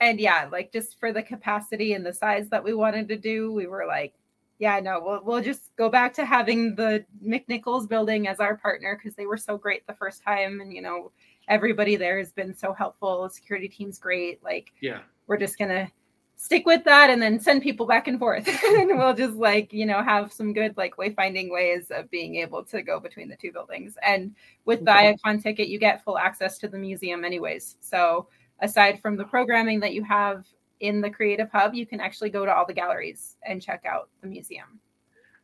And 0.00 0.20
yeah, 0.20 0.48
like 0.52 0.72
just 0.72 0.98
for 1.00 1.12
the 1.12 1.22
capacity 1.22 1.94
and 1.94 2.04
the 2.04 2.12
size 2.12 2.48
that 2.50 2.64
we 2.64 2.74
wanted 2.74 3.08
to 3.08 3.16
do, 3.16 3.52
we 3.52 3.66
were 3.68 3.86
like, 3.86 4.14
yeah, 4.58 4.80
no, 4.80 5.00
we'll 5.00 5.22
we'll 5.24 5.42
just 5.42 5.74
go 5.76 5.88
back 5.88 6.12
to 6.14 6.24
having 6.24 6.74
the 6.76 7.04
McNichols 7.24 7.88
building 7.88 8.28
as 8.28 8.40
our 8.40 8.56
partner 8.56 8.96
because 8.96 9.14
they 9.16 9.26
were 9.26 9.36
so 9.38 9.56
great 9.58 9.86
the 9.86 9.94
first 9.94 10.22
time, 10.22 10.60
and 10.60 10.72
you 10.72 10.82
know 10.82 11.12
everybody 11.48 11.96
there 11.96 12.18
has 12.18 12.32
been 12.32 12.54
so 12.54 12.72
helpful. 12.72 13.28
Security 13.28 13.68
team's 13.68 13.98
great. 13.98 14.42
Like 14.42 14.72
Yeah. 14.80 15.00
we're 15.26 15.36
just 15.38 15.58
gonna 15.58 15.90
stick 16.36 16.66
with 16.66 16.82
that 16.84 17.10
and 17.10 17.22
then 17.22 17.38
send 17.38 17.62
people 17.62 17.86
back 17.86 18.08
and 18.08 18.18
forth 18.18 18.46
and 18.64 18.98
we'll 18.98 19.14
just 19.14 19.36
like 19.36 19.72
you 19.72 19.86
know 19.86 20.02
have 20.02 20.32
some 20.32 20.52
good 20.52 20.76
like 20.76 20.96
wayfinding 20.96 21.48
ways 21.50 21.86
of 21.92 22.10
being 22.10 22.34
able 22.36 22.62
to 22.64 22.82
go 22.82 22.98
between 22.98 23.28
the 23.28 23.36
two 23.36 23.52
buildings 23.52 23.96
and 24.04 24.34
with 24.64 24.84
the 24.84 24.90
Okay. 24.90 25.08
ayA 25.10 25.16
Con 25.24 25.40
ticket 25.40 25.68
you 25.68 25.78
get 25.78 26.02
full 26.02 26.18
access 26.18 26.58
to 26.58 26.66
the 26.68 26.76
museum 26.76 27.24
anyways 27.24 27.76
so 27.80 28.26
aside 28.60 29.00
from 29.00 29.16
the 29.16 29.24
programming 29.24 29.78
that 29.78 29.94
you 29.94 30.02
have 30.02 30.44
in 30.80 31.00
the 31.00 31.08
creative 31.08 31.48
hub 31.52 31.72
you 31.72 31.86
can 31.86 32.00
actually 32.00 32.30
go 32.30 32.44
to 32.44 32.52
all 32.52 32.66
the 32.66 32.74
galleries 32.74 33.36
and 33.46 33.62
check 33.62 33.84
out 33.88 34.08
the 34.20 34.26
museum 34.26 34.80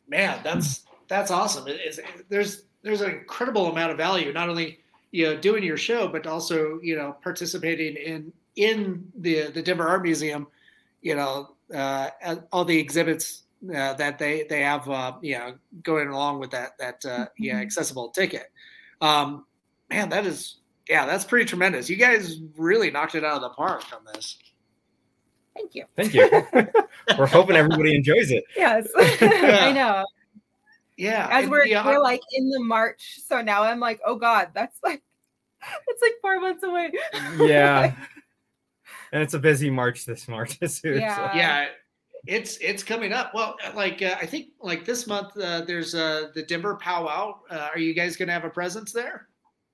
Man, 0.09 0.41
that's 0.43 0.83
that's 1.07 1.31
awesome. 1.31 1.69
It 1.69 1.79
is 1.87 2.01
there's 2.27 2.65
there's 2.81 2.99
an 3.01 3.11
incredible 3.11 3.71
amount 3.71 3.91
of 3.91 3.97
value, 3.97 4.33
not 4.33 4.49
only 4.49 4.80
you 5.11 5.25
know 5.25 5.37
doing 5.37 5.63
your 5.63 5.77
show, 5.77 6.07
but 6.07 6.25
also 6.27 6.79
you 6.81 6.95
know 6.95 7.15
participating 7.23 7.95
in 7.95 8.33
in 8.55 9.05
the 9.15 9.47
the 9.51 9.61
Denver 9.61 9.87
Art 9.87 10.03
Museum. 10.03 10.47
You 11.01 11.15
know, 11.15 11.55
uh, 11.73 12.09
all 12.51 12.63
the 12.65 12.77
exhibits 12.77 13.43
uh, 13.75 13.93
that 13.95 14.19
they 14.19 14.45
they 14.49 14.61
have, 14.61 14.87
uh, 14.89 15.13
you 15.21 15.37
know, 15.37 15.55
going 15.83 16.09
along 16.09 16.39
with 16.39 16.51
that 16.51 16.77
that 16.79 17.03
uh, 17.05 17.25
yeah 17.37 17.55
Mhm. 17.59 17.61
accessible 17.63 18.09
ticket. 18.09 18.51
Um, 19.01 19.45
man, 19.89 20.09
that 20.09 20.25
is 20.27 20.57
yeah, 20.89 21.05
that's 21.05 21.25
pretty 21.25 21.45
tremendous. 21.45 21.89
You 21.89 21.95
guys 21.95 22.37
really 22.57 22.91
knocked 22.91 23.15
it 23.15 23.23
out 23.23 23.35
of 23.37 23.41
the 23.41 23.49
park 23.49 23.83
on 23.95 24.03
this. 24.13 24.37
thank 25.55 25.73
you 25.75 25.85
Thank 25.95 26.13
you. 26.13 26.29
We're 27.17 27.25
hoping 27.27 27.55
everybody 27.55 27.95
enjoys 27.95 28.31
it. 28.31 28.43
yes 28.55 28.87
i 29.21 29.71
know 29.73 30.05
Yeah, 31.01 31.27
as 31.31 31.49
we're 31.49 31.65
yeah, 31.65 31.85
we're 31.85 31.99
like 31.99 32.21
in 32.33 32.49
the 32.49 32.59
march 32.59 33.19
so 33.25 33.41
now 33.41 33.63
i'm 33.63 33.79
like 33.79 33.99
oh 34.05 34.15
god 34.15 34.49
that's 34.53 34.77
like 34.83 35.01
it's 35.87 36.01
like 36.01 36.13
four 36.21 36.39
months 36.39 36.63
away 36.63 36.91
Yeah. 37.39 37.93
And 39.13 39.21
it's 39.21 39.33
a 39.33 39.39
busy 39.39 39.69
March 39.69 40.05
this 40.05 40.27
March 40.27 40.57
too. 40.59 40.67
so- 40.67 40.87
Yeah. 40.89 41.35
yeah 41.35 41.65
it's 42.27 42.57
it's 42.57 42.83
coming 42.83 43.11
up 43.13 43.33
well 43.33 43.55
like 43.75 44.01
uh, 44.03 44.15
i 44.21 44.25
think 44.27 44.49
like 44.61 44.85
this 44.85 45.07
month 45.07 45.35
uh, 45.37 45.61
there's 45.61 45.95
uh 45.95 46.27
the 46.35 46.43
denver 46.43 46.75
powwow 46.75 47.35
uh, 47.49 47.69
are 47.73 47.79
you 47.79 47.95
guys 47.95 48.15
gonna 48.15 48.31
have 48.31 48.45
a 48.45 48.49
presence 48.49 48.91
there 48.93 49.27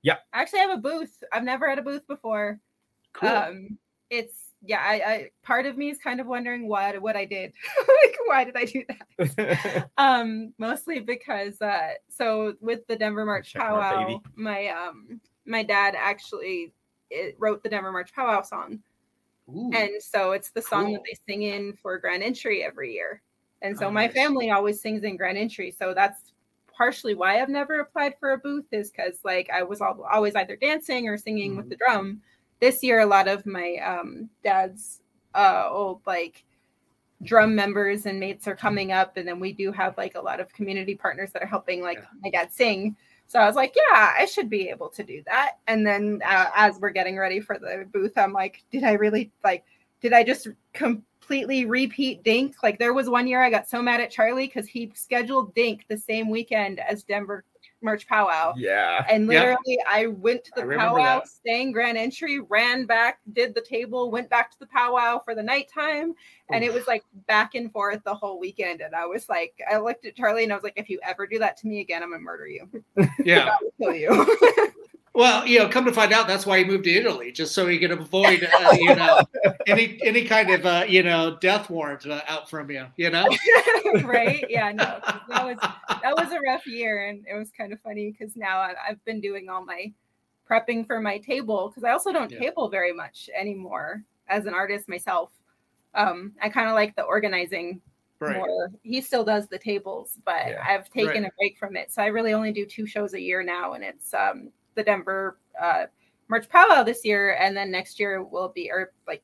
actually 0.06 0.24
I 0.34 0.42
actually 0.42 0.60
have 0.60 0.70
a 0.72 0.78
booth. 0.78 1.24
I've 1.34 1.44
never 1.44 1.68
had 1.70 1.78
a 1.80 1.82
booth 1.82 2.08
before. 2.08 2.60
cool 3.14 3.28
Um, 3.30 3.78
it's 4.10 4.47
yeah. 4.62 4.82
I, 4.82 4.94
I 4.94 5.30
part 5.44 5.66
of 5.66 5.78
me 5.78 5.90
is 5.90 5.98
kind 5.98 6.20
of 6.20 6.28
wondering 6.28 6.68
what 6.68 7.02
what 7.02 7.16
I 7.16 7.26
did. 7.26 7.54
like, 7.80 8.18
why 8.26 8.44
did 8.44 8.56
I 8.58 8.66
do 8.66 8.84
that? 8.88 9.90
Um, 9.98 10.54
mostly 10.58 11.00
because 11.00 11.60
uh, 11.62 11.94
so 12.10 12.54
with 12.62 12.86
the 12.88 12.96
Denver 12.96 13.26
March 13.26 13.54
Check 13.54 13.62
Powwow, 13.62 14.22
my 14.36 14.68
um 14.68 15.20
my 15.46 15.64
dad 15.64 15.96
actually 15.98 16.74
it, 17.10 17.36
wrote 17.40 17.64
the 17.64 17.70
Denver 17.70 17.92
March 17.92 18.14
Powwow 18.14 18.42
song, 18.42 18.80
Ooh, 19.50 19.72
and 19.74 19.92
so 20.02 20.34
it's 20.34 20.52
the 20.52 20.62
song 20.62 20.94
that 20.94 21.02
they 21.06 21.18
sing 21.28 21.44
in 21.44 21.74
for 21.82 21.98
Grand 21.98 22.22
Entry 22.24 22.64
every 22.64 22.94
year. 22.94 23.22
And 23.62 23.78
so 23.78 23.88
Oh, 23.88 23.92
my 23.92 24.06
nice. 24.06 24.14
family 24.16 24.52
always 24.52 24.82
sings 24.82 25.04
in 25.04 25.18
Grand 25.18 25.38
Entry, 25.38 25.72
so 25.72 25.94
that's 25.94 26.34
partially 26.72 27.16
why 27.16 27.42
I've 27.42 27.50
never 27.50 27.80
applied 27.80 28.14
for 28.20 28.34
a 28.34 28.38
booth 28.38 28.66
is 28.72 28.92
because 28.92 29.20
like 29.24 29.50
I 29.52 29.64
was 29.64 29.82
al- 29.82 30.06
always 30.12 30.36
either 30.36 30.56
dancing 30.56 31.08
or 31.08 31.18
singing 31.18 31.56
with 31.58 31.66
Mhm. 31.66 31.70
the 31.70 31.76
drum. 31.78 32.22
This 32.60 32.84
year, 32.84 33.00
a 33.00 33.06
lot 33.06 33.28
of 33.28 33.46
my 33.46 33.76
um, 33.78 34.30
dad's 34.44 35.02
uh, 35.36 35.68
old 35.70 36.02
like 36.06 36.44
drum 37.24 37.56
members 37.56 38.06
and 38.06 38.20
mates 38.20 38.48
are 38.48 38.56
coming 38.56 38.92
up, 38.92 39.18
and 39.18 39.28
then 39.28 39.40
we 39.40 39.52
do 39.54 39.72
have 39.72 39.98
like 39.98 40.16
a 40.16 40.22
lot 40.22 40.40
of 40.40 40.52
community 40.54 40.96
partners 40.96 41.32
that 41.34 41.42
are 41.44 41.48
helping 41.48 41.82
like 41.82 41.98
Yeah. 42.00 42.06
my 42.24 42.30
dad 42.30 42.52
sing. 42.52 42.96
So 43.28 43.40
I 43.40 43.46
was 43.46 43.56
like, 43.56 43.76
yeah, 43.76 44.14
I 44.18 44.26
should 44.26 44.50
be 44.50 44.70
able 44.70 44.88
to 44.90 45.04
do 45.04 45.22
that. 45.26 45.58
And 45.68 45.86
then 45.86 46.22
uh, 46.26 46.46
as 46.56 46.80
we're 46.80 46.92
getting 46.92 47.18
ready 47.18 47.40
for 47.42 47.60
the 47.60 47.86
booth, 47.92 48.18
I'm 48.18 48.32
like, 48.34 48.64
did 48.72 48.84
I 48.84 48.94
really 48.94 49.32
like? 49.44 49.66
Did 50.00 50.14
I 50.14 50.24
just 50.24 50.48
completely 50.74 51.66
repeat 51.66 52.24
Dink? 52.24 52.56
Like 52.64 52.80
there 52.80 52.94
was 52.94 53.10
one 53.10 53.28
year 53.28 53.42
I 53.44 53.50
got 53.50 53.68
so 53.68 53.82
mad 53.82 54.00
at 54.00 54.12
Charlie 54.12 54.46
because 54.48 54.68
he 54.68 54.92
scheduled 54.96 55.54
Dink 55.56 55.86
the 55.90 55.98
same 55.98 56.30
weekend 56.30 56.80
as 56.80 57.04
Denver 57.04 57.44
March 57.82 58.08
Powwow. 58.08 58.54
yeah. 58.58 59.06
And 59.10 59.24
Yeah. 59.32 59.40
literally, 59.40 59.80
I 59.88 60.08
went 60.08 60.44
to 60.46 60.52
the 60.56 60.62
powwow, 60.76 61.20
that. 61.20 61.28
staying 61.28 61.72
grand 61.72 61.98
entry, 61.98 62.40
ran 62.40 62.86
back, 62.86 63.20
did 63.34 63.54
the 63.54 63.62
table, 63.62 64.10
went 64.12 64.30
back 64.30 64.52
to 64.52 64.60
the 64.60 64.66
powwow 64.68 65.20
for 65.20 65.36
the 65.36 65.44
nighttime, 65.44 66.14
and 66.52 66.64
it 66.64 66.74
was 66.74 66.88
like 66.88 67.04
back 67.28 67.56
and 67.56 67.72
forth 67.72 68.04
the 68.04 68.16
whole 68.16 68.40
weekend. 68.40 68.82
And 68.82 68.96
I 68.96 69.06
was 69.06 69.30
like, 69.30 69.54
I 69.72 69.78
looked 69.78 70.06
at 70.06 70.16
Charlie 70.16 70.44
and 70.44 70.52
I 70.52 70.56
was 70.56 70.64
like, 70.64 70.74
if 70.76 70.90
you 70.90 71.00
ever 71.04 71.28
do 71.28 71.38
that 71.40 71.58
to 71.58 71.68
me 71.68 71.82
again, 71.82 72.02
I'm 72.04 72.10
gonna 72.12 72.22
murder 72.22 72.48
you. 72.48 72.68
yeah 73.24 73.56
kill 73.82 73.94
you. 73.94 74.10
well 75.18 75.46
you 75.46 75.60
know 75.60 75.68
come 75.68 75.84
to 75.84 75.92
find 75.92 76.14
out 76.14 76.28
that's 76.28 76.46
why 76.46 76.60
he 76.60 76.64
moved 76.64 76.86
to 76.86 76.92
italy 76.92 77.32
just 77.32 77.54
so 77.54 77.68
he 77.68 77.78
could 77.80 77.92
avoid 77.92 78.44
uh, 78.44 78.72
you 78.80 78.96
know 78.96 79.18
any 79.66 80.00
any 80.04 80.24
kind 80.24 80.50
of 80.52 80.66
uh, 80.66 80.86
you 80.88 81.04
know 81.04 81.38
death 81.42 81.70
warrant 81.70 82.06
uh, 82.06 82.22
out 82.28 82.50
from 82.50 82.72
you 82.72 82.86
you 82.96 83.10
know 83.10 83.28
right? 84.04 84.46
Yeah, 84.50 84.72
no, 84.72 85.00
that 85.30 85.46
was 85.46 85.58
that 86.02 86.16
was 86.16 86.32
a 86.32 86.40
rough 86.42 86.66
year, 86.68 87.08
and 87.08 87.26
it 87.30 87.36
was 87.36 87.50
kind 87.52 87.74
of 87.74 87.80
funny 87.82 88.12
because 88.12 88.36
now 88.36 88.60
I, 88.60 88.74
I've 88.90 89.04
been 89.06 89.22
doing 89.22 89.50
all 89.50 89.66
my 89.66 89.92
prepping 90.50 90.86
for 90.86 91.00
my 91.02 91.18
table 91.18 91.70
because 91.70 91.84
I 91.84 91.92
also 91.92 92.12
don't 92.12 92.32
Yeah. 92.32 92.40
table 92.40 92.70
very 92.70 92.94
much 92.94 93.30
anymore 93.38 94.04
as 94.28 94.46
an 94.46 94.54
artist 94.54 94.88
myself. 94.88 95.32
Um, 95.94 96.34
I 96.42 96.50
kind 96.50 96.70
of 96.70 96.76
like 96.76 96.96
the 96.96 97.04
organizing 97.04 97.82
right 98.20 98.38
more. 98.38 98.72
He 98.84 99.02
still 99.02 99.24
does 99.24 99.48
the 99.48 99.58
tables, 99.58 100.18
but 100.26 100.48
Yeah. 100.48 100.64
I've 100.68 100.90
taken 100.90 101.24
Right. 101.24 101.32
a 101.32 101.36
break 101.38 101.58
from 101.58 101.76
it, 101.76 101.92
so 101.92 102.02
I 102.02 102.08
really 102.08 102.34
only 102.34 102.52
do 102.52 102.66
two 102.66 102.86
shows 102.86 103.14
a 103.14 103.22
year 103.22 103.44
now, 103.44 103.74
and 103.74 103.84
it's 103.84 104.14
um, 104.14 104.52
the 104.78 104.84
Denver 104.84 105.38
uh, 105.62 105.86
March 106.30 106.48
Powwow 106.48 106.84
this 106.84 107.04
year, 107.04 107.36
and 107.40 107.56
then 107.56 107.70
next 107.70 108.00
year 108.00 108.24
will 108.24 108.50
be 108.50 108.72
or 108.72 108.94
like 109.06 109.24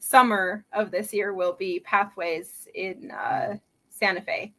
summer 0.00 0.64
of 0.72 0.90
this 0.90 1.12
year 1.12 1.32
will 1.32 1.54
be 1.54 1.80
Pathways 1.80 2.66
in 2.74 3.12
uh, 3.12 3.56
Santa 3.90 4.20
Fe. 4.20 4.52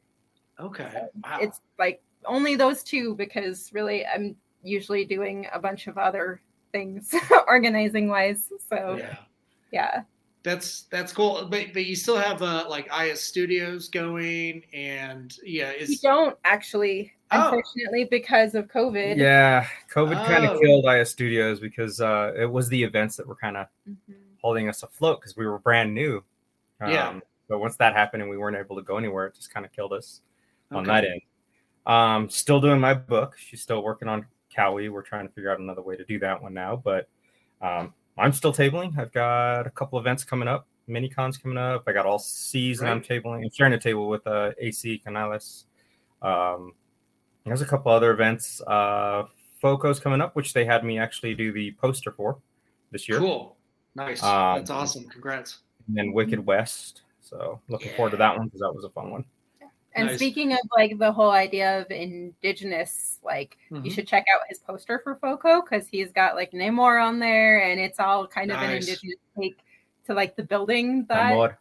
okay 0.60 1.04
wow. 1.24 1.38
It's 1.42 1.60
like 1.78 2.02
only 2.26 2.56
those 2.56 2.82
two 2.82 3.16
because 3.16 3.70
really 3.74 4.06
I'm 4.06 4.36
usually 4.64 5.06
doing 5.06 5.48
a 5.54 5.60
bunch 5.60 5.88
of 5.88 5.98
other 5.98 6.42
things 6.72 7.14
organizing 7.48 8.08
wise. 8.08 8.52
So 8.70 8.96
yeah 8.98 9.18
yeah. 9.76 10.02
that's 10.44 10.84
that's 10.84 11.12
cool 11.12 11.48
but 11.50 11.68
but 11.74 11.86
you 11.86 11.96
still 11.96 12.18
have 12.18 12.42
uh 12.42 12.66
like 12.70 12.88
is 12.92 13.22
studios 13.22 13.90
going 13.90 14.64
and 14.74 15.38
yeah 15.44 15.72
We 15.72 15.78
is 15.78 16.00
don't 16.00 16.38
actually, 16.44 17.12
Oh. 17.32 17.46
unfortunately, 17.46 18.06
because 18.06 18.54
of 18.56 18.68
COVID. 18.68 19.18
Yeah. 19.18 19.68
COVID 19.92 20.26
kind 20.26 20.46
Oh. 20.46 20.54
of 20.54 20.62
killed 20.62 20.86
IS 20.86 21.10
Studios 21.10 21.60
because 21.60 22.00
uh, 22.00 22.34
it 22.38 22.46
was 22.46 22.70
the 22.70 22.82
events 22.84 23.16
that 23.18 23.28
were 23.28 23.36
kind 23.36 23.58
of 23.58 23.68
Mhm. 23.90 24.16
holding 24.42 24.70
us 24.70 24.84
afloat 24.84 25.22
because 25.22 25.36
we 25.36 25.48
were 25.48 25.58
brand 25.60 25.94
new. 25.94 26.24
Um, 26.82 26.92
Yeah. 26.92 27.20
But 27.48 27.60
once 27.60 27.78
that 27.78 27.94
happened 27.94 28.22
and 28.24 28.30
we 28.30 28.38
weren't 28.38 28.58
able 28.58 28.76
to 28.76 28.82
go 28.82 28.98
anywhere, 28.98 29.28
it 29.28 29.36
just 29.36 29.54
kind 29.54 29.66
of 29.66 29.72
killed 29.72 29.94
us 29.94 30.22
on 30.72 30.84
that 30.86 31.06
end. 31.06 31.22
Um, 31.86 32.30
still 32.30 32.60
doing 32.60 32.80
my 32.80 32.94
book. 32.96 33.38
She's 33.38 33.62
still 33.62 33.84
working 33.84 34.08
on 34.08 34.26
Cowie. 34.56 34.90
We're 34.90 35.04
trying 35.04 35.28
to 35.28 35.34
figure 35.34 35.52
out 35.52 35.60
another 35.60 35.84
way 35.84 35.96
to 35.96 36.04
do 36.06 36.18
that 36.20 36.42
one 36.42 36.54
now. 36.56 36.76
But 36.76 37.08
um, 37.62 37.94
I'm 38.18 38.34
still 38.34 38.52
tabling. 38.54 38.98
I've 38.98 39.12
got 39.12 39.68
a 39.68 39.70
couple 39.70 40.00
events 40.00 40.24
coming 40.24 40.48
up, 40.48 40.68
mini 40.88 41.08
cons 41.10 41.38
coming 41.38 41.58
up. 41.58 41.84
I 41.88 41.92
got 41.94 42.06
all 42.08 42.18
C's 42.20 42.82
and 42.82 42.90
I'm 42.90 43.02
tabling. 43.02 43.44
I'm 43.44 43.52
sharing 43.52 43.74
a 43.74 43.80
table 43.80 44.10
with 44.10 44.26
uh, 44.26 44.52
AC 44.60 44.98
Canales. 45.00 45.66
Um, 46.24 46.74
there's 47.46 47.62
a 47.62 47.66
couple 47.66 47.92
other 47.92 48.12
events. 48.12 48.62
Uh, 48.68 49.24
Foco's 49.62 50.00
coming 50.00 50.22
up, 50.22 50.36
which 50.36 50.54
they 50.54 50.66
had 50.66 50.84
me 50.84 51.00
actually 51.00 51.34
do 51.34 51.52
the 51.52 51.72
poster 51.74 52.12
for 52.12 52.38
this 52.92 53.08
year. 53.10 53.20
cool 53.20 53.56
nice 53.96 54.22
Um, 54.24 54.58
that's 54.58 54.70
awesome 54.70 55.06
congrats 55.06 55.60
And 55.88 55.98
then 55.98 56.12
Wicked 56.14 56.46
West. 56.46 57.02
So 57.22 57.60
looking 57.70 57.92
forward 57.96 58.12
to 58.12 58.18
that 58.18 58.38
one 58.38 58.48
because 58.48 58.60
that 58.60 58.74
was 58.74 58.84
a 58.86 58.90
fun 58.90 59.10
one. 59.12 59.26
And 59.98 60.08
Nice. 60.08 60.18
speaking 60.18 60.52
of 60.52 60.60
like 60.76 61.00
the 61.00 61.12
whole 61.12 61.32
idea 61.32 61.80
of 61.80 61.90
indigenous, 61.90 63.20
like 63.24 63.58
Mhm. 63.72 63.86
you 63.86 63.92
should 63.92 64.08
check 64.08 64.26
out 64.36 64.42
his 64.50 64.60
poster 64.60 65.00
for 65.04 65.16
Foco 65.16 65.62
because 65.62 65.88
he's 65.88 66.12
got 66.12 66.36
like 66.36 66.52
Namor 66.52 67.02
on 67.02 67.18
there, 67.20 67.64
and 67.64 67.80
it's 67.80 67.98
all 68.00 68.28
kind 68.28 68.52
of 68.52 68.58
an 68.62 68.72
indigenous 68.72 69.16
take 69.40 69.58
to 70.06 70.14
like 70.14 70.36
the 70.36 70.44
building 70.44 71.06
that 71.06 71.34
Namor. 71.34 71.56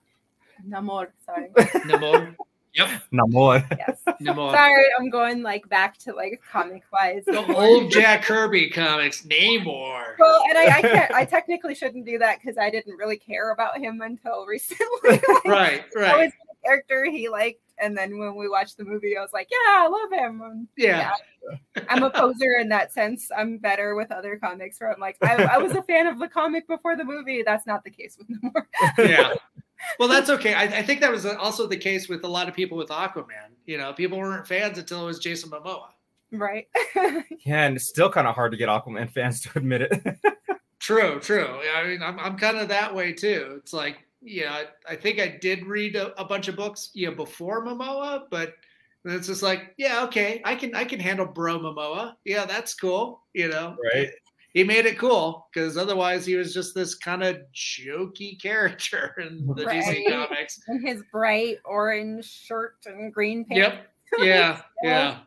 Namor. 0.68 1.08
Sorry, 1.24 1.48
Namor. 1.86 2.34
Yep. 2.74 2.88
Namor. 3.12 3.64
yes. 3.78 3.98
Namor. 4.20 4.52
Sorry, 4.52 4.84
I'm 4.98 5.08
going 5.10 5.42
like 5.42 5.68
back 5.68 5.96
to 5.98 6.12
like 6.12 6.40
comic 6.50 6.82
wise. 6.92 7.22
The 7.26 7.44
old 7.54 7.90
Jack 7.90 8.22
Kirby 8.22 8.70
comics, 8.70 9.22
Namor. 9.22 10.14
Well, 10.18 10.42
and 10.48 10.58
I, 10.58 10.78
I 10.78 10.82
can't. 10.82 11.12
I 11.12 11.24
technically 11.24 11.74
shouldn't 11.74 12.04
do 12.06 12.18
that 12.18 12.40
because 12.40 12.58
I 12.58 12.70
didn't 12.70 12.96
really 12.96 13.16
care 13.16 13.52
about 13.52 13.78
him 13.78 14.00
until 14.00 14.46
recently. 14.46 14.86
Like, 15.44 15.44
Right, 15.44 15.84
I 15.96 16.16
was 16.24 16.32
a 16.32 16.66
character 16.66 17.04
he 17.04 17.28
liked, 17.28 17.60
and 17.78 17.96
then 17.96 18.18
when 18.18 18.34
we 18.34 18.48
watched 18.48 18.76
the 18.78 18.84
movie, 18.84 19.16
I 19.16 19.20
was 19.20 19.32
like, 19.32 19.48
"Yeah, 19.50 19.56
I 19.84 19.88
love 19.88 20.12
him." 20.12 20.42
Um, 20.42 20.68
Yeah. 20.76 21.12
I'm 21.90 22.02
a 22.02 22.10
poser 22.10 22.56
in 22.58 22.70
that 22.70 22.92
sense. 22.92 23.30
I'm 23.36 23.58
better 23.58 23.94
with 23.94 24.10
other 24.10 24.36
comics 24.36 24.80
where 24.80 24.90
I'm 24.92 24.98
like, 25.00 25.18
I, 25.22 25.44
I 25.44 25.58
was 25.58 25.72
a 25.72 25.82
fan 25.82 26.06
of 26.06 26.18
the 26.18 26.26
comic 26.28 26.66
before 26.66 26.96
the 26.96 27.04
movie. 27.04 27.42
That's 27.42 27.66
not 27.66 27.84
the 27.84 27.90
case 27.90 28.16
with 28.18 28.28
Namor. 28.30 28.64
yeah. 28.98 29.34
Well, 29.98 30.08
that's 30.08 30.30
okay. 30.30 30.54
I, 30.54 30.64
I 30.64 30.82
think 30.82 31.00
that 31.00 31.10
was 31.10 31.24
also 31.26 31.66
the 31.66 31.76
case 31.76 32.08
with 32.08 32.24
a 32.24 32.28
lot 32.28 32.48
of 32.48 32.54
people 32.54 32.76
with 32.78 32.88
Aquaman. 32.88 33.50
You 33.66 33.78
know, 33.78 33.92
people 33.92 34.18
weren't 34.18 34.46
fans 34.46 34.78
until 34.78 35.02
it 35.02 35.06
was 35.06 35.18
Jason 35.18 35.50
Momoa. 35.50 35.88
right? 36.32 36.66
Yeah, 37.44 37.64
and 37.66 37.76
it's 37.76 37.86
still 37.86 38.10
kind 38.10 38.26
of 38.26 38.34
hard 38.34 38.52
to 38.52 38.58
get 38.58 38.68
Aquaman 38.68 39.10
fans 39.14 39.40
to 39.42 39.50
admit 39.58 39.82
it. 39.82 39.92
True, 40.80 41.18
true. 41.18 41.60
Yeah, 41.64 41.78
I 41.80 41.86
mean, 41.86 42.02
I'm, 42.02 42.18
I'm 42.18 42.36
kind 42.36 42.58
of 42.58 42.68
that 42.68 42.94
way 42.94 43.12
too. 43.14 43.54
It's 43.58 43.72
like, 43.72 43.98
yeah, 44.20 44.52
I, 44.86 44.92
I 44.92 44.96
think 44.96 45.18
I 45.18 45.28
did 45.40 45.64
read 45.66 45.96
a, 45.96 46.18
a 46.20 46.26
bunch 46.26 46.48
of 46.48 46.56
books, 46.56 46.90
you 46.92 47.08
know, 47.08 47.14
before 47.16 47.64
Momoa, 47.64 48.24
but 48.30 48.52
it's 49.06 49.26
just 49.26 49.42
like, 49.42 49.72
yeah, 49.78 50.04
okay, 50.04 50.42
I 50.44 50.54
can, 50.54 50.74
I 50.74 50.84
can 50.84 51.00
handle 51.00 51.24
Bro 51.24 51.60
Momoa. 51.60 52.16
Yeah, 52.26 52.44
that's 52.44 52.74
cool. 52.74 53.22
You 53.32 53.48
know, 53.48 53.76
Right. 53.94 54.10
He 54.54 54.62
made 54.64 54.86
it 54.86 54.98
cool 54.98 55.48
because 55.52 55.76
otherwise 55.76 56.24
he 56.24 56.36
was 56.36 56.54
just 56.54 56.74
this 56.74 56.94
kind 56.94 57.22
of 57.24 57.38
jokey 57.54 58.40
character 58.42 59.14
in 59.18 59.46
the 59.48 59.64
DC 59.64 59.66
Right. 59.66 60.06
comics. 60.08 60.60
In 60.68 60.80
his 60.80 61.02
bright 61.12 61.58
orange 61.64 62.24
shirt 62.24 62.76
and 62.86 63.12
green 63.12 63.44
pants. 63.44 63.76
Yep. 64.16 64.26
Yeah. 64.26 64.60
Yeah. 64.84 65.18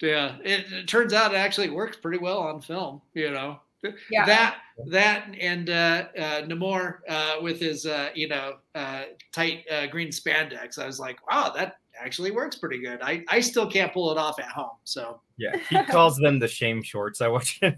Yeah. 0.00 0.36
It, 0.44 0.72
it 0.72 0.86
turns 0.86 1.12
out 1.12 1.34
it 1.34 1.38
actually 1.38 1.70
works 1.70 1.96
pretty 1.96 2.18
well 2.18 2.38
on 2.38 2.60
film, 2.60 3.02
you 3.14 3.30
know. 3.32 3.58
Yeah. 4.10 4.24
That 4.24 4.56
that 4.88 5.34
and 5.40 5.70
uh, 5.70 6.04
uh, 6.16 6.42
Namor 6.42 6.98
uh, 7.08 7.36
with 7.42 7.58
his 7.58 7.86
uh, 7.86 8.10
you 8.14 8.28
know 8.28 8.56
uh, 8.76 9.04
tight 9.32 9.64
uh, 9.70 9.86
green 9.86 10.08
spandex. 10.08 10.78
I 10.78 10.86
was 10.86 11.00
like, 11.00 11.18
wow, 11.28 11.52
that 11.56 11.78
actually 12.00 12.30
works 12.30 12.56
pretty 12.56 12.78
good. 12.80 13.00
I, 13.02 13.24
I 13.28 13.40
still 13.40 13.70
can't 13.70 13.92
pull 13.92 14.10
it 14.12 14.18
off 14.18 14.38
at 14.38 14.46
home. 14.46 14.76
So 14.84 15.20
yeah, 15.36 15.56
he 15.68 15.82
calls 15.84 16.16
them 16.16 16.38
the 16.38 16.48
shame 16.48 16.82
shorts. 16.82 17.20
I 17.20 17.28
watched 17.28 17.62
it. 17.62 17.76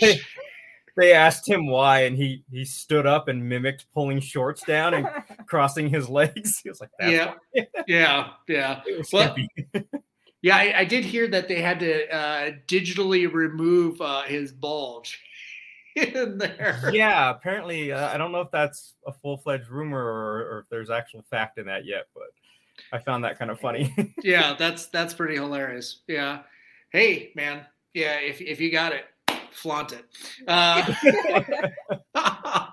they, 0.00 0.20
they 0.96 1.12
asked 1.12 1.48
him 1.48 1.66
why, 1.66 2.02
and 2.02 2.16
he 2.16 2.44
he 2.50 2.64
stood 2.64 3.06
up 3.06 3.28
and 3.28 3.48
mimicked 3.48 3.86
pulling 3.92 4.20
shorts 4.20 4.62
down 4.64 4.94
and 4.94 5.08
crossing 5.46 5.88
his 5.88 6.08
legs. 6.08 6.60
He 6.60 6.68
was 6.68 6.80
like, 6.80 6.90
That's 6.98 7.12
yeah, 7.12 7.34
yeah, 7.86 8.28
yeah. 8.48 8.80
It 8.86 9.06
Well. 9.12 9.36
Yeah, 10.44 10.56
I, 10.56 10.80
I 10.80 10.84
did 10.84 11.04
hear 11.04 11.28
that 11.28 11.46
they 11.46 11.62
had 11.62 11.78
to 11.78 12.12
uh, 12.12 12.50
digitally 12.66 13.32
remove 13.32 14.00
uh, 14.00 14.22
his 14.22 14.50
bulge 14.50 15.20
in 16.14 16.38
there. 16.38 16.90
yeah, 16.92 17.30
apparently, 17.30 17.92
uh, 17.92 18.12
I 18.12 18.16
don't 18.16 18.32
know 18.32 18.40
if 18.40 18.50
that's 18.50 18.94
a 19.06 19.12
full 19.12 19.36
fledged 19.36 19.68
rumor 19.68 20.02
or, 20.02 20.38
or 20.38 20.58
if 20.60 20.68
there's 20.70 20.90
actual 20.90 21.22
fact 21.30 21.58
in 21.58 21.66
that 21.66 21.84
yet, 21.84 22.06
but 22.14 22.28
I 22.92 22.98
found 22.98 23.24
that 23.24 23.38
kind 23.38 23.50
of 23.50 23.60
funny. 23.60 23.94
yeah, 24.22 24.54
that's 24.58 24.86
that's 24.86 25.14
pretty 25.14 25.34
hilarious. 25.34 26.00
Yeah. 26.06 26.40
Hey, 26.92 27.32
man. 27.34 27.66
Yeah, 27.94 28.18
if 28.20 28.40
if 28.40 28.60
you 28.60 28.70
got 28.70 28.92
it, 28.92 29.04
flaunt 29.50 29.92
it. 29.92 30.06
Uh, 30.48 30.94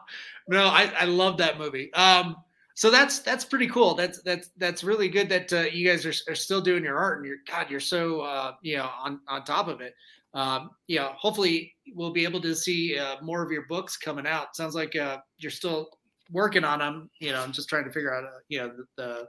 no, 0.48 0.68
I 0.68 0.92
I 0.98 1.06
love 1.06 1.38
that 1.38 1.58
movie. 1.58 1.94
Um, 1.94 2.38
so 2.74 2.90
that's 2.90 3.20
that's 3.20 3.44
pretty 3.44 3.68
cool. 3.68 3.96
That's 3.96 4.22
that's 4.22 4.52
that's 4.58 4.84
really 4.84 5.10
good 5.10 5.28
that 5.30 5.52
uh, 5.52 5.62
you 5.64 5.86
guys 5.86 6.06
are, 6.06 6.32
are 6.32 6.36
still 6.36 6.62
doing 6.62 6.84
your 6.84 6.98
art 6.98 7.18
and 7.18 7.28
you're 7.28 7.40
God, 7.46 7.70
you're 7.70 7.82
so 7.82 8.22
uh, 8.22 8.54
you 8.62 8.78
know 8.78 8.90
on 9.04 9.20
on 9.28 9.44
top 9.44 9.68
of 9.68 9.82
it. 9.82 9.96
Um, 10.34 10.70
you 10.88 10.98
know, 11.00 11.14
hopefully 11.18 11.74
we'll 11.96 12.12
be 12.14 12.24
able 12.24 12.42
to 12.42 12.56
see 12.56 12.98
uh, 12.98 13.16
more 13.22 13.42
of 13.44 13.52
your 13.52 13.66
books 13.68 13.98
coming 13.98 14.28
out. 14.28 14.56
Sounds 14.56 14.76
like 14.76 14.96
uh, 14.96 15.18
you're 15.38 15.52
still 15.52 15.90
working 16.32 16.64
on 16.64 16.80
them. 16.80 17.10
You 17.20 17.32
know, 17.32 17.42
I'm 17.42 17.52
just 17.52 17.68
trying 17.70 17.86
to 17.86 17.92
figure 17.92 18.14
out 18.14 18.24
uh, 18.26 18.38
you 18.48 18.60
know 18.60 18.74
the, 18.98 19.28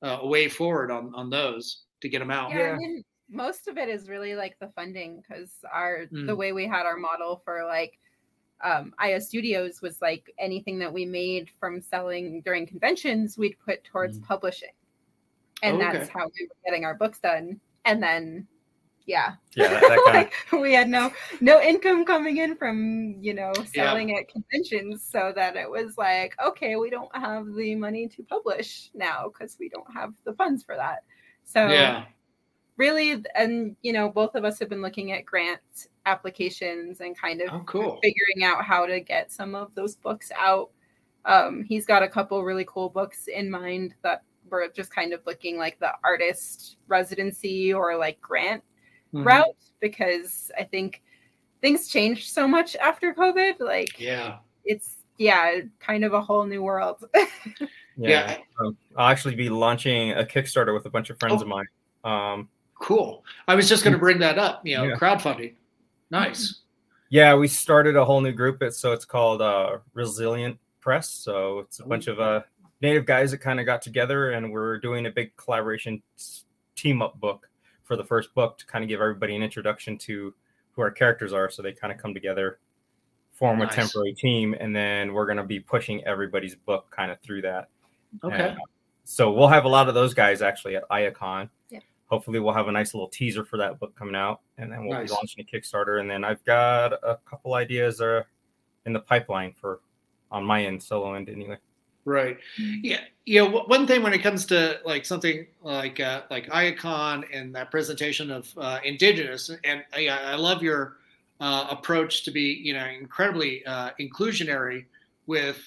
the 0.00 0.08
uh, 0.08 0.18
a 0.22 0.26
way 0.26 0.48
forward 0.48 0.90
on 0.90 1.12
on 1.14 1.30
those 1.30 1.84
to 2.00 2.08
get 2.08 2.18
them 2.18 2.30
out. 2.32 2.50
yeah, 2.50 2.58
Yeah. 2.58 2.72
I 2.72 2.76
mean, 2.76 3.04
most 3.30 3.68
of 3.68 3.78
it 3.78 3.88
is 3.88 4.08
really 4.08 4.34
like 4.34 4.56
the 4.60 4.68
funding 4.74 5.20
because 5.22 5.52
our 5.72 6.06
Mm. 6.12 6.26
the 6.26 6.34
way 6.36 6.52
we 6.52 6.66
had 6.66 6.86
our 6.86 6.96
model 6.96 7.40
for 7.44 7.64
like 7.64 7.98
um 8.64 8.92
IO 8.98 9.20
Studios 9.20 9.80
was 9.80 10.02
like 10.02 10.30
anything 10.38 10.78
that 10.80 10.92
we 10.92 11.04
made 11.06 11.48
from 11.60 11.80
selling 11.80 12.42
during 12.42 12.66
conventions, 12.66 13.38
we'd 13.38 13.56
put 13.64 13.84
towards 13.84 14.18
publishing. 14.18 14.74
And 15.62 15.78
Mm. 15.80 15.88
Okay. 15.88 15.98
that's 15.98 16.10
how 16.10 16.24
we 16.26 16.48
were 16.48 16.56
getting 16.64 16.84
our 16.84 16.94
books 16.96 17.20
done. 17.20 17.60
And 17.84 18.02
then 18.02 18.48
yeah. 19.06 19.32
yeah, 19.56 19.68
that, 19.68 19.80
that 19.88 19.88
kind 19.88 20.00
of 20.00 20.14
like 20.14 20.34
we 20.62 20.72
had 20.72 20.88
no 20.88 21.10
no 21.40 21.60
income 21.60 22.04
coming 22.04 22.36
in 22.38 22.56
from 22.56 23.16
you 23.20 23.34
know 23.34 23.52
selling 23.74 24.16
at 24.16 24.28
conventions 24.28 25.02
so 25.08 25.32
that 25.34 25.56
it 25.56 25.68
was 25.70 25.96
like 25.98 26.34
okay 26.44 26.76
we 26.76 26.88
don't 26.90 27.14
have 27.16 27.46
the 27.54 27.74
money 27.74 28.06
to 28.08 28.22
publish 28.22 28.90
now 28.94 29.28
because 29.28 29.56
we 29.58 29.68
don't 29.68 29.92
have 29.92 30.12
the 30.24 30.32
funds 30.34 30.62
for 30.62 30.76
that 30.76 31.04
so 31.44 31.68
Yeah. 31.68 32.04
really 32.76 33.22
and 33.34 33.76
you 33.82 33.92
know 33.92 34.08
both 34.08 34.34
of 34.34 34.44
us 34.44 34.58
have 34.58 34.68
been 34.68 34.82
looking 34.82 35.12
at 35.12 35.24
grant 35.24 35.60
applications 36.06 37.00
and 37.00 37.16
kind 37.18 37.40
of 37.40 37.48
Oh, 37.52 37.62
cool. 37.66 37.98
figuring 38.02 38.44
out 38.44 38.64
how 38.64 38.86
to 38.86 39.00
get 39.00 39.30
some 39.32 39.54
of 39.54 39.74
those 39.74 39.96
books 39.96 40.30
out 40.38 40.70
um, 41.24 41.62
he's 41.62 41.86
got 41.86 42.02
a 42.02 42.08
couple 42.08 42.42
really 42.42 42.64
cool 42.66 42.88
books 42.88 43.28
in 43.28 43.48
mind 43.48 43.94
that 44.02 44.22
we're 44.50 44.68
just 44.70 44.92
kind 44.92 45.12
of 45.12 45.20
looking 45.24 45.56
like 45.56 45.78
the 45.78 45.92
artist 46.02 46.76
residency 46.88 47.72
or 47.72 47.96
like 47.96 48.20
grant 48.20 48.62
Mhm. 49.14 49.24
route 49.26 49.56
because 49.80 50.50
i 50.58 50.62
think 50.64 51.02
things 51.60 51.88
changed 51.88 52.32
so 52.32 52.46
much 52.48 52.76
after 52.76 53.12
covid 53.14 53.60
like 53.60 53.98
Yeah. 54.00 54.38
it's 54.64 54.96
yeah 55.18 55.60
kind 55.80 56.04
of 56.04 56.12
a 56.14 56.20
whole 56.20 56.44
new 56.44 56.62
world 56.62 57.04
yeah. 57.96 58.38
Um, 58.60 58.76
I'll 58.96 59.08
actually 59.08 59.34
be 59.34 59.50
launching 59.50 60.12
a 60.12 60.24
Kickstarter 60.24 60.72
with 60.72 60.86
a 60.86 60.90
bunch 60.90 61.10
of 61.10 61.18
friends 61.20 61.42
Oh. 61.42 61.44
of 61.44 61.48
mine. 61.48 61.66
Um, 62.04 62.48
Cool. 62.74 63.22
I 63.46 63.54
was 63.54 63.68
just 63.68 63.84
going 63.84 63.92
to 63.92 63.98
bring 63.98 64.18
that 64.20 64.38
up. 64.38 64.66
You 64.66 64.78
know, 64.78 64.84
Yeah. 64.84 64.94
crowdfunding. 64.96 65.54
Nice. 66.10 66.62
yeah, 67.10 67.34
we 67.34 67.46
started 67.48 67.94
a 67.96 68.04
whole 68.04 68.20
new 68.22 68.32
group. 68.32 68.62
It's 68.62 68.78
so 68.78 68.92
it's 68.92 69.04
called 69.04 69.42
uh, 69.42 69.78
Resilient 69.92 70.58
Press. 70.80 71.10
So 71.10 71.58
it's 71.60 71.80
a 71.80 71.84
bunch 71.84 72.06
of 72.06 72.18
uh, 72.18 72.40
native 72.80 73.04
guys 73.04 73.30
that 73.32 73.38
kind 73.38 73.60
of 73.60 73.66
got 73.66 73.82
together, 73.82 74.30
and 74.32 74.50
we're 74.50 74.78
doing 74.78 75.04
a 75.06 75.10
big 75.10 75.36
collaboration 75.36 76.02
team 76.74 77.02
up 77.02 77.20
book 77.20 77.46
for 77.92 77.96
the 77.96 78.04
first 78.04 78.34
book 78.34 78.56
to 78.56 78.64
kind 78.64 78.82
of 78.82 78.88
give 78.88 79.02
everybody 79.02 79.36
an 79.36 79.42
introduction 79.42 79.98
to 79.98 80.32
who 80.70 80.80
our 80.80 80.90
characters 80.90 81.34
are, 81.34 81.50
so 81.50 81.60
they 81.60 81.72
kind 81.72 81.92
of 81.92 81.98
come 81.98 82.14
together, 82.14 82.58
form 83.34 83.58
Nice. 83.58 83.72
a 83.72 83.76
temporary 83.76 84.14
team, 84.14 84.54
and 84.58 84.74
then 84.74 85.12
we're 85.12 85.26
going 85.26 85.36
to 85.36 85.44
be 85.44 85.60
pushing 85.60 86.02
everybody's 86.04 86.54
book 86.54 86.86
kind 86.90 87.10
of 87.12 87.20
through 87.20 87.42
that. 87.42 87.68
Okay. 88.24 88.34
And, 88.34 88.56
uh, 88.56 88.60
so 89.04 89.30
we'll 89.30 89.48
have 89.48 89.66
a 89.66 89.68
lot 89.68 89.88
of 89.88 89.94
those 89.94 90.14
guys 90.14 90.40
actually 90.40 90.74
at 90.76 90.84
ayA 90.90 91.10
Con. 91.10 91.50
Yep. 91.68 91.82
Hopefully, 92.06 92.38
we'll 92.40 92.54
have 92.54 92.68
a 92.68 92.72
nice 92.72 92.94
little 92.94 93.08
teaser 93.08 93.44
for 93.44 93.58
that 93.58 93.78
book 93.78 93.94
coming 93.94 94.14
out, 94.14 94.40
and 94.56 94.72
then 94.72 94.86
we'll 94.86 94.98
Nice. 94.98 95.10
be 95.10 95.14
launching 95.14 95.44
a 95.46 95.56
Kickstarter. 95.56 96.00
And 96.00 96.10
then 96.10 96.24
I've 96.24 96.42
got 96.44 96.94
a 96.94 97.18
couple 97.28 97.52
ideas 97.52 98.00
uh, 98.00 98.22
in 98.86 98.94
the 98.94 99.00
pipeline 99.00 99.52
for 99.52 99.80
on 100.30 100.44
my 100.44 100.64
end, 100.64 100.82
solo 100.82 101.12
end 101.12 101.28
anyway. 101.28 101.58
Right. 102.04 102.38
Yeah. 102.58 103.00
You 103.24 103.44
know, 103.44 103.62
one 103.66 103.86
thing 103.86 104.02
when 104.02 104.12
it 104.12 104.18
comes 104.18 104.44
to 104.46 104.80
like 104.84 105.04
something 105.04 105.46
like 105.62 106.00
uh, 106.00 106.22
like 106.30 106.52
ayA 106.52 106.74
Con 106.74 107.24
and 107.32 107.54
that 107.54 107.70
presentation 107.70 108.32
of 108.32 108.52
uh, 108.56 108.80
indigenous, 108.84 109.48
and 109.62 109.84
I, 109.94 110.08
I 110.08 110.34
love 110.34 110.60
your 110.60 110.96
uh, 111.38 111.68
approach 111.70 112.24
to 112.24 112.32
be, 112.32 112.60
you 112.64 112.74
know, 112.74 112.84
incredibly 112.84 113.64
uh, 113.66 113.90
inclusionary 114.00 114.86
with, 115.28 115.60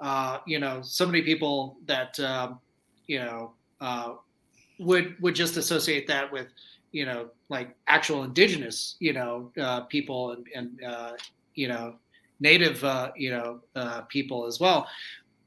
uh, 0.00 0.38
you 0.46 0.58
know, 0.58 0.82
so 0.82 1.06
many 1.06 1.22
people 1.22 1.78
that, 1.86 2.18
um, 2.20 2.60
you 3.06 3.20
know, 3.20 3.52
uh, 3.80 4.12
would 4.78 5.16
would 5.22 5.34
just 5.34 5.56
associate 5.56 6.06
that 6.08 6.30
with, 6.30 6.48
you 6.92 7.06
know, 7.06 7.30
like 7.48 7.74
actual 7.86 8.24
indigenous, 8.24 8.96
you 8.98 9.14
know, 9.14 9.50
uh, 9.58 9.80
people 9.82 10.32
and 10.32 10.46
and 10.54 10.84
uh, 10.84 11.12
you 11.54 11.68
know, 11.68 11.94
native, 12.40 12.84
uh, 12.84 13.10
you 13.16 13.30
know, 13.30 13.60
uh, 13.76 14.02
people 14.02 14.44
as 14.44 14.60
well 14.60 14.86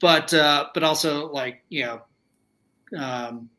but 0.01 0.33
uh, 0.33 0.67
but 0.73 0.83
also 0.83 1.31
like 1.31 1.63
you 1.69 1.85
know, 1.85 2.01
um, 2.97 3.49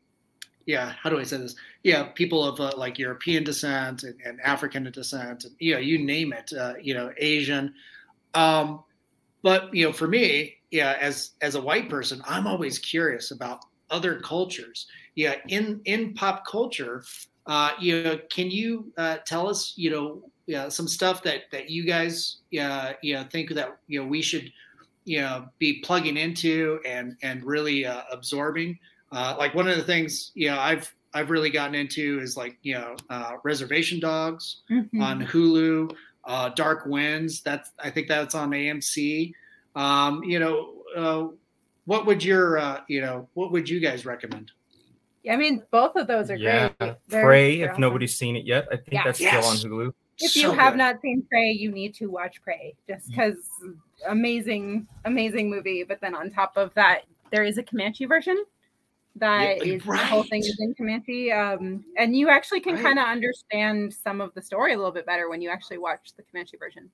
yeah, 0.65 0.93
how 1.01 1.09
do 1.09 1.19
I 1.19 1.23
say 1.23 1.37
this? 1.37 1.55
Yeah, 1.83 2.03
people 2.03 2.43
of 2.43 2.59
uh, 2.59 2.71
like 2.77 2.97
European 2.99 3.43
descent 3.43 4.03
and, 4.03 4.19
and 4.25 4.39
African 4.41 4.83
descent, 4.91 5.45
and 5.45 5.55
you 5.59 5.73
know, 5.73 5.79
you 5.79 5.97
name 5.99 6.33
it, 6.33 6.51
uh, 6.53 6.73
you 6.81 6.93
know, 6.93 7.11
Asian. 7.17 7.73
Um, 8.33 8.83
but 9.41 9.73
you 9.73 9.85
know, 9.85 9.93
for 9.93 10.07
me, 10.07 10.55
yeah, 10.71 10.97
as 10.99 11.31
as 11.41 11.55
a 11.55 11.61
white 11.61 11.89
person, 11.89 12.21
I'm 12.25 12.47
always 12.47 12.79
curious 12.79 13.31
about 13.31 13.65
other 13.89 14.19
cultures. 14.19 14.87
Yeah, 15.15 15.35
in 15.47 15.81
in 15.85 16.13
pop 16.13 16.45
culture, 16.47 17.03
uh, 17.45 17.71
you 17.79 18.03
know, 18.03 18.19
can 18.29 18.49
you 18.49 18.91
uh, 18.97 19.17
tell 19.25 19.49
us, 19.49 19.73
you 19.75 19.91
know, 19.91 20.23
yeah, 20.45 20.69
some 20.69 20.87
stuff 20.87 21.23
that 21.23 21.43
that 21.51 21.69
you 21.69 21.85
guys, 21.85 22.37
yeah, 22.51 22.93
you 23.01 23.15
know, 23.15 23.23
think 23.23 23.51
that 23.51 23.77
you 23.87 24.01
know 24.01 24.07
we 24.07 24.21
should, 24.21 24.51
you 25.05 25.21
know, 25.21 25.47
be 25.59 25.79
plugging 25.81 26.17
into 26.17 26.79
and 26.85 27.15
and 27.21 27.43
really 27.43 27.85
uh, 27.85 28.01
absorbing. 28.11 28.77
Uh, 29.11 29.35
like 29.37 29.53
one 29.53 29.67
of 29.67 29.77
the 29.77 29.83
things, 29.83 30.31
you 30.33 30.49
know, 30.49 30.59
I've 30.59 30.93
I've 31.13 31.29
really 31.29 31.49
gotten 31.51 31.75
into 31.75 32.19
is 32.21 32.35
like 32.37 32.57
you 32.63 32.73
know 32.75 32.95
uh, 33.09 33.33
Reservation 33.43 33.99
Dogs 33.99 34.61
Mhm. 34.71 35.01
on 35.01 35.25
Hulu, 35.25 35.95
uh, 36.25 36.49
Dark 36.49 36.85
Winds. 36.85 37.41
That's 37.41 37.71
I 37.79 37.89
think 37.89 38.07
that's 38.07 38.33
on 38.35 38.49
AMC. 38.51 39.33
Um, 39.75 40.23
you 40.23 40.39
know, 40.39 40.73
uh, 40.95 41.27
what 41.85 42.05
would 42.05 42.23
your 42.23 42.57
uh, 42.57 42.81
you 42.87 43.01
know 43.01 43.27
what 43.33 43.51
would 43.51 43.69
you 43.69 43.79
guys 43.79 44.05
recommend? 44.05 44.51
I 45.29 45.37
mean, 45.37 45.63
both 45.71 45.95
of 45.95 46.07
those 46.07 46.29
are 46.31 46.35
yeah, 46.35 46.69
great. 46.79 46.95
They're- 47.07 47.23
Prey. 47.23 47.61
If 47.61 47.69
awesome. 47.71 47.81
nobody's 47.81 48.15
seen 48.17 48.35
it 48.35 48.45
yet, 48.45 48.67
I 48.71 48.75
think 48.75 48.87
Yeah. 48.91 49.03
that's 49.05 49.21
Yes. 49.21 49.45
still 49.57 49.71
on 49.71 49.85
Hulu. 49.85 49.93
If 50.19 50.35
you 50.35 50.51
have 50.51 50.73
good. 50.73 50.77
not 50.77 51.01
seen 51.01 51.25
Prey, 51.29 51.51
you 51.51 51.71
need 51.71 51.93
to 51.95 52.07
watch 52.07 52.41
Prey 52.41 52.75
just 52.87 53.09
because 53.09 53.49
amazing, 54.07 54.87
amazing 55.05 55.49
movie. 55.49 55.83
But 55.83 55.99
then 56.01 56.15
on 56.15 56.29
top 56.29 56.57
of 56.57 56.73
that, 56.75 57.01
there 57.31 57.43
is 57.43 57.57
a 57.57 57.63
Comanche 57.63 58.05
version 58.05 58.43
that 59.15 59.57
Yeah, 59.57 59.75
is 59.75 59.83
the 59.83 59.97
whole 59.97 60.23
thing 60.23 60.41
is 60.41 60.57
in 60.59 60.73
Comanche. 60.75 61.31
Um, 61.31 61.83
and 61.97 62.15
you 62.15 62.29
actually 62.29 62.59
can 62.61 62.75
Right. 62.75 62.83
kind 62.83 62.99
of 62.99 63.05
understand 63.07 63.93
some 63.93 64.21
of 64.21 64.33
the 64.33 64.41
story 64.41 64.73
a 64.73 64.77
little 64.77 64.91
bit 64.91 65.05
better 65.05 65.29
when 65.29 65.41
you 65.41 65.49
actually 65.49 65.77
watch 65.77 66.13
the 66.17 66.23
Comanche 66.23 66.57
version. 66.57 66.89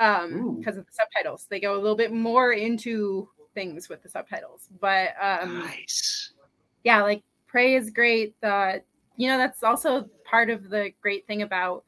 Um, 0.00 0.56
because 0.58 0.76
of 0.76 0.86
the 0.86 0.92
subtitles. 0.92 1.46
They 1.48 1.60
go 1.60 1.74
a 1.76 1.80
little 1.80 1.96
bit 1.96 2.12
more 2.12 2.52
into 2.52 3.28
things 3.54 3.88
with 3.88 4.02
the 4.02 4.08
subtitles. 4.08 4.68
But 4.80 5.10
um 5.20 5.60
nice. 5.60 6.32
yeah, 6.82 7.00
like 7.02 7.22
Prey 7.46 7.76
is 7.76 7.90
great. 7.90 8.34
The 8.40 8.82
you 9.16 9.28
know 9.28 9.38
that's 9.38 9.62
also 9.62 10.08
part 10.24 10.50
of 10.50 10.68
the 10.68 10.90
great 11.00 11.26
thing 11.28 11.42
about 11.42 11.84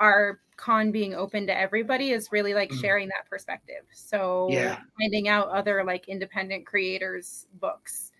our 0.00 0.40
con 0.56 0.92
being 0.92 1.14
open 1.14 1.46
to 1.46 1.56
everybody 1.56 2.10
is 2.10 2.28
really 2.32 2.54
like 2.54 2.70
Mm. 2.70 2.80
sharing 2.80 3.08
that 3.08 3.28
perspective. 3.28 3.84
So 3.92 4.48
Yeah. 4.50 4.78
finding 4.98 5.28
out 5.28 5.48
other 5.48 5.84
like 5.84 6.08
independent 6.08 6.66
creators 6.66 7.46
books 7.60 8.12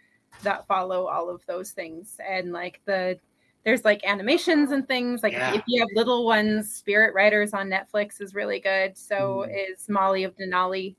that 0.43 0.67
follow 0.67 1.07
all 1.07 1.31
of 1.31 1.45
those 1.47 1.71
things 1.73 2.19
and 2.29 2.53
like 2.53 2.81
the 2.85 3.19
there's 3.65 3.85
like 3.85 4.05
animations 4.05 4.73
and 4.73 4.87
things 4.87 5.23
like 5.23 5.33
Yeah. 5.33 5.55
if 5.55 5.63
you 5.67 5.81
have 5.81 5.89
little 5.95 6.27
ones 6.27 6.75
spirit 6.75 7.15
riders 7.15 7.55
on 7.55 7.71
netflix 7.71 8.21
is 8.21 8.35
really 8.35 8.61
good 8.61 8.99
so 8.99 9.47
Mm. 9.49 9.73
is 9.73 9.89
molly 9.89 10.25
of 10.25 10.37
denali 10.37 10.97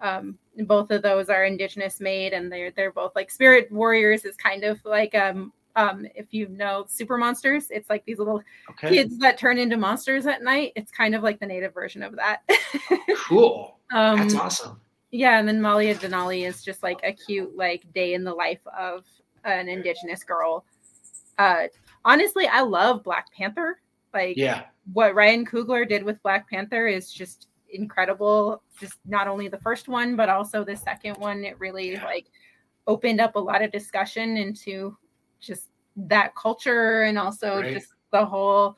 um 0.00 0.38
both 0.66 0.90
of 0.90 1.02
those 1.02 1.28
are 1.28 1.44
indigenous 1.44 2.00
made 2.00 2.32
and 2.32 2.50
they're 2.50 2.70
they're 2.70 2.92
both 2.92 3.14
like 3.14 3.30
spirit 3.30 3.70
warriors 3.70 4.24
is 4.24 4.36
kind 4.36 4.64
of 4.64 4.82
like 4.84 5.14
um 5.14 5.52
um 5.76 6.06
if 6.14 6.32
you 6.32 6.48
know 6.48 6.84
super 6.88 7.16
monsters 7.18 7.66
it's 7.70 7.90
like 7.90 8.04
these 8.04 8.18
little 8.18 8.42
Okay. 8.70 8.88
kids 8.90 9.18
that 9.18 9.38
turn 9.38 9.58
into 9.58 9.76
monsters 9.76 10.26
at 10.26 10.42
night 10.42 10.72
it's 10.76 10.90
kind 10.90 11.14
of 11.14 11.22
like 11.22 11.40
the 11.40 11.46
native 11.46 11.74
version 11.74 12.02
of 12.02 12.14
that 12.16 12.42
Cool. 13.16 13.78
um 13.92 14.18
That's 14.20 14.34
awesome. 14.34 14.80
yeah, 15.10 15.38
and 15.38 15.46
then 15.48 15.58
of 15.64 15.98
Denali 16.00 16.46
is 16.46 16.62
just 16.62 16.82
like 16.82 17.00
a 17.02 17.12
cute 17.12 17.56
like 17.56 17.92
day 17.92 18.14
in 18.14 18.24
the 18.24 18.34
life 18.34 18.64
of 18.78 19.04
an 19.44 19.68
indigenous 19.68 20.22
girl. 20.24 20.64
Uh 21.38 21.64
honestly, 22.04 22.46
I 22.46 22.60
love 22.60 23.02
Black 23.02 23.32
Panther. 23.32 23.80
Like 24.12 24.36
Yeah. 24.36 24.64
what 24.92 25.14
Ryan 25.14 25.44
Coogler 25.44 25.88
did 25.88 26.02
with 26.04 26.22
Black 26.22 26.48
Panther 26.48 26.86
is 26.86 27.12
just 27.12 27.48
incredible. 27.70 28.62
Just 28.78 28.98
not 29.06 29.26
only 29.26 29.48
the 29.48 29.58
first 29.58 29.88
one, 29.88 30.14
but 30.16 30.28
also 30.28 30.64
the 30.64 30.76
second 30.76 31.16
one. 31.16 31.42
It 31.44 31.58
really 31.58 31.92
Yeah. 31.92 32.04
like 32.04 32.26
opened 32.86 33.20
up 33.20 33.34
a 33.36 33.40
lot 33.40 33.62
of 33.62 33.72
discussion 33.72 34.36
into 34.36 34.96
just 35.46 35.68
that 35.96 36.34
culture 36.34 37.02
and 37.02 37.18
also 37.18 37.60
Right. 37.60 37.74
just 37.74 37.88
the 38.10 38.24
whole 38.24 38.76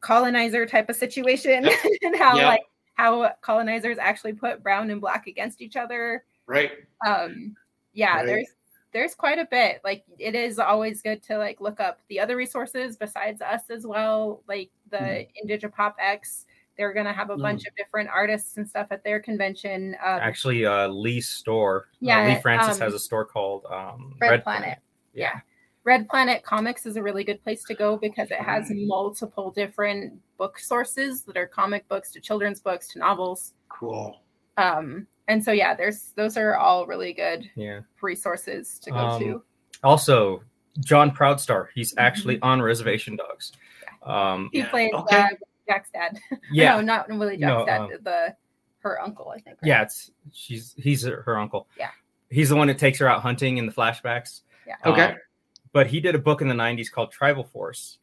colonizer 0.00 0.66
type 0.66 0.88
of 0.88 0.96
situation 0.96 1.64
Yep. 1.64 1.74
and 2.02 2.16
how 2.16 2.36
Yep. 2.36 2.46
like 2.46 2.60
how 2.94 3.32
colonizers 3.42 3.98
actually 3.98 4.32
put 4.32 4.62
brown 4.62 4.90
and 4.90 5.00
black 5.00 5.26
against 5.26 5.60
each 5.60 5.76
other 5.76 6.24
Right. 6.46 6.72
um 7.06 7.56
yeah 7.92 8.16
Right. 8.16 8.26
there's 8.26 8.48
there's 8.92 9.14
quite 9.14 9.38
a 9.38 9.46
bit 9.50 9.80
like 9.84 10.04
it 10.18 10.34
is 10.34 10.58
always 10.58 11.02
good 11.02 11.22
to 11.24 11.38
like 11.38 11.60
look 11.60 11.80
up 11.80 12.00
the 12.08 12.20
other 12.20 12.36
resources 12.36 12.96
besides 12.96 13.42
us 13.42 13.62
as 13.70 13.86
well 13.86 14.42
like 14.48 14.70
the 14.90 14.96
Mhm. 14.96 15.28
indigipop 15.44 15.94
x 15.98 16.46
they're 16.76 16.92
gonna 16.92 17.12
have 17.12 17.30
a 17.30 17.36
Mm. 17.36 17.42
bunch 17.42 17.66
of 17.66 17.74
different 17.74 18.08
artists 18.10 18.58
and 18.58 18.68
stuff 18.68 18.86
at 18.90 19.02
their 19.02 19.18
convention 19.18 19.94
um, 20.04 20.20
Actually, 20.20 20.66
uh, 20.66 20.88
Lee's 20.88 21.26
store. 21.28 21.86
uh, 21.86 21.96
Yeah, 22.00 22.26
Lee 22.28 22.40
Francis 22.42 22.76
um, 22.76 22.80
has 22.82 22.92
a 22.94 22.98
store 22.98 23.24
called 23.24 23.64
um, 23.66 24.14
Red, 24.20 24.42
Planet. 24.44 24.78
Yeah. 25.14 25.30
Yeah. 25.34 25.40
Red 25.86 26.08
Planet 26.08 26.42
Comics 26.42 26.84
is 26.84 26.96
a 26.96 27.02
really 27.02 27.22
good 27.22 27.40
place 27.44 27.62
to 27.64 27.74
go 27.74 27.96
because 27.96 28.32
it 28.32 28.40
has 28.40 28.66
multiple 28.74 29.52
different 29.52 30.14
book 30.36 30.58
sources 30.58 31.22
that 31.22 31.36
are 31.36 31.46
comic 31.46 31.86
books 31.88 32.10
to 32.10 32.20
children's 32.20 32.58
books 32.60 32.88
to 32.88 32.98
novels. 32.98 33.54
Cool. 33.68 34.20
Um, 34.56 35.06
and 35.28 35.42
so 35.42 35.52
yeah, 35.52 35.74
there's 35.74 36.10
those 36.16 36.36
are 36.36 36.56
all 36.56 36.86
really 36.86 37.12
good 37.12 37.48
Yeah. 37.54 37.80
resources 38.02 38.80
to 38.80 38.90
go 38.90 38.96
Um, 38.96 39.20
to. 39.22 39.42
Also, 39.84 40.42
Jon 40.80 41.12
Proudstar. 41.12 41.68
He's 41.72 41.92
Mm-hmm. 41.92 42.00
actually 42.00 42.40
on 42.42 42.60
Reservation 42.60 43.14
Dogs. 43.14 43.52
Um, 44.02 44.48
He 44.52 44.58
yeah, 44.58 44.68
plays 44.70 44.90
okay. 44.92 45.16
uh, 45.20 45.26
Jack's 45.68 45.90
dad. 45.92 46.18
yeah. 46.52 46.74
no, 46.76 46.80
not 46.80 47.08
Willie 47.08 47.36
No, 47.36 47.64
Jack's 47.64 47.66
dad. 47.68 47.80
um, 47.96 48.02
the 48.02 48.36
her 48.80 49.00
uncle, 49.00 49.28
I 49.30 49.34
think. 49.38 49.58
right? 49.62 49.68
Yeah, 49.68 49.82
it's 49.82 50.10
she's 50.32 50.74
he's 50.78 51.04
her 51.04 51.22
her 51.22 51.38
uncle. 51.38 51.68
Yeah. 51.78 51.90
He's 52.28 52.48
the 52.48 52.56
one 52.56 52.66
that 52.66 52.78
takes 52.78 52.98
her 52.98 53.08
out 53.08 53.22
hunting 53.22 53.58
in 53.58 53.66
the 53.66 53.72
flashbacks. 53.72 54.40
Yeah. 54.66 54.74
Okay. 54.84 55.14
But 55.76 55.88
he 55.88 56.00
did 56.00 56.14
a 56.14 56.18
book 56.18 56.40
in 56.40 56.48
the 56.48 56.54
90s 56.54 56.90
called 56.90 57.12
Tribal 57.12 57.44
Force. 57.44 57.98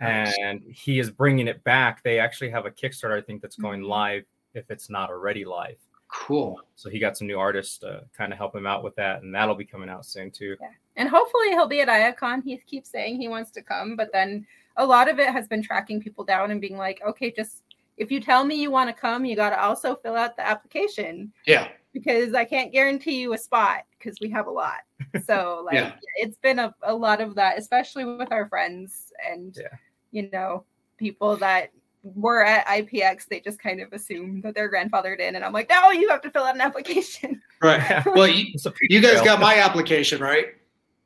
Nice. 0.00 0.34
And 0.40 0.62
he 0.62 0.98
is 0.98 1.10
bringing 1.10 1.46
it 1.46 1.62
back. 1.62 2.02
They 2.02 2.18
actually 2.18 2.48
have 2.48 2.64
a 2.64 2.70
Kickstarter, 2.70 3.18
I 3.18 3.20
think, 3.20 3.42
that's 3.42 3.56
going 3.56 3.82
Mhm. 3.82 3.88
live 3.88 4.24
if 4.54 4.70
it's 4.70 4.88
not 4.88 5.10
already 5.10 5.44
live. 5.44 5.76
Cool. 6.08 6.58
So 6.74 6.88
he 6.88 6.98
got 6.98 7.18
some 7.18 7.26
new 7.26 7.38
artists 7.38 7.76
to 7.80 8.06
kind 8.16 8.32
of 8.32 8.38
help 8.38 8.56
him 8.56 8.66
out 8.66 8.82
with 8.82 8.96
that, 8.96 9.20
and 9.20 9.34
that'll 9.34 9.54
be 9.54 9.66
coming 9.66 9.90
out 9.90 10.06
soon 10.06 10.30
too. 10.30 10.56
Yeah. 10.58 10.70
And 10.96 11.06
hopefully 11.06 11.50
he'll 11.50 11.68
be 11.68 11.82
at 11.82 11.90
ayA 11.90 12.14
Con. 12.14 12.40
He 12.40 12.56
keeps 12.56 12.88
saying 12.88 13.20
he 13.20 13.28
wants 13.28 13.50
to 13.50 13.62
come, 13.62 13.94
but 13.94 14.10
then 14.10 14.46
a 14.78 14.86
lot 14.86 15.10
of 15.10 15.18
it 15.18 15.28
has 15.28 15.46
been 15.46 15.62
tracking 15.62 16.00
people 16.00 16.24
down 16.24 16.50
and 16.50 16.62
being 16.62 16.78
like, 16.78 17.02
okay, 17.02 17.30
just 17.30 17.62
if 17.98 18.10
you 18.10 18.22
tell 18.22 18.42
me 18.42 18.54
you 18.54 18.70
want 18.70 18.88
to 18.88 18.98
come, 18.98 19.26
you 19.26 19.36
got 19.36 19.50
to 19.50 19.62
also 19.62 19.94
fill 19.96 20.16
out 20.16 20.34
the 20.38 20.46
application 20.46 21.30
Yeah. 21.44 21.68
Because 21.92 22.34
I 22.34 22.44
can't 22.44 22.72
guarantee 22.72 23.20
you 23.20 23.32
a 23.34 23.38
spot 23.38 23.84
because 23.98 24.18
we 24.20 24.30
have 24.30 24.46
a 24.46 24.50
lot. 24.50 24.80
So 25.26 25.62
like 25.66 25.74
Yeah. 25.74 25.92
it's 26.16 26.38
been 26.38 26.58
a, 26.58 26.74
a 26.82 26.94
lot 26.94 27.20
of 27.20 27.34
that, 27.34 27.58
especially 27.58 28.04
with 28.04 28.32
our 28.32 28.46
friends 28.48 29.12
and 29.30 29.54
Yeah. 29.58 29.68
you 30.10 30.30
know 30.30 30.64
people 30.96 31.36
that 31.36 31.70
were 32.02 32.44
at 32.44 32.66
IPX. 32.66 33.26
They 33.28 33.40
just 33.40 33.58
kind 33.60 33.80
of 33.80 33.92
assume 33.92 34.40
that 34.40 34.54
they're 34.54 34.70
grandfathered 34.72 35.20
in, 35.20 35.36
and 35.36 35.44
I'm 35.44 35.52
like, 35.52 35.68
no, 35.68 35.90
you 35.90 36.08
have 36.08 36.22
to 36.22 36.30
fill 36.30 36.44
out 36.44 36.54
an 36.54 36.60
application. 36.60 37.40
Right. 37.62 38.02
Well, 38.06 38.26
you, 38.26 38.46
you 38.88 39.00
guys 39.00 39.20
got 39.22 39.38
my 39.38 39.56
application, 39.58 40.20
right? 40.20 40.46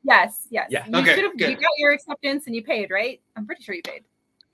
yes, 0.03 0.47
yes. 0.49 0.67
Yeah. 0.71 0.85
You 0.87 0.95
Okay, 0.99 1.13
should 1.15 1.23
have. 1.25 1.33
You 1.51 1.55
got 1.55 1.71
your 1.77 1.91
acceptance 1.91 2.47
and 2.47 2.55
you 2.55 2.63
paid, 2.63 2.89
right? 2.89 3.21
I'm 3.35 3.45
pretty 3.45 3.61
sure 3.63 3.75
you 3.75 3.83
paid. 3.83 4.03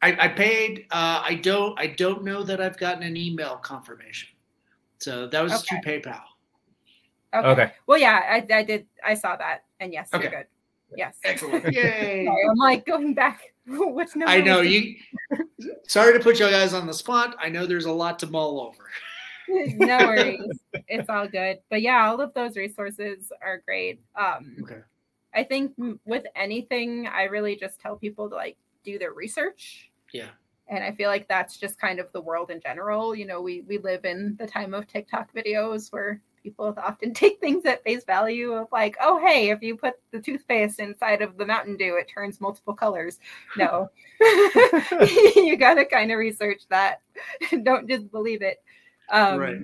I, 0.01 0.25
I 0.25 0.27
paid. 0.27 0.87
Uh, 0.91 1.21
I 1.23 1.35
don't. 1.35 1.79
I 1.79 1.87
don't 1.87 2.23
know 2.25 2.43
that 2.43 2.59
I've 2.59 2.77
gotten 2.77 3.03
an 3.03 3.15
email 3.15 3.55
confirmation. 3.57 4.27
So 5.03 5.27
that 5.27 5.41
was 5.41 5.53
Okay. 5.53 5.81
through 5.81 5.99
PayPal. 5.99 6.21
Okay. 7.33 7.47
Okay. 7.49 7.71
Well, 7.87 7.97
yeah, 7.97 8.21
I, 8.23 8.55
I 8.55 8.63
did. 8.63 8.87
I 9.03 9.15
saw 9.15 9.35
that, 9.35 9.65
and 9.79 9.91
yes, 9.91 10.09
Okay. 10.13 10.23
you're 10.23 10.31
good. 10.31 10.47
Yes. 10.95 11.17
Excellent. 11.23 11.65
Yay. 11.73 12.25
Sorry, 12.25 12.47
I'm 12.49 12.57
like 12.57 12.85
going 12.85 13.13
back. 13.13 13.53
Which 13.67 14.15
number? 14.15 14.31
I 14.31 14.39
know 14.41 14.61
you. 14.61 14.95
Sorry 15.87 16.13
to 16.13 16.19
put 16.19 16.39
you 16.39 16.49
guys 16.49 16.73
on 16.73 16.85
the 16.87 16.93
spot. 16.93 17.35
I 17.39 17.49
know 17.49 17.65
there's 17.65 17.85
a 17.85 17.91
lot 17.91 18.19
to 18.19 18.27
mull 18.27 18.61
over. 18.61 18.89
no 19.75 19.97
worries. 19.99 20.39
It's 20.87 21.09
all 21.09 21.27
good. 21.27 21.59
But 21.69 21.81
yeah, 21.81 22.07
all 22.07 22.21
of 22.21 22.33
those 22.33 22.55
resources 22.55 23.31
are 23.41 23.61
great. 23.65 24.01
Um, 24.15 24.55
Okay. 24.61 24.79
I 25.35 25.43
think 25.43 25.73
with 26.05 26.25
anything, 26.35 27.07
I 27.07 27.23
really 27.23 27.55
just 27.55 27.79
tell 27.79 27.95
people 27.95 28.29
to 28.29 28.35
like 28.35 28.55
do 28.83 28.99
their 28.99 29.13
research. 29.13 29.89
Yeah. 30.13 30.29
And 30.69 30.83
I 30.83 30.91
feel 30.91 31.09
like 31.09 31.27
that's 31.27 31.57
just 31.57 31.79
kind 31.79 31.99
of 31.99 32.11
the 32.13 32.21
world 32.21 32.49
in 32.49 32.61
general. 32.61 33.13
You 33.15 33.25
know, 33.25 33.41
we 33.41 33.61
we 33.61 33.77
live 33.77 34.05
in 34.05 34.35
the 34.39 34.47
time 34.47 34.73
of 34.73 34.87
TikTok 34.87 35.33
videos 35.33 35.91
where 35.91 36.21
people 36.41 36.73
often 36.77 37.13
take 37.15 37.39
things 37.39 37.65
at 37.65 37.83
face 37.83 38.03
value 38.05 38.53
of 38.53 38.67
like, 38.71 38.95
oh 39.01 39.19
hey, 39.25 39.49
if 39.49 39.61
you 39.61 39.75
put 39.75 39.95
the 40.11 40.19
toothpaste 40.19 40.79
inside 40.79 41.21
of 41.21 41.37
the 41.37 41.45
Mountain 41.45 41.77
Dew, 41.77 41.95
it 41.97 42.09
turns 42.13 42.41
multiple 42.41 42.73
colors. 42.73 43.19
No. 43.57 43.89
you 44.19 45.57
gotta 45.57 45.85
kind 45.85 46.11
of 46.11 46.17
research 46.17 46.63
that. 46.69 47.01
Don't 47.63 47.87
just 47.89 48.09
believe 48.11 48.41
it. 48.41 48.63
Um 49.09 49.39
Right. 49.39 49.57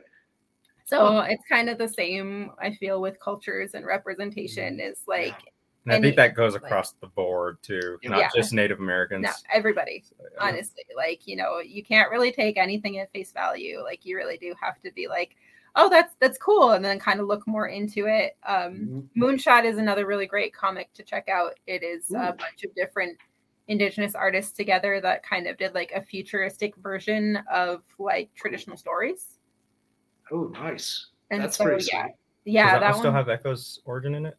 so 0.85 1.19
it's 1.19 1.43
kind 1.47 1.69
of 1.69 1.77
the 1.77 1.87
same, 1.87 2.51
I 2.59 2.71
feel, 2.73 2.99
with 3.01 3.19
cultures 3.19 3.71
and 3.73 3.85
representation 3.85 4.79
is 4.79 5.01
like 5.07 5.48
And 5.85 5.93
I 5.93 6.01
think 6.01 6.15
that 6.17 6.35
goes 6.35 6.53
like- 6.53 6.63
across 6.63 6.91
the 6.93 7.07
board 7.07 7.57
too, 7.63 7.97
not 8.03 8.19
Yeah. 8.19 8.29
just 8.35 8.53
Native 8.53 8.79
Americans. 8.79 9.23
no, 9.23 9.31
everybody, 9.51 10.03
Yeah. 10.19 10.27
honestly. 10.39 10.83
Like, 10.95 11.25
you 11.25 11.35
know, 11.35 11.59
you 11.59 11.83
can't 11.83 12.11
really 12.11 12.31
take 12.31 12.57
anything 12.57 12.99
at 12.99 13.11
face 13.11 13.31
value. 13.31 13.79
Like 13.81 14.05
you 14.05 14.15
really 14.17 14.37
do 14.37 14.53
have 14.61 14.79
to 14.81 14.91
be 14.91 15.07
like, 15.07 15.35
oh, 15.75 15.89
that's 15.89 16.15
that's 16.19 16.37
cool, 16.37 16.71
and 16.71 16.83
then 16.83 16.99
kind 16.99 17.19
of 17.19 17.27
look 17.27 17.47
more 17.47 17.67
into 17.67 18.07
it. 18.07 18.35
Um, 18.43 19.09
Mhm. 19.15 19.21
Moonshot 19.37 19.65
is 19.65 19.77
another 19.77 20.05
really 20.05 20.25
great 20.25 20.53
comic 20.53 20.91
to 20.93 21.03
check 21.03 21.29
out. 21.29 21.57
It 21.67 21.81
is 21.83 22.11
Ooh. 22.11 22.17
a 22.17 22.33
bunch 22.33 22.63
of 22.65 22.73
different 22.75 23.17
indigenous 23.67 24.15
artists 24.15 24.51
together 24.51 24.99
that 24.99 25.21
kind 25.23 25.45
of 25.47 25.55
did 25.57 25.75
like 25.75 25.91
a 25.93 26.01
futuristic 26.01 26.75
version 26.77 27.37
of 27.51 27.83
like 27.99 28.33
traditional 28.35 28.75
stories. 28.77 29.37
Oh, 30.31 30.45
nice. 30.53 31.07
And 31.31 31.41
That's 31.43 31.57
so, 31.57 31.65
pretty 31.65 31.85
yeah, 31.91 32.05
sweet. 32.05 32.15
yeah, 32.45 32.63
Does 32.63 32.71
that, 32.73 32.79
that 32.79 32.91
one. 32.93 32.99
still 32.99 33.11
have 33.11 33.29
Echo's 33.29 33.81
origin 33.85 34.15
in 34.15 34.25
it? 34.25 34.37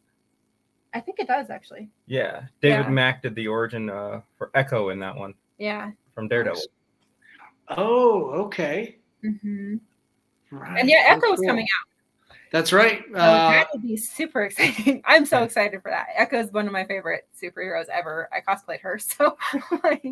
I 0.93 1.01
think 1.01 1.20
it 1.20 1.28
does 1.28 1.51
actually. 1.51 1.88
Yeah, 2.07 2.43
David 2.61 2.86
Yeah. 2.86 2.91
Mack 2.91 3.22
did 3.22 3.34
the 3.34 3.47
origin 3.49 3.88
uh, 3.91 4.20
for 4.36 4.51
Echo 4.55 4.88
in 4.91 4.99
that 5.01 5.16
one 5.16 5.34
Yeah. 5.59 5.91
from 6.14 6.28
Daredevil. 6.28 6.62
Oh, 7.68 8.24
okay. 8.47 8.97
hmm 9.22 9.76
Right. 10.51 10.80
And 10.80 10.88
yeah, 10.88 11.05
Oh, 11.11 11.12
Echo's 11.12 11.38
cool. 11.38 11.47
coming 11.47 11.64
out. 11.66 12.36
That's 12.51 12.72
right. 12.72 13.05
So 13.09 13.14
Uh, 13.14 13.51
that 13.53 13.68
would 13.72 13.82
be 13.82 13.97
super 13.97 14.43
exciting. 14.47 15.01
I'm 15.05 15.24
so 15.24 15.45
excited 15.45 15.80
for 15.82 15.93
that. 15.93 16.09
Echo 16.16 16.41
is 16.41 16.51
one 16.51 16.66
of 16.66 16.72
my 16.72 16.84
favorite 16.84 17.28
superheroes 17.41 17.88
ever. 17.88 18.28
I 18.32 18.41
cosplayed 18.41 18.80
her, 18.80 18.99
so 18.99 19.36
like, 19.84 20.05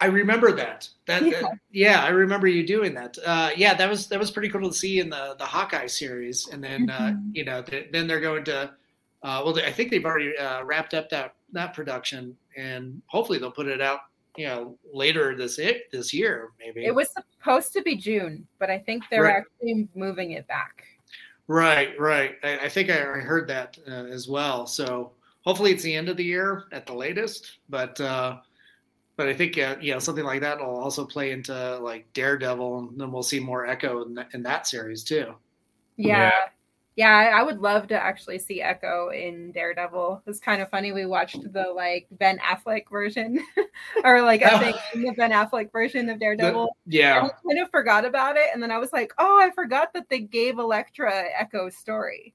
I 0.00 0.06
remember 0.06 0.50
that. 0.52 0.88
That 1.06 1.22
Yeah. 1.22 1.40
yeah. 1.40 1.48
yeah, 1.70 2.04
I 2.04 2.08
remember 2.08 2.48
you 2.48 2.66
doing 2.66 2.92
that. 2.94 3.16
Uh, 3.24 3.50
yeah, 3.56 3.74
that 3.74 3.88
was 3.88 4.08
that 4.08 4.18
was 4.18 4.32
pretty 4.32 4.48
cool 4.48 4.68
to 4.68 4.74
see 4.76 4.98
in 4.98 5.08
the 5.08 5.36
the 5.38 5.46
Hawkeye 5.46 5.86
series, 5.86 6.48
and 6.48 6.62
then 6.64 6.90
uh, 6.90 7.12
Mhm. 7.14 7.30
you 7.32 7.44
know 7.44 7.62
th- 7.62 7.90
then 7.92 8.08
they're 8.08 8.18
going 8.20 8.42
to. 8.44 8.74
Uh, 9.22 9.42
well, 9.44 9.58
I 9.58 9.72
think 9.72 9.90
they've 9.90 10.04
already 10.04 10.36
uh, 10.36 10.64
wrapped 10.64 10.94
up 10.94 11.08
that 11.10 11.34
that 11.52 11.74
production, 11.74 12.36
and 12.56 13.00
hopefully 13.06 13.38
they'll 13.38 13.50
put 13.50 13.66
it 13.68 13.80
out. 13.80 14.00
You 14.36 14.46
know, 14.48 14.78
later 14.92 15.34
this 15.34 15.58
it 15.58 15.90
this 15.90 16.12
year 16.12 16.50
maybe. 16.58 16.84
it 16.84 16.94
was 16.94 17.08
supposed 17.40 17.72
to 17.72 17.80
be 17.80 17.96
June, 17.96 18.46
but 18.58 18.68
I 18.70 18.78
think 18.78 19.04
they're 19.10 19.22
Right. 19.22 19.36
actually 19.36 19.88
moving 19.94 20.32
it 20.32 20.46
back. 20.46 20.84
Right, 21.48 21.98
right. 21.98 22.34
I, 22.44 22.58
I 22.58 22.68
think 22.68 22.90
I 22.90 22.98
I 22.98 23.20
heard 23.20 23.48
that 23.48 23.78
uh, 23.88 24.04
as 24.04 24.28
well. 24.28 24.66
So 24.66 25.12
hopefully 25.42 25.72
it's 25.72 25.82
the 25.82 25.94
end 25.94 26.10
of 26.10 26.18
the 26.18 26.24
year 26.24 26.64
at 26.72 26.84
the 26.84 26.92
latest. 26.92 27.60
But 27.70 27.98
uh, 28.00 28.40
but 29.16 29.28
I 29.28 29.32
think 29.32 29.56
uh, 29.56 29.76
you 29.80 29.92
know 29.94 29.98
something 29.98 30.24
like 30.24 30.42
that 30.42 30.58
will 30.58 30.76
also 30.76 31.06
play 31.06 31.30
into 31.30 31.78
like 31.78 32.12
Daredevil, 32.12 32.78
and 32.80 33.00
then 33.00 33.10
we'll 33.10 33.22
see 33.22 33.40
more 33.40 33.64
Echo 33.66 34.04
in, 34.04 34.14
that 34.16 34.28
in 34.34 34.42
that 34.42 34.66
series 34.66 35.02
too. 35.02 35.34
Yeah. 35.96 36.32
Yeah, 36.96 37.10
I 37.14 37.40
I 37.40 37.42
would 37.42 37.58
love 37.60 37.86
to 37.88 37.94
actually 37.94 38.38
see 38.38 38.62
Echo 38.62 39.10
in 39.10 39.52
Daredevil. 39.52 40.22
It's 40.26 40.40
kind 40.40 40.62
of 40.62 40.70
funny. 40.70 40.92
We 40.92 41.04
watched 41.04 41.52
the 41.52 41.64
like 41.74 42.06
Ben 42.12 42.38
Affleck 42.38 42.88
version, 42.90 43.38
or 44.04 44.22
like 44.22 44.42
I 44.42 44.58
think 44.58 44.76
the 45.06 45.12
Ben 45.12 45.30
Affleck 45.30 45.70
version 45.70 46.08
of 46.08 46.18
Daredevil. 46.18 46.62
And 46.86 46.94
Yeah, 46.94 47.16
I 47.24 47.28
kind 47.46 47.60
of 47.62 47.70
forgot 47.70 48.06
about 48.06 48.36
it, 48.38 48.46
and 48.54 48.62
then 48.62 48.70
I 48.70 48.78
was 48.78 48.94
like, 48.94 49.12
"Oh, 49.18 49.38
I 49.38 49.50
forgot 49.54 49.92
that 49.92 50.08
they 50.08 50.20
gave 50.20 50.58
Elektra 50.58 51.24
Echo's 51.38 51.76
story." 51.76 52.34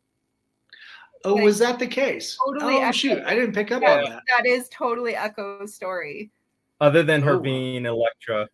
Oh, 1.26 1.41
was 1.41 1.59
that 1.59 1.78
the 1.80 1.88
case? 1.88 2.38
Totally 2.45 2.76
oh 2.76 2.82
Echo. 2.82 2.91
shoot, 2.91 3.24
I 3.26 3.36
didn't 3.36 3.53
pick 3.53 3.72
up 3.72 3.82
Yeah. 3.82 3.95
on 3.97 4.09
that. 4.09 4.24
That 4.38 4.45
is 4.47 4.70
totally 4.70 5.16
Echo's 5.16 5.74
story. 5.74 6.32
Other 6.80 7.03
than 7.03 7.22
her 7.24 7.34
Oh. 7.34 7.39
being 7.39 7.86
Elektra 7.86 8.47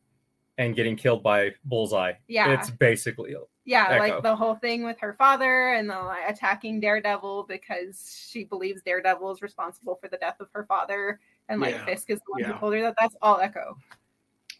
and 0.58 0.76
getting 0.76 0.95
killed 0.97 1.24
by 1.24 1.53
Bullseye, 1.66 2.14
Yeah. 2.28 2.51
it's 2.60 2.70
basically 2.70 3.36
Yeah, 3.68 3.88
Echo. 3.89 3.99
like 3.99 4.24
the 4.24 4.34
whole 4.34 4.55
thing 4.55 4.86
with 4.86 4.97
her 4.99 5.11
father 5.11 5.74
and 5.74 5.89
the 5.89 5.99
like, 5.99 6.24
attacking 6.30 6.80
Daredevil 6.80 7.43
because 7.49 8.28
she 8.32 8.45
believes 8.45 8.82
Daredevil 8.82 9.30
is 9.34 9.41
responsible 9.41 9.95
for 9.95 10.07
the 10.07 10.15
death 10.15 10.38
of 10.39 10.47
her 10.53 10.63
father, 10.63 11.20
and 11.49 11.59
like 11.59 11.76
Yeah. 11.76 11.84
Fisk 11.86 12.09
is 12.09 12.20
the 12.20 12.24
one 12.32 12.39
Yeah. 12.39 12.53
who 12.53 12.59
told 12.59 12.74
her 12.76 12.82
that. 12.84 12.95
That's 12.97 13.18
all 13.22 13.41
Echo. 13.41 13.78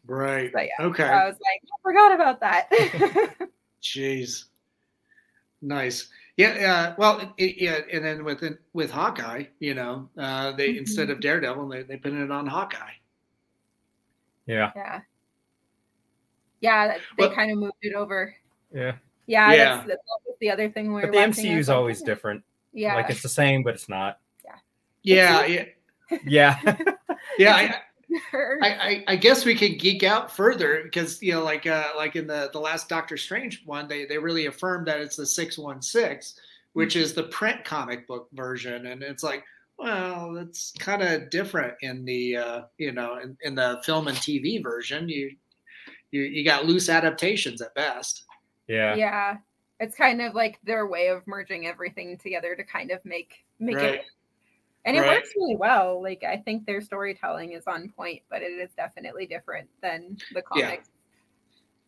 Right. 0.06 0.52
But 0.52 0.66
yeah, 0.68 0.86
Okay. 0.88 1.06
I 1.06 1.26
was 1.26 1.36
like, 1.36 1.62
I 1.64 1.78
forgot 1.82 2.12
about 2.14 2.40
that. 2.42 2.70
Jeez. 3.82 4.44
Nice. 5.62 6.10
Yeah. 6.36 6.92
Uh, 6.92 6.96
well, 6.98 7.20
it, 7.22 7.30
it- 7.38 7.62
yeah, 7.62 7.80
and 7.94 8.04
then 8.04 8.26
with 8.26 8.44
with 8.74 8.92
Hawkeye, 8.92 9.46
you 9.60 9.74
know, 9.74 10.10
uh, 10.18 10.52
they 10.52 10.74
Mhm. 10.74 10.80
instead 10.80 11.10
of 11.10 11.22
Daredevil, 11.22 11.66
they 11.70 11.84
they 11.84 11.96
put 11.96 12.12
it 12.12 12.30
on 12.30 12.46
Hawkeye. 12.46 12.92
yeah, 14.48 14.72
yeah, 14.76 15.02
yeah, 16.60 16.88
they 17.18 17.28
Well- 17.28 17.34
kind 17.36 17.52
of 17.54 17.58
moved 17.58 17.74
it 17.82 17.94
over. 17.96 18.36
Yeah. 18.74 18.94
Yeah, 19.28 19.54
Yeah. 19.54 19.76
That's, 19.76 19.88
that's 19.88 20.40
the 20.40 20.50
other 20.50 20.70
thing. 20.70 20.94
We 20.94 21.02
But 21.02 21.12
the 21.12 21.18
MCU 21.18 21.58
is 21.58 21.70
always 21.70 22.00
"Hmm, 22.00 22.06
different. 22.06 22.44
Yeah, 22.74 22.96
Like 22.96 23.10
it's 23.10 23.22
the 23.22 23.30
same, 23.30 23.64
but 23.64 23.74
it's 23.74 23.90
not. 23.90 24.20
Yeah. 25.04 25.48
It's- 25.48 25.50
Yeah. 25.50 25.72
Yeah, 26.26 26.92
Yeah. 27.38 27.80
I, 28.34 28.58
I, 28.62 28.68
I, 28.68 29.04
I 29.10 29.16
guess 29.18 29.44
we 29.44 29.56
could 29.56 29.80
geek 29.80 30.04
out 30.04 30.34
further 30.34 30.82
because 30.84 31.22
you 31.22 31.34
know, 31.34 31.44
like 31.44 31.68
uh, 31.68 31.90
like 31.98 32.16
in 32.16 32.28
the 32.28 32.50
the 32.54 32.60
last 32.60 32.88
Doctor 32.88 33.18
Strange 33.18 33.64
one, 33.66 33.88
they 33.90 34.06
they 34.06 34.18
really 34.18 34.46
affirmed 34.46 34.88
that 34.88 35.02
it's 35.02 35.18
the 35.18 35.26
six 35.26 35.58
one 35.58 35.82
six, 35.82 36.40
which 36.74 36.96
is 36.96 37.14
the 37.14 37.24
print 37.24 37.66
comic 37.66 38.08
book 38.08 38.30
version, 38.34 38.88
and 38.88 39.04
it's 39.04 39.24
like, 39.24 39.44
well, 39.78 40.38
it's 40.38 40.72
kind 40.80 41.02
of 41.04 41.30
different 41.30 41.74
in 41.82 42.06
the 42.06 42.38
uh, 42.38 42.62
you 42.78 42.94
know 42.94 43.18
in, 43.18 43.38
in 43.42 43.56
the 43.56 43.82
film 43.84 44.08
and 44.08 44.18
TV 44.18 44.64
version. 44.64 45.10
You 45.10 45.32
you 46.12 46.22
you 46.22 46.46
got 46.46 46.66
loose 46.66 46.88
adaptations 46.88 47.62
at 47.62 47.76
best. 47.76 48.24
Yeah, 48.68 48.96
yeah, 48.96 49.38
it's 49.80 49.96
kind 49.96 50.22
of 50.22 50.34
like 50.34 50.60
their 50.64 50.88
way 50.88 51.08
of 51.10 51.26
merging 51.28 51.68
everything 51.68 52.18
together 52.18 52.56
to 52.56 52.64
kind 52.64 52.92
of 52.92 53.04
make 53.06 53.46
make 53.60 53.76
Right. 53.76 53.96
it 53.96 54.06
and 54.86 54.96
it 54.96 55.02
Right. 55.02 55.08
works 55.08 55.34
really 55.36 55.56
well 55.56 56.02
like 56.02 56.24
i 56.24 56.38
think 56.38 56.66
their 56.66 56.82
storytelling 56.82 57.52
is 57.54 57.68
on 57.68 57.90
point 57.96 58.22
but 58.30 58.42
it 58.42 58.52
is 58.52 58.72
definitely 58.78 59.26
different 59.26 59.70
than 59.82 60.18
the 60.34 60.42
Yeah. 60.54 60.68
comics 60.68 60.90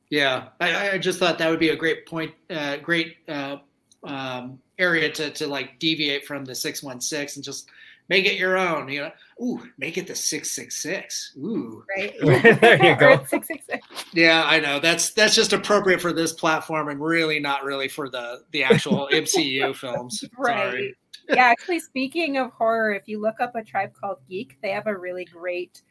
Yeah, 0.09 0.49
I, 0.59 0.91
I 0.91 0.97
just 0.97 1.19
thought 1.19 1.37
that 1.37 1.49
would 1.49 1.59
be 1.59 1.69
a 1.69 1.75
great 1.75 2.07
point, 2.07 2.33
uh, 2.49 2.77
great 2.77 3.17
uh, 3.27 3.57
um, 4.03 4.59
area 4.79 5.11
to, 5.11 5.29
to 5.31 5.47
like 5.47 5.77
deviate 5.79 6.25
from 6.25 6.45
the 6.45 6.55
six 6.55 6.81
one 6.81 6.99
six 6.99 7.35
and 7.35 7.45
just 7.45 7.69
make 8.09 8.25
it 8.25 8.37
your 8.37 8.57
own. 8.57 8.89
You 8.89 9.01
know, 9.01 9.11
ooh, 9.41 9.69
make 9.77 9.97
it 9.97 10.07
the 10.07 10.15
six 10.15 10.51
six 10.51 10.81
six. 10.81 11.33
Ooh, 11.37 11.83
right 11.97 12.13
There 12.21 12.83
you 12.85 12.95
go. 12.99 13.23
666. 13.25 14.05
yeah, 14.13 14.43
I 14.45 14.59
know 14.59 14.79
that's 14.79 15.11
that's 15.11 15.35
just 15.35 15.53
appropriate 15.53 16.01
for 16.01 16.11
this 16.13 16.33
platform 16.33 16.89
and 16.89 16.99
really 16.99 17.39
not 17.39 17.63
really 17.63 17.87
for 17.87 18.09
the 18.09 18.41
the 18.51 18.63
actual 18.63 19.07
MCU 19.13 19.75
films. 19.75 20.23
Right. 20.37 20.55
Sorry. 20.71 20.95
yeah 21.29 21.43
actually 21.45 21.79
speaking 21.79 22.37
of 22.37 22.51
horror 22.51 22.91
if 22.93 23.03
you 23.07 23.21
look 23.21 23.39
up 23.39 23.55
a 23.55 23.63
tribe 23.63 23.91
called 23.93 24.17
geek 24.27 24.57
they 24.63 24.71
have 24.71 24.87
a 24.87 24.97
really 24.97 25.25
great 25.25 25.83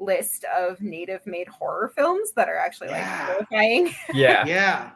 list 0.00 0.44
of 0.58 0.80
native 0.80 1.24
made 1.24 1.46
horror 1.46 1.92
films 1.94 2.32
that 2.32 2.48
are 2.48 2.56
actually 2.56 2.88
like 2.88 2.96
Yeah. 2.98 3.26
horrifying 3.26 3.94
yeah. 4.12 4.44
yeah 4.44 4.90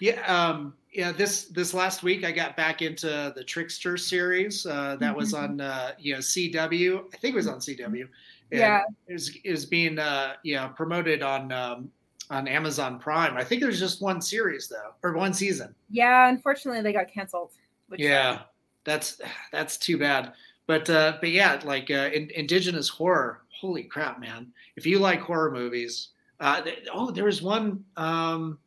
yeah 0.00 0.20
um 0.26 0.74
yeah 0.92 1.12
this 1.12 1.46
this 1.46 1.74
last 1.74 2.02
week 2.02 2.24
i 2.24 2.32
got 2.32 2.56
back 2.56 2.82
into 2.82 3.32
the 3.36 3.44
trickster 3.44 3.96
series 3.96 4.64
uh 4.66 4.96
that 4.98 5.14
was 5.14 5.34
on 5.42 5.60
uh 5.60 5.92
you 5.98 6.12
know 6.14 6.20
cw 6.20 7.04
i 7.14 7.16
think 7.18 7.34
it 7.34 7.36
was 7.36 7.46
on 7.46 7.58
cw 7.58 8.08
and 8.50 8.60
Yeah. 8.60 8.82
it 9.06 9.12
was, 9.12 9.36
it 9.44 9.50
was 9.50 9.66
being 9.66 9.98
uh 9.98 10.34
you 10.42 10.56
know 10.56 10.70
promoted 10.74 11.22
on 11.22 11.52
um 11.52 11.90
on 12.30 12.46
amazon 12.46 12.98
prime. 12.98 13.36
I 13.38 13.44
think 13.44 13.62
there's 13.62 13.78
just 13.80 14.02
one 14.02 14.20
series 14.20 14.68
though 14.68 14.92
or 15.02 15.14
one 15.14 15.32
season. 15.32 15.74
Yeah 15.90 16.28
unfortunately 16.28 16.82
they 16.82 16.92
got 16.92 17.08
canceled 17.08 17.52
which 17.88 18.00
yeah 18.00 18.40
that's 18.84 19.20
that's 19.52 19.76
too 19.78 19.98
bad. 19.98 20.32
But 20.66 20.88
uh 20.90 21.16
but 21.20 21.30
yeah 21.30 21.58
like 21.64 21.90
uh 21.90 22.10
in, 22.12 22.30
indigenous 22.34 22.88
horror 22.88 23.42
holy 23.48 23.82
crap 23.84 24.20
man. 24.20 24.52
If 24.76 24.84
you 24.86 24.98
like 24.98 25.20
horror 25.20 25.50
movies 25.50 26.08
uh 26.40 26.60
th- 26.60 26.86
oh 26.92 27.10
there 27.10 27.24
was 27.24 27.40
one 27.42 27.84
um 27.96 28.58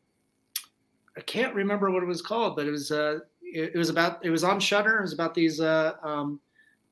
i 1.16 1.20
can't 1.20 1.54
remember 1.54 1.90
what 1.90 2.02
it 2.02 2.06
was 2.06 2.22
called 2.22 2.56
but 2.56 2.66
it 2.66 2.70
was 2.70 2.90
uh 2.90 3.18
it, 3.42 3.72
it 3.74 3.78
was 3.78 3.90
about 3.90 4.24
it 4.24 4.30
was 4.30 4.44
on 4.44 4.58
shutter 4.58 4.98
it 4.98 5.02
was 5.02 5.12
about 5.12 5.34
these 5.34 5.60
uh 5.60 5.92
um 6.02 6.40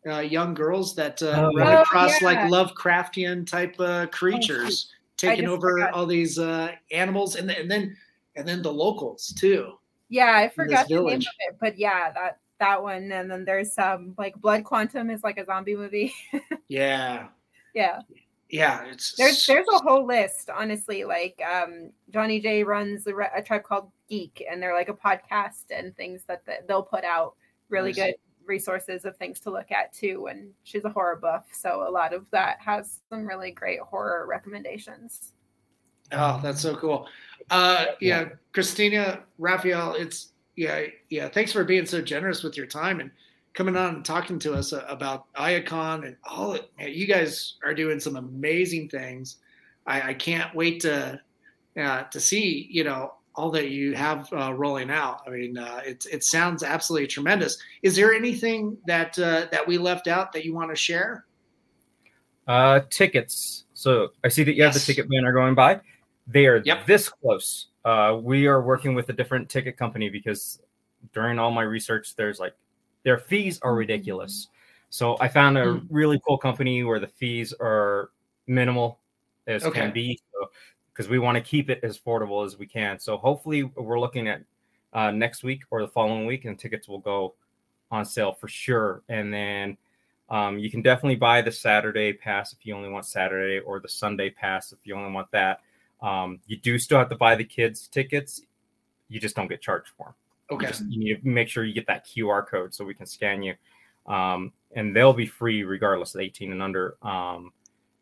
uh, 0.09 0.21
young 0.21 0.55
girls 0.55 0.95
that 0.95 1.23
uh, 1.23 1.51
Oh, 1.51 1.53
run 1.55 1.75
across 1.75 2.23
Oh, 2.23 2.25
like. 2.25 2.39
Lovecraftian 2.39 3.47
type 3.47 3.79
uh, 3.79 4.07
creatures 4.07 4.91
taking 5.17 5.47
over 5.47 5.73
forgot. 5.73 5.93
all 5.93 6.07
these 6.07 6.39
uh, 6.39 6.73
animals, 6.91 7.37
and, 7.37 7.49
then 7.49 7.57
and 7.61 7.71
then 7.71 7.97
and 8.37 8.49
then 8.49 8.63
the 8.63 8.73
locals 8.73 9.33
too. 9.39 9.75
Yeah, 10.09 10.33
I 10.35 10.49
forgot 10.49 10.89
the 10.89 10.95
name 10.95 11.19
of 11.19 11.27
it, 11.41 11.57
but 11.61 11.79
yeah, 11.79 12.11
that 12.13 12.39
that 12.59 12.83
one. 12.83 13.13
And 13.13 13.31
then 13.31 13.45
there's 13.45 13.77
um 13.79 14.15
like 14.17 14.35
Blood 14.37 14.65
Quantum 14.65 15.11
is 15.11 15.23
like 15.23 15.39
a 15.39 15.45
zombie 15.45 15.77
movie. 15.77 16.15
Yeah, 16.69 17.27
yeah, 17.75 18.01
yeah. 18.49 18.85
It's 18.85 19.15
there's 19.17 19.45
there's 19.45 19.67
a 19.75 19.79
whole 19.79 20.07
list. 20.07 20.49
Honestly, 20.49 21.03
like 21.05 21.41
um 21.43 21.91
Johnnie 22.11 22.41
Jae 22.41 22.65
runs 22.65 23.07
a, 23.09 23.15
re- 23.15 23.31
a 23.35 23.43
tribe 23.43 23.65
called 23.65 23.91
Geek, 24.11 24.45
and 24.51 24.63
they're 24.63 24.75
like 24.75 24.91
a 24.91 24.95
podcast 24.95 25.65
and 25.71 25.97
things 25.97 26.23
that 26.27 26.45
the, 26.45 26.57
they'll 26.69 26.83
put 26.83 27.05
out. 27.05 27.35
Really 27.71 27.93
Nice. 27.93 27.97
good 27.97 28.15
resources 28.45 29.05
of 29.05 29.17
things 29.17 29.39
to 29.41 29.51
look 29.51 29.71
at 29.71 29.93
too. 29.93 30.27
And 30.29 30.51
she's 30.65 30.85
a 30.85 30.91
horror 30.91 31.17
buff, 31.17 31.45
so 31.53 31.87
a 31.89 31.91
lot 31.91 32.13
of 32.13 32.29
that 32.31 32.59
has 32.61 32.99
some 33.09 33.27
really 33.27 33.53
great 33.53 33.81
horror 33.81 34.27
recommendations. 34.29 35.33
Oh, 36.13 36.41
that's 36.43 36.61
so 36.61 36.75
cool. 36.77 37.07
Uh, 37.51 37.87
yeah, 38.01 38.31
Christina, 38.53 39.21
Raphael, 39.39 39.95
it's 39.95 40.33
yeah, 40.57 40.83
yeah. 41.09 41.29
Thanks 41.29 41.53
for 41.53 41.65
being 41.65 41.87
so 41.87 42.03
generous 42.03 42.43
with 42.43 42.57
your 42.57 42.67
time 42.67 43.01
and 43.01 43.11
coming 43.55 43.77
on 43.77 43.97
and 43.97 44.05
talking 44.05 44.39
to 44.41 44.55
us 44.55 44.73
uh, 44.73 44.85
about 44.89 45.27
ayA 45.39 45.63
Con 45.63 46.05
and 46.05 46.17
all. 46.25 46.55
It, 46.55 46.71
man, 46.79 46.91
you 46.93 47.07
guys 47.07 47.55
are 47.65 47.75
doing 47.75 48.01
some 48.01 48.17
amazing 48.17 48.89
things. 48.89 49.37
I, 49.87 50.11
I 50.11 50.15
can't 50.15 50.55
wait 50.55 50.81
to 50.81 51.21
uh, 51.81 52.03
to 52.03 52.21
see 52.21 52.67
you 52.71 52.85
know 52.85 53.15
all 53.35 53.51
that 53.53 53.71
you 53.71 53.95
have 53.95 54.29
uh, 54.33 54.53
rolling 54.55 54.91
out. 54.91 55.23
I 55.27 55.31
mean, 55.31 55.57
uh, 55.57 55.81
it 55.85 56.05
it 56.11 56.25
sounds 56.25 56.63
absolutely 56.63 57.07
tremendous. 57.07 57.59
Is 57.83 57.97
there 57.97 58.13
anything 58.13 58.77
that 58.87 59.19
uh, 59.19 59.47
that 59.51 59.67
we 59.67 59.79
left 59.79 60.09
out 60.09 60.33
that 60.33 60.45
you 60.45 60.55
want 60.55 60.71
to 60.71 60.77
share? 60.77 61.25
Uh, 62.47 62.81
tickets. 62.91 63.65
So 63.75 64.09
I 64.25 64.29
see 64.29 64.43
that 64.43 64.55
you 64.55 64.63
have 64.65 64.75
the 64.75 64.81
ticket 64.81 65.09
banner 65.09 65.33
going 65.33 65.55
by. 65.55 65.81
They 66.27 66.47
are 66.47 66.63
Yep. 66.65 66.87
this 66.87 67.09
close. 67.09 67.69
Uh, 67.85 68.19
we 68.21 68.47
are 68.47 68.61
working 68.63 68.95
with 68.95 69.09
a 69.09 69.13
different 69.13 69.49
ticket 69.49 69.77
company 69.77 70.11
because 70.11 70.61
during 71.13 71.39
all 71.39 71.51
my 71.51 71.63
research, 71.63 72.15
there's 72.17 72.41
like 72.41 72.55
their 73.05 73.19
fees 73.19 73.59
are 73.63 73.75
ridiculous. 73.75 74.49
So 74.91 75.17
I 75.21 75.29
found 75.29 75.57
a 75.57 75.65
Mm. 75.67 75.87
really 75.91 76.21
cool 76.27 76.37
company 76.39 76.83
where 76.83 76.99
the 76.99 77.07
fees 77.07 77.55
are 77.61 78.11
minimal 78.47 78.99
as 79.47 79.65
Okay. 79.65 79.81
can 79.81 79.93
be. 79.93 80.21
So 80.33 80.51
because 81.01 81.09
we 81.09 81.19
want 81.19 81.35
to 81.35 81.41
keep 81.41 81.71
it 81.71 81.81
as 81.83 81.99
affordable 81.99 82.45
as 82.45 82.59
we 82.59 82.67
can. 82.67 82.99
So 82.99 83.17
hopefully 83.17 83.63
we're 83.63 83.99
looking 83.99 84.29
at 84.29 84.43
uh, 84.93 85.11
next 85.11 85.43
week 85.43 85.63
or 85.71 85.81
the 85.81 85.89
following 85.89 86.27
week, 86.27 86.45
and 86.45 86.59
tickets 86.59 86.89
will 86.89 86.99
go 86.99 87.33
on 87.91 88.05
sale 88.05 88.35
for 88.35 88.49
sure. 88.49 89.01
And 89.09 89.33
then 89.33 89.79
um, 90.29 90.59
you 90.59 90.71
can 90.71 90.83
definitely 90.83 91.17
buy 91.17 91.41
the 91.41 91.53
Saturday 91.53 92.13
pass 92.13 92.53
if 92.53 92.67
you 92.67 92.77
only 92.77 92.91
want 92.91 93.07
Saturday, 93.07 93.61
or 93.61 93.81
the 93.81 93.89
Sunday 93.89 94.29
pass 94.29 94.73
if 94.73 94.81
you 94.85 94.95
only 94.95 95.11
want 95.11 95.31
that. 95.31 95.61
Um, 96.03 96.39
you 96.47 96.59
do 96.59 96.79
still 96.79 96.99
have 96.99 97.09
to 97.09 97.17
buy 97.17 97.35
the 97.35 97.45
kids' 97.45 97.89
tickets. 97.89 98.43
You 99.09 99.21
just 99.21 99.35
don't 99.35 99.49
get 99.49 99.63
charged 99.63 99.93
for 99.97 100.09
them. 100.09 100.15
Okay. 100.51 100.67
You, 100.67 100.71
just, 100.71 100.85
you 100.91 100.99
need 100.99 101.23
to 101.23 101.29
make 101.29 101.49
sure 101.49 101.65
you 101.65 101.73
get 101.73 101.87
that 101.87 102.07
QR 102.07 102.47
code 102.47 102.75
so 102.75 102.85
we 102.85 102.93
can 102.93 103.07
scan 103.07 103.43
you. 103.43 103.55
Um, 104.07 104.53
and 104.77 104.95
they'll 104.95 105.15
be 105.15 105.25
free 105.25 105.63
regardless 105.63 106.15
of 106.15 106.21
18 106.21 106.53
and 106.53 106.63
under. 106.63 106.97
Um, 107.01 107.55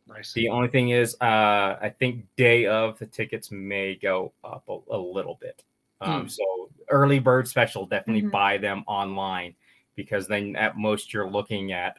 Nice. 0.09 0.33
the 0.33 0.49
only 0.49 0.69
thing 0.69 0.91
is, 0.91 1.15
uh, 1.21 1.77
I 1.81 1.95
think 1.99 2.25
day 2.37 2.67
of 2.67 2.99
the 2.99 3.07
tickets 3.07 3.51
may 3.51 3.95
go 3.95 4.33
up 4.43 4.65
a, 4.69 4.79
a 4.91 4.97
little 4.99 5.39
bit. 5.41 5.63
Um, 6.01 6.23
Hmm. 6.23 6.29
So 6.29 6.71
early 6.89 7.19
bird 7.19 7.47
special, 7.47 7.85
definitely 7.87 8.23
Mhm. 8.23 8.31
buy 8.31 8.59
them 8.59 8.85
online 8.87 9.55
because 9.97 10.27
then 10.29 10.57
at 10.57 10.77
most 10.79 11.13
you're 11.13 11.29
looking 11.29 11.73
at, 11.73 11.99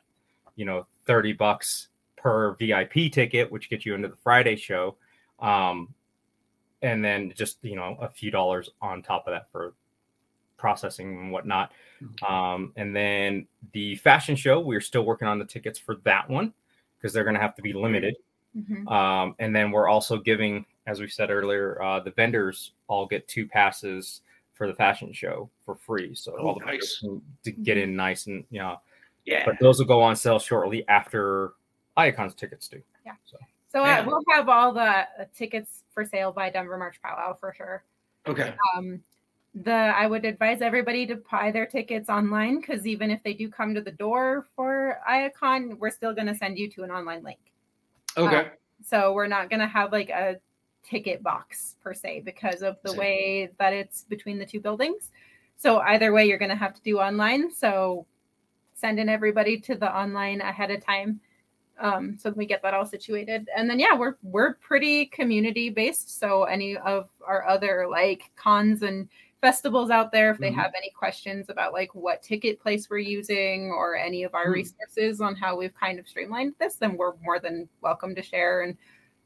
you 0.56 0.66
know, 0.66 0.88
30 1.06 1.34
bucks 1.34 1.90
per 2.16 2.56
VIP 2.56 3.10
ticket, 3.10 3.52
which 3.52 3.70
gets 3.70 3.86
you 3.86 3.94
into 3.94 4.08
the 4.08 4.16
Friday 4.18 4.56
show. 4.56 4.96
Um, 5.40 5.94
and 6.82 7.04
then 7.04 7.32
just, 7.36 7.58
you 7.64 7.76
know, 7.76 7.98
a 8.00 8.10
few 8.10 8.32
dollars 8.32 8.70
on 8.82 9.02
top 9.04 9.28
of 9.28 9.32
that 9.34 9.52
for 9.52 9.74
processing 10.58 11.18
and 11.18 11.32
whatnot. 11.32 11.72
Okay. 12.02 12.26
Um, 12.26 12.74
and 12.76 12.96
then 12.96 13.48
the 13.74 13.96
fashion 13.98 14.36
show, 14.36 14.60
we're 14.60 14.82
still 14.82 15.04
working 15.06 15.28
on 15.28 15.40
the 15.40 15.46
tickets 15.46 15.78
for 15.78 15.96
that 16.04 16.30
one 16.30 16.54
because 17.00 17.14
they're 17.14 17.24
going 17.24 17.36
to 17.36 17.42
have 17.42 17.56
to 17.56 17.62
be 17.62 17.74
limited. 17.74 18.16
Mhm. 18.58 18.88
Um, 18.92 19.36
and 19.40 19.56
then 19.56 19.72
we're 19.72 19.88
also 19.88 20.18
giving, 20.18 20.66
as 20.88 21.00
we 21.00 21.08
said 21.08 21.30
earlier, 21.32 21.82
uh, 21.82 22.00
the 22.00 22.12
vendors 22.12 22.74
all 22.88 23.06
get 23.06 23.28
two 23.28 23.48
passes 23.48 24.22
for 24.54 24.68
the 24.68 24.74
fashion 24.74 25.14
show 25.14 25.50
for 25.64 25.76
free. 25.76 26.14
So 26.16 26.36
Oh, 26.38 26.48
all 26.50 26.60
the 26.60 26.66
nice. 26.66 27.00
can 27.00 27.22
to 27.44 27.52
get 27.52 27.78
in 27.78 27.96
nice 27.96 28.28
and 28.28 28.44
you 28.50 28.60
know, 28.60 28.82
Yeah. 29.26 29.46
but 29.46 29.56
those 29.60 29.80
will 29.80 29.86
go 29.86 30.02
on 30.02 30.16
sale 30.16 30.40
shortly 30.40 30.86
after 30.90 31.54
ayA 31.98 32.12
Con's 32.12 32.34
tickets 32.36 32.68
do. 32.68 32.82
Yeah. 33.06 33.14
So 33.26 33.38
So 33.68 33.84
uh, 33.84 34.04
we'll 34.06 34.24
have 34.32 34.50
all 34.50 34.74
the 34.74 34.82
uh, 34.82 35.06
tickets 35.34 35.84
for 35.92 36.04
sale 36.04 36.32
by 36.32 36.50
Denver 36.50 36.78
March 36.78 37.00
Powwow 37.02 37.34
for 37.36 37.54
sure. 37.54 37.84
Okay. 38.28 38.54
Um, 38.76 39.02
the 39.56 39.72
I 39.72 40.06
would 40.08 40.26
advise 40.26 40.62
everybody 40.62 41.08
to 41.08 41.16
buy 41.32 41.52
their 41.52 41.66
tickets 41.66 42.10
online 42.10 42.60
because 42.60 42.86
even 42.86 43.10
if 43.10 43.24
they 43.24 43.34
do 43.34 43.50
come 43.50 43.74
to 43.74 43.82
the 43.82 43.92
door 43.92 44.46
for 44.56 45.00
ayA 45.10 45.30
Con, 45.32 45.78
we're 45.80 45.90
still 45.90 46.14
going 46.14 46.28
to 46.28 46.36
send 46.36 46.58
you 46.58 46.70
to 46.72 46.84
an 46.84 46.92
online 46.92 47.24
link. 47.24 47.40
Okay. 48.16 48.52
So 48.86 49.14
we're 49.14 49.28
not 49.28 49.50
going 49.50 49.60
to 49.60 49.68
have 49.68 49.92
like 49.92 50.10
a 50.10 50.38
ticket 50.84 51.22
box 51.22 51.76
per 51.84 51.94
se 51.94 52.22
because 52.26 52.62
of 52.62 52.78
the 52.84 52.94
way 52.94 53.50
that 53.60 53.74
it's 53.74 54.04
between 54.04 54.40
the 54.40 54.46
two 54.46 54.60
buildings. 54.60 55.12
So 55.58 55.80
either 55.80 56.14
way, 56.14 56.26
you're 56.26 56.38
going 56.38 56.50
to 56.50 56.56
have 56.56 56.74
to 56.76 56.82
do 56.82 57.00
online. 57.00 57.52
So 57.52 58.06
sending 58.76 59.10
everybody 59.10 59.60
to 59.60 59.76
the 59.76 59.94
online 59.94 60.42
ahead 60.42 60.72
of 60.72 60.86
time 60.86 61.20
um, 61.80 62.18
so 62.18 62.30
that 62.30 62.38
we 62.38 62.46
get 62.46 62.62
that 62.62 62.74
all 62.74 62.86
situated. 62.86 63.50
And 63.56 63.70
then 63.70 63.80
yeah, 63.80 63.96
we're 63.96 64.16
we're 64.24 64.56
pretty 64.56 65.08
community 65.08 65.70
based. 65.70 66.20
So 66.20 66.44
any 66.44 66.78
of 66.78 67.10
our 67.26 67.48
other 67.48 67.88
like 67.90 68.32
cons 68.36 68.84
and 68.84 69.10
festivals 69.42 69.90
out 69.90 70.12
there, 70.12 70.32
if 70.32 70.38
they 70.38 70.52
Mhm. 70.52 70.56
have 70.56 70.74
any 70.76 70.90
questions 70.92 71.50
about 71.50 71.74
like 71.74 71.94
what 71.96 72.22
ticket 72.22 72.60
place 72.60 72.90
we're 72.90 72.98
using 72.98 73.72
or 73.72 73.96
any 73.96 74.24
of 74.24 74.34
our 74.36 74.46
Hmm. 74.48 74.54
resources 74.54 75.22
on 75.22 75.36
how 75.36 75.56
we've 75.56 75.74
kind 75.74 75.98
of 76.00 76.08
streamlined 76.08 76.56
this, 76.60 76.76
then 76.76 76.98
we're 76.98 77.16
more 77.24 77.40
than 77.40 77.70
welcome 77.82 78.14
to 78.16 78.22
share 78.22 78.62
and 78.62 78.78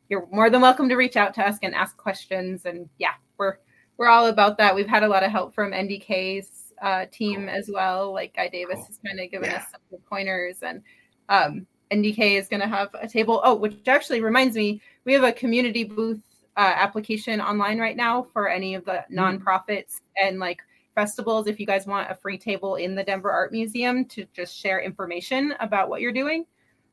you're 0.09 0.27
more 0.27 0.49
than 0.49 0.61
welcome 0.61 0.87
to 0.89 0.95
reach 0.95 1.17
out 1.17 1.33
to 1.35 1.47
us 1.47 1.57
and 1.63 1.73
ask 1.73 1.97
questions. 1.97 2.65
And 2.65 2.89
yeah, 2.99 3.13
we're 3.37 3.57
we're 3.97 4.07
all 4.07 4.25
about 4.25 4.57
that. 4.57 4.73
We've 4.75 4.87
had 4.87 5.03
a 5.03 5.07
lot 5.07 5.21
of 5.23 5.29
help 5.31 5.53
from 5.53 5.71
NDK's 5.71 6.73
uh, 6.81 7.05
team 7.11 7.41
Cool. 7.41 7.49
as 7.49 7.69
well. 7.71 8.11
Like 8.11 8.35
Guy 8.35 8.47
Davis 8.49 8.75
Cool. 8.77 8.85
has 8.87 8.99
kind 9.05 9.19
of 9.19 9.29
given 9.31 9.49
Yeah. 9.51 9.57
us 9.57 9.65
some 9.71 9.99
pointers, 10.09 10.63
and 10.63 10.81
um, 11.29 11.67
NDK 11.91 12.35
is 12.37 12.47
going 12.49 12.59
to 12.61 12.67
have 12.67 12.89
a 12.95 13.07
table. 13.07 13.39
Oh, 13.43 13.53
which 13.55 13.87
actually 13.87 14.19
reminds 14.19 14.55
me, 14.57 14.81
we 15.05 15.13
have 15.13 15.23
a 15.23 15.31
community 15.31 15.83
booth 15.83 16.21
uh, 16.57 16.73
application 16.75 17.41
online 17.41 17.79
right 17.79 17.97
now 17.97 18.21
for 18.21 18.47
any 18.49 18.75
of 18.75 18.85
the 18.85 19.03
Hmm. 19.09 19.17
nonprofits 19.19 20.01
and 20.21 20.39
like 20.39 20.61
festivals. 20.95 21.47
If 21.47 21.59
you 21.59 21.65
guys 21.65 21.87
want 21.87 22.11
a 22.11 22.15
free 22.15 22.37
table 22.37 22.75
in 22.75 22.95
the 22.95 23.03
Denver 23.03 23.31
Art 23.31 23.51
Museum 23.51 24.05
to 24.05 24.25
just 24.33 24.55
share 24.55 24.79
information 24.81 25.53
about 25.59 25.89
what 25.89 26.01
you're 26.01 26.11
doing, 26.11 26.45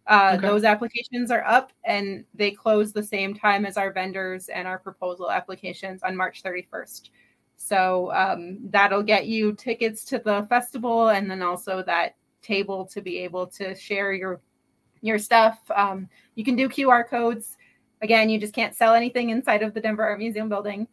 uh, 0.07 0.37
Okay. 0.39 0.47
those 0.47 0.65
applications 0.65 1.31
are 1.31 1.45
up 1.47 1.73
and 1.85 2.25
they 2.35 2.51
close 2.51 2.93
the 2.93 3.03
same 3.03 3.35
time 3.35 3.67
as 3.67 3.77
our 3.77 3.93
vendors 3.93 4.49
and 4.49 4.67
our 4.67 4.79
proposal 4.79 5.31
applications 5.31 6.03
on 6.03 6.17
March 6.17 6.43
31st. 6.43 7.11
So 7.57 8.11
um, 8.13 8.59
that'll 8.71 9.03
get 9.03 9.27
you 9.27 9.53
tickets 9.53 10.05
to 10.07 10.19
the 10.19 10.47
festival 10.49 11.11
and 11.11 11.31
then 11.31 11.43
also 11.43 11.83
that 11.83 12.17
table 12.41 12.87
to 12.87 13.03
be 13.03 13.19
able 13.19 13.47
to 13.49 13.75
share 13.75 14.13
your 14.15 14.41
your 15.03 15.19
stuff. 15.19 15.59
Um, 15.75 16.09
you 16.35 16.45
can 16.45 16.57
do 16.57 16.69
QR 16.69 17.09
codes. 17.09 17.57
Again, 18.03 18.31
you 18.31 18.39
just 18.39 18.55
can't 18.55 18.75
sell 18.75 18.95
anything 18.95 19.31
inside 19.31 19.63
of 19.63 19.75
the 19.75 19.81
Denver 19.81 20.05
Art 20.05 20.19
Museum 20.19 20.49
building. 20.49 20.89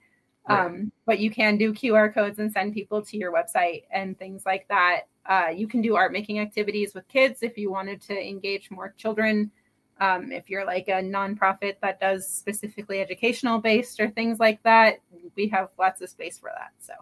Right. 0.47 0.66
Um, 0.66 0.91
but 1.05 1.20
you 1.20 1.30
can 1.30 1.58
do 1.58 1.74
QR 1.74 2.14
codes 2.14 2.39
and 2.39 2.51
send 2.51 2.74
people 2.74 3.01
to 3.03 3.18
your 3.18 3.34
website 3.34 3.84
and 3.91 4.18
things 4.18 4.45
like 4.45 4.68
that. 4.70 5.01
Uh, 5.26 5.47
you 5.53 5.68
can 5.68 5.82
do 5.82 5.95
art 5.95 6.14
making 6.14 6.39
activities 6.39 6.93
with 6.93 7.08
kids 7.10 7.43
if 7.43 7.58
you 7.58 7.70
wanted 7.70 8.01
to 8.03 8.18
engage 8.18 8.72
more 8.72 8.93
children. 8.97 9.51
Um, 9.99 10.32
if 10.32 10.49
you're 10.49 10.66
like 10.66 10.88
a 10.88 11.01
nonprofit 11.01 11.76
that 11.82 11.99
does 11.99 12.28
specifically 12.28 13.01
educational 13.01 13.60
based 13.60 13.99
or 13.99 14.10
things 14.10 14.39
like 14.39 14.62
that, 14.64 14.99
we 15.36 15.47
have 15.49 15.70
lots 15.78 16.01
of 16.01 16.10
space 16.10 16.39
for 16.39 16.51
that. 16.55 16.72
So 16.80 16.93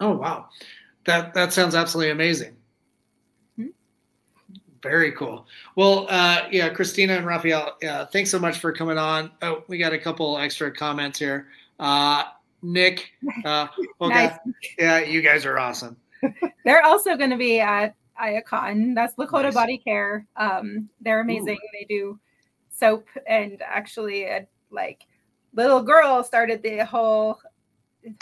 Oh 0.00 0.16
wow, 0.16 0.48
that 1.04 1.34
that 1.34 1.52
sounds 1.52 1.74
absolutely 1.74 2.12
amazing. 2.12 2.56
Very 4.82 5.12
cool. 5.12 5.46
Well, 5.76 6.06
uh, 6.08 6.46
yeah, 6.50 6.68
Christina 6.68 7.14
and 7.14 7.26
Raphael, 7.26 7.76
uh, 7.86 8.06
thanks 8.06 8.30
so 8.30 8.38
much 8.38 8.58
for 8.58 8.72
coming 8.72 8.98
on. 8.98 9.30
Oh, 9.42 9.64
we 9.68 9.78
got 9.78 9.92
a 9.92 9.98
couple 9.98 10.38
extra 10.38 10.70
comments 10.70 11.18
here. 11.18 11.48
Uh, 11.78 12.24
Nick, 12.62 13.12
uh, 13.44 13.66
okay, 14.00 14.26
nice. 14.26 14.38
yeah, 14.78 14.98
you 15.00 15.22
guys 15.22 15.44
are 15.44 15.58
awesome. 15.58 15.96
They're 16.64 16.84
also 16.84 17.16
going 17.16 17.30
to 17.30 17.36
be 17.36 17.60
at 17.60 17.94
ayA 18.20 18.42
Con. 18.42 18.94
That's 18.94 19.14
Lakota 19.14 19.44
Nice. 19.44 19.54
Body 19.54 19.78
Care. 19.78 20.26
Um, 20.36 20.88
they're 21.00 21.20
amazing. 21.20 21.58
They 21.72 21.86
do 21.88 22.18
soap 22.70 23.06
and 23.26 23.62
actually, 23.62 24.24
a, 24.24 24.46
like, 24.70 25.06
little 25.54 25.82
girl 25.82 26.22
started 26.24 26.62
the 26.62 26.84
whole 26.84 27.40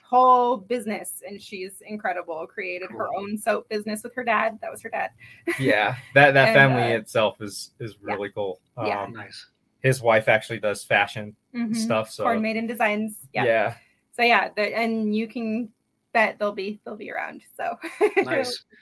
whole 0.02 0.56
business 0.56 1.22
and 1.26 1.40
she's 1.40 1.82
incredible 1.86 2.46
created 2.46 2.90
her 2.90 3.08
own 3.14 3.36
soap 3.36 3.68
business 3.68 4.02
with 4.02 4.14
her 4.14 4.24
dad 4.24 4.58
that 4.60 4.70
was 4.70 4.80
her 4.82 4.88
dad 4.88 5.10
yeah, 5.60 5.96
that 6.14 6.32
that 6.32 6.48
And, 6.48 6.54
family 6.54 6.94
uh, 6.94 6.98
itself 6.98 7.40
is 7.40 7.72
is 7.78 7.94
yeah. 8.06 8.14
really 8.14 8.30
cool. 8.30 8.60
Um, 8.76 8.86
Yeah. 8.86 9.06
Nice. 9.10 9.46
His 9.82 10.00
wife 10.02 10.28
actually 10.28 10.58
does 10.58 10.82
fashion 10.82 11.36
Mhm. 11.54 11.76
stuff. 11.76 12.10
So 12.10 12.24
corn 12.24 12.42
maiden 12.42 12.66
designs 12.66 13.16
yeah, 13.32 13.44
yeah. 13.44 13.74
so 14.16 14.22
yeah 14.22 14.48
the, 14.56 14.76
and 14.76 15.14
you 15.14 15.28
can 15.28 15.68
bet 16.12 16.38
they'll 16.38 16.52
be 16.52 16.80
they'll 16.84 16.96
be 16.96 17.10
around 17.10 17.42
so 17.56 17.78
Nice. 18.22 18.64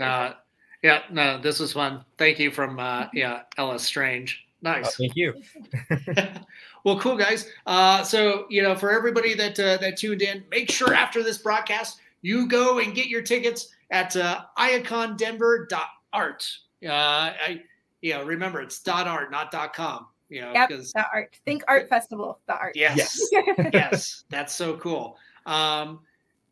Uh, 0.00 0.34
yeah, 0.80 1.02
no, 1.10 1.38
this 1.40 1.58
was 1.58 1.72
fun. 1.72 2.04
Thank 2.18 2.38
you 2.38 2.52
from 2.52 2.78
uh, 2.78 3.08
yeah, 3.12 3.42
Ella 3.56 3.80
Strange. 3.80 4.46
Oh, 4.64 4.72
Nice. 4.72 4.96
thank 4.96 5.14
you. 5.14 5.34
well, 6.84 6.98
cool 6.98 7.16
guys. 7.16 7.48
Uh, 7.66 8.02
so 8.02 8.46
you 8.50 8.62
know, 8.62 8.74
for 8.74 8.90
everybody 8.90 9.34
that 9.34 9.58
uh, 9.60 9.76
that 9.76 9.96
tuned 9.96 10.22
in, 10.22 10.42
make 10.50 10.70
sure 10.70 10.94
after 10.94 11.22
this 11.22 11.38
broadcast 11.38 12.00
you 12.22 12.48
go 12.48 12.80
and 12.80 12.94
get 12.94 13.06
your 13.06 13.22
tickets 13.22 13.68
at 13.90 14.16
uh, 14.16 14.42
ayacondenver.art. 14.58 16.58
Uh, 16.84 16.88
I, 16.88 17.62
you 18.00 18.14
know, 18.14 18.24
remember 18.24 18.60
it's 18.60 18.80
dot 18.80 19.06
.art, 19.06 19.30
not 19.30 19.50
dot 19.50 19.74
.com. 19.74 20.06
You 20.28 20.42
know, 20.42 20.52
yep 20.52 20.68
because 20.68 20.92
the 20.92 21.04
art 21.12 21.34
think 21.46 21.62
art 21.68 21.88
festival 21.88 22.38
the 22.46 22.54
art 22.54 22.76
yes, 22.76 23.18
yes, 23.72 24.24
that's 24.28 24.54
so 24.54 24.76
cool. 24.76 25.16
Um, 25.46 26.00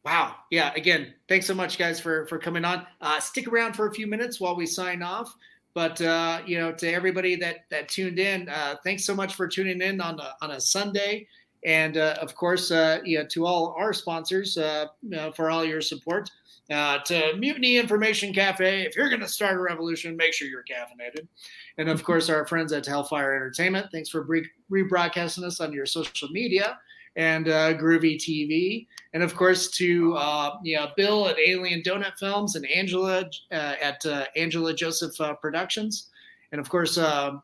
wow, 0.04 0.36
yeah. 0.50 0.72
Again, 0.74 1.12
thanks 1.28 1.46
so 1.46 1.54
much, 1.54 1.76
guys, 1.76 2.00
for 2.00 2.26
for 2.26 2.38
coming 2.38 2.64
on. 2.64 2.86
Uh, 3.00 3.20
stick 3.20 3.48
around 3.48 3.74
for 3.74 3.88
a 3.88 3.92
few 3.92 4.06
minutes 4.06 4.40
while 4.40 4.56
we 4.56 4.64
sign 4.64 5.02
off. 5.02 5.34
But 5.76 6.00
uh, 6.00 6.40
you 6.46 6.58
know, 6.58 6.72
to 6.72 6.90
everybody 6.90 7.36
that 7.36 7.66
that 7.68 7.90
tuned 7.90 8.18
in, 8.18 8.48
uh, 8.48 8.76
thanks 8.82 9.04
so 9.04 9.14
much 9.14 9.34
for 9.34 9.46
tuning 9.46 9.82
in 9.82 10.00
on 10.00 10.18
a, 10.18 10.34
on 10.40 10.52
a 10.52 10.60
Sunday. 10.60 11.28
And 11.66 11.98
uh, 11.98 12.16
of 12.22 12.34
course, 12.34 12.70
uh, 12.70 13.00
you 13.04 13.18
know, 13.18 13.26
to 13.26 13.44
all 13.44 13.74
our 13.78 13.92
sponsors 13.92 14.56
uh, 14.56 14.86
uh, 15.14 15.32
for 15.32 15.50
all 15.50 15.66
your 15.66 15.82
support. 15.82 16.30
Uh, 16.70 16.98
to 17.00 17.36
Mutiny 17.36 17.76
Information 17.76 18.32
Cafe, 18.32 18.86
if 18.86 18.96
you're 18.96 19.10
going 19.10 19.20
to 19.20 19.28
start 19.28 19.54
a 19.54 19.60
revolution, 19.60 20.16
make 20.16 20.32
sure 20.32 20.48
you're 20.48 20.64
caffeinated. 20.64 21.28
And 21.76 21.90
of 21.90 22.02
course, 22.02 22.30
our 22.30 22.46
friends 22.46 22.72
at 22.72 22.86
Hellfire 22.86 23.36
Entertainment, 23.36 23.88
thanks 23.92 24.08
for 24.08 24.22
re- 24.22 24.48
rebroadcasting 24.72 25.44
us 25.44 25.60
on 25.60 25.74
your 25.74 25.84
social 25.84 26.28
media 26.30 26.78
and 27.16 27.48
uh, 27.48 27.74
Groovy 27.74 28.16
TV, 28.16 28.86
and 29.14 29.22
of 29.22 29.34
course 29.34 29.70
to 29.72 30.14
uh, 30.14 30.56
Bill 30.96 31.28
at 31.28 31.38
Alien 31.38 31.82
Donut 31.82 32.18
Films 32.18 32.56
and 32.56 32.66
Angela 32.66 33.24
uh, 33.50 33.74
at 33.82 34.04
uh, 34.04 34.26
Angela 34.36 34.74
Joseph 34.74 35.18
uh, 35.20 35.34
Productions, 35.34 36.10
and 36.52 36.60
of 36.60 36.68
course 36.68 36.98
um, 36.98 37.42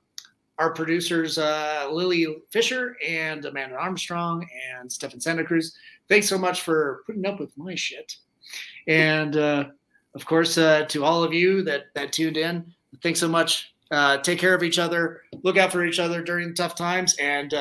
our 0.58 0.72
producers 0.72 1.38
uh, 1.38 1.88
Lily 1.90 2.26
Fisher 2.50 2.96
and 3.06 3.44
Amanda 3.46 3.76
Armstrong 3.76 4.46
and 4.78 4.92
Stefan 4.92 5.20
Santa 5.20 5.42
Cruz. 5.42 5.74
Thanks 6.08 6.28
so 6.28 6.38
much 6.38 6.60
for 6.60 7.02
putting 7.06 7.26
up 7.26 7.40
with 7.40 7.56
my 7.56 7.74
shit, 7.74 8.16
and 8.86 9.36
of 9.36 10.26
course 10.26 10.54
to 10.56 11.02
all 11.02 11.24
of 11.24 11.32
you 11.32 11.62
that 11.62 11.84
that 11.94 12.12
tuned 12.12 12.36
in. 12.36 12.72
Thanks 13.02 13.20
so 13.20 13.28
much. 13.28 13.72
take 14.22 14.38
care 14.38 14.54
of 14.54 14.62
each 14.62 14.78
other. 14.78 15.22
Look 15.42 15.56
out 15.56 15.72
for 15.72 15.82
each 15.82 15.98
other 15.98 16.22
during 16.22 16.54
tough 16.54 16.74
times, 16.74 17.16
and 17.16 17.54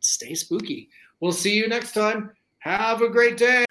stay 0.00 0.34
spooky. 0.34 0.90
We'll 1.20 1.32
see 1.32 1.54
you 1.54 1.68
next 1.68 1.92
time. 1.92 2.30
Have 2.60 3.02
a 3.02 3.08
great 3.08 3.36
day. 3.36 3.64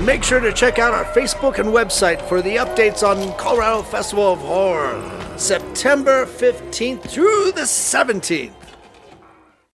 Make 0.00 0.22
sure 0.24 0.40
to 0.40 0.52
check 0.52 0.78
out 0.78 0.94
our 0.94 1.04
Facebook 1.04 1.58
and 1.58 1.68
website 1.68 2.26
for 2.28 2.40
the 2.40 2.56
updates 2.56 3.06
on 3.06 3.36
Colorado 3.36 3.82
Festival 3.82 4.32
of 4.32 4.38
Horror, 4.38 4.98
September 5.36 6.24
15th 6.24 7.02
through 7.02 7.52
the 7.52 7.62
17th. 7.62 8.59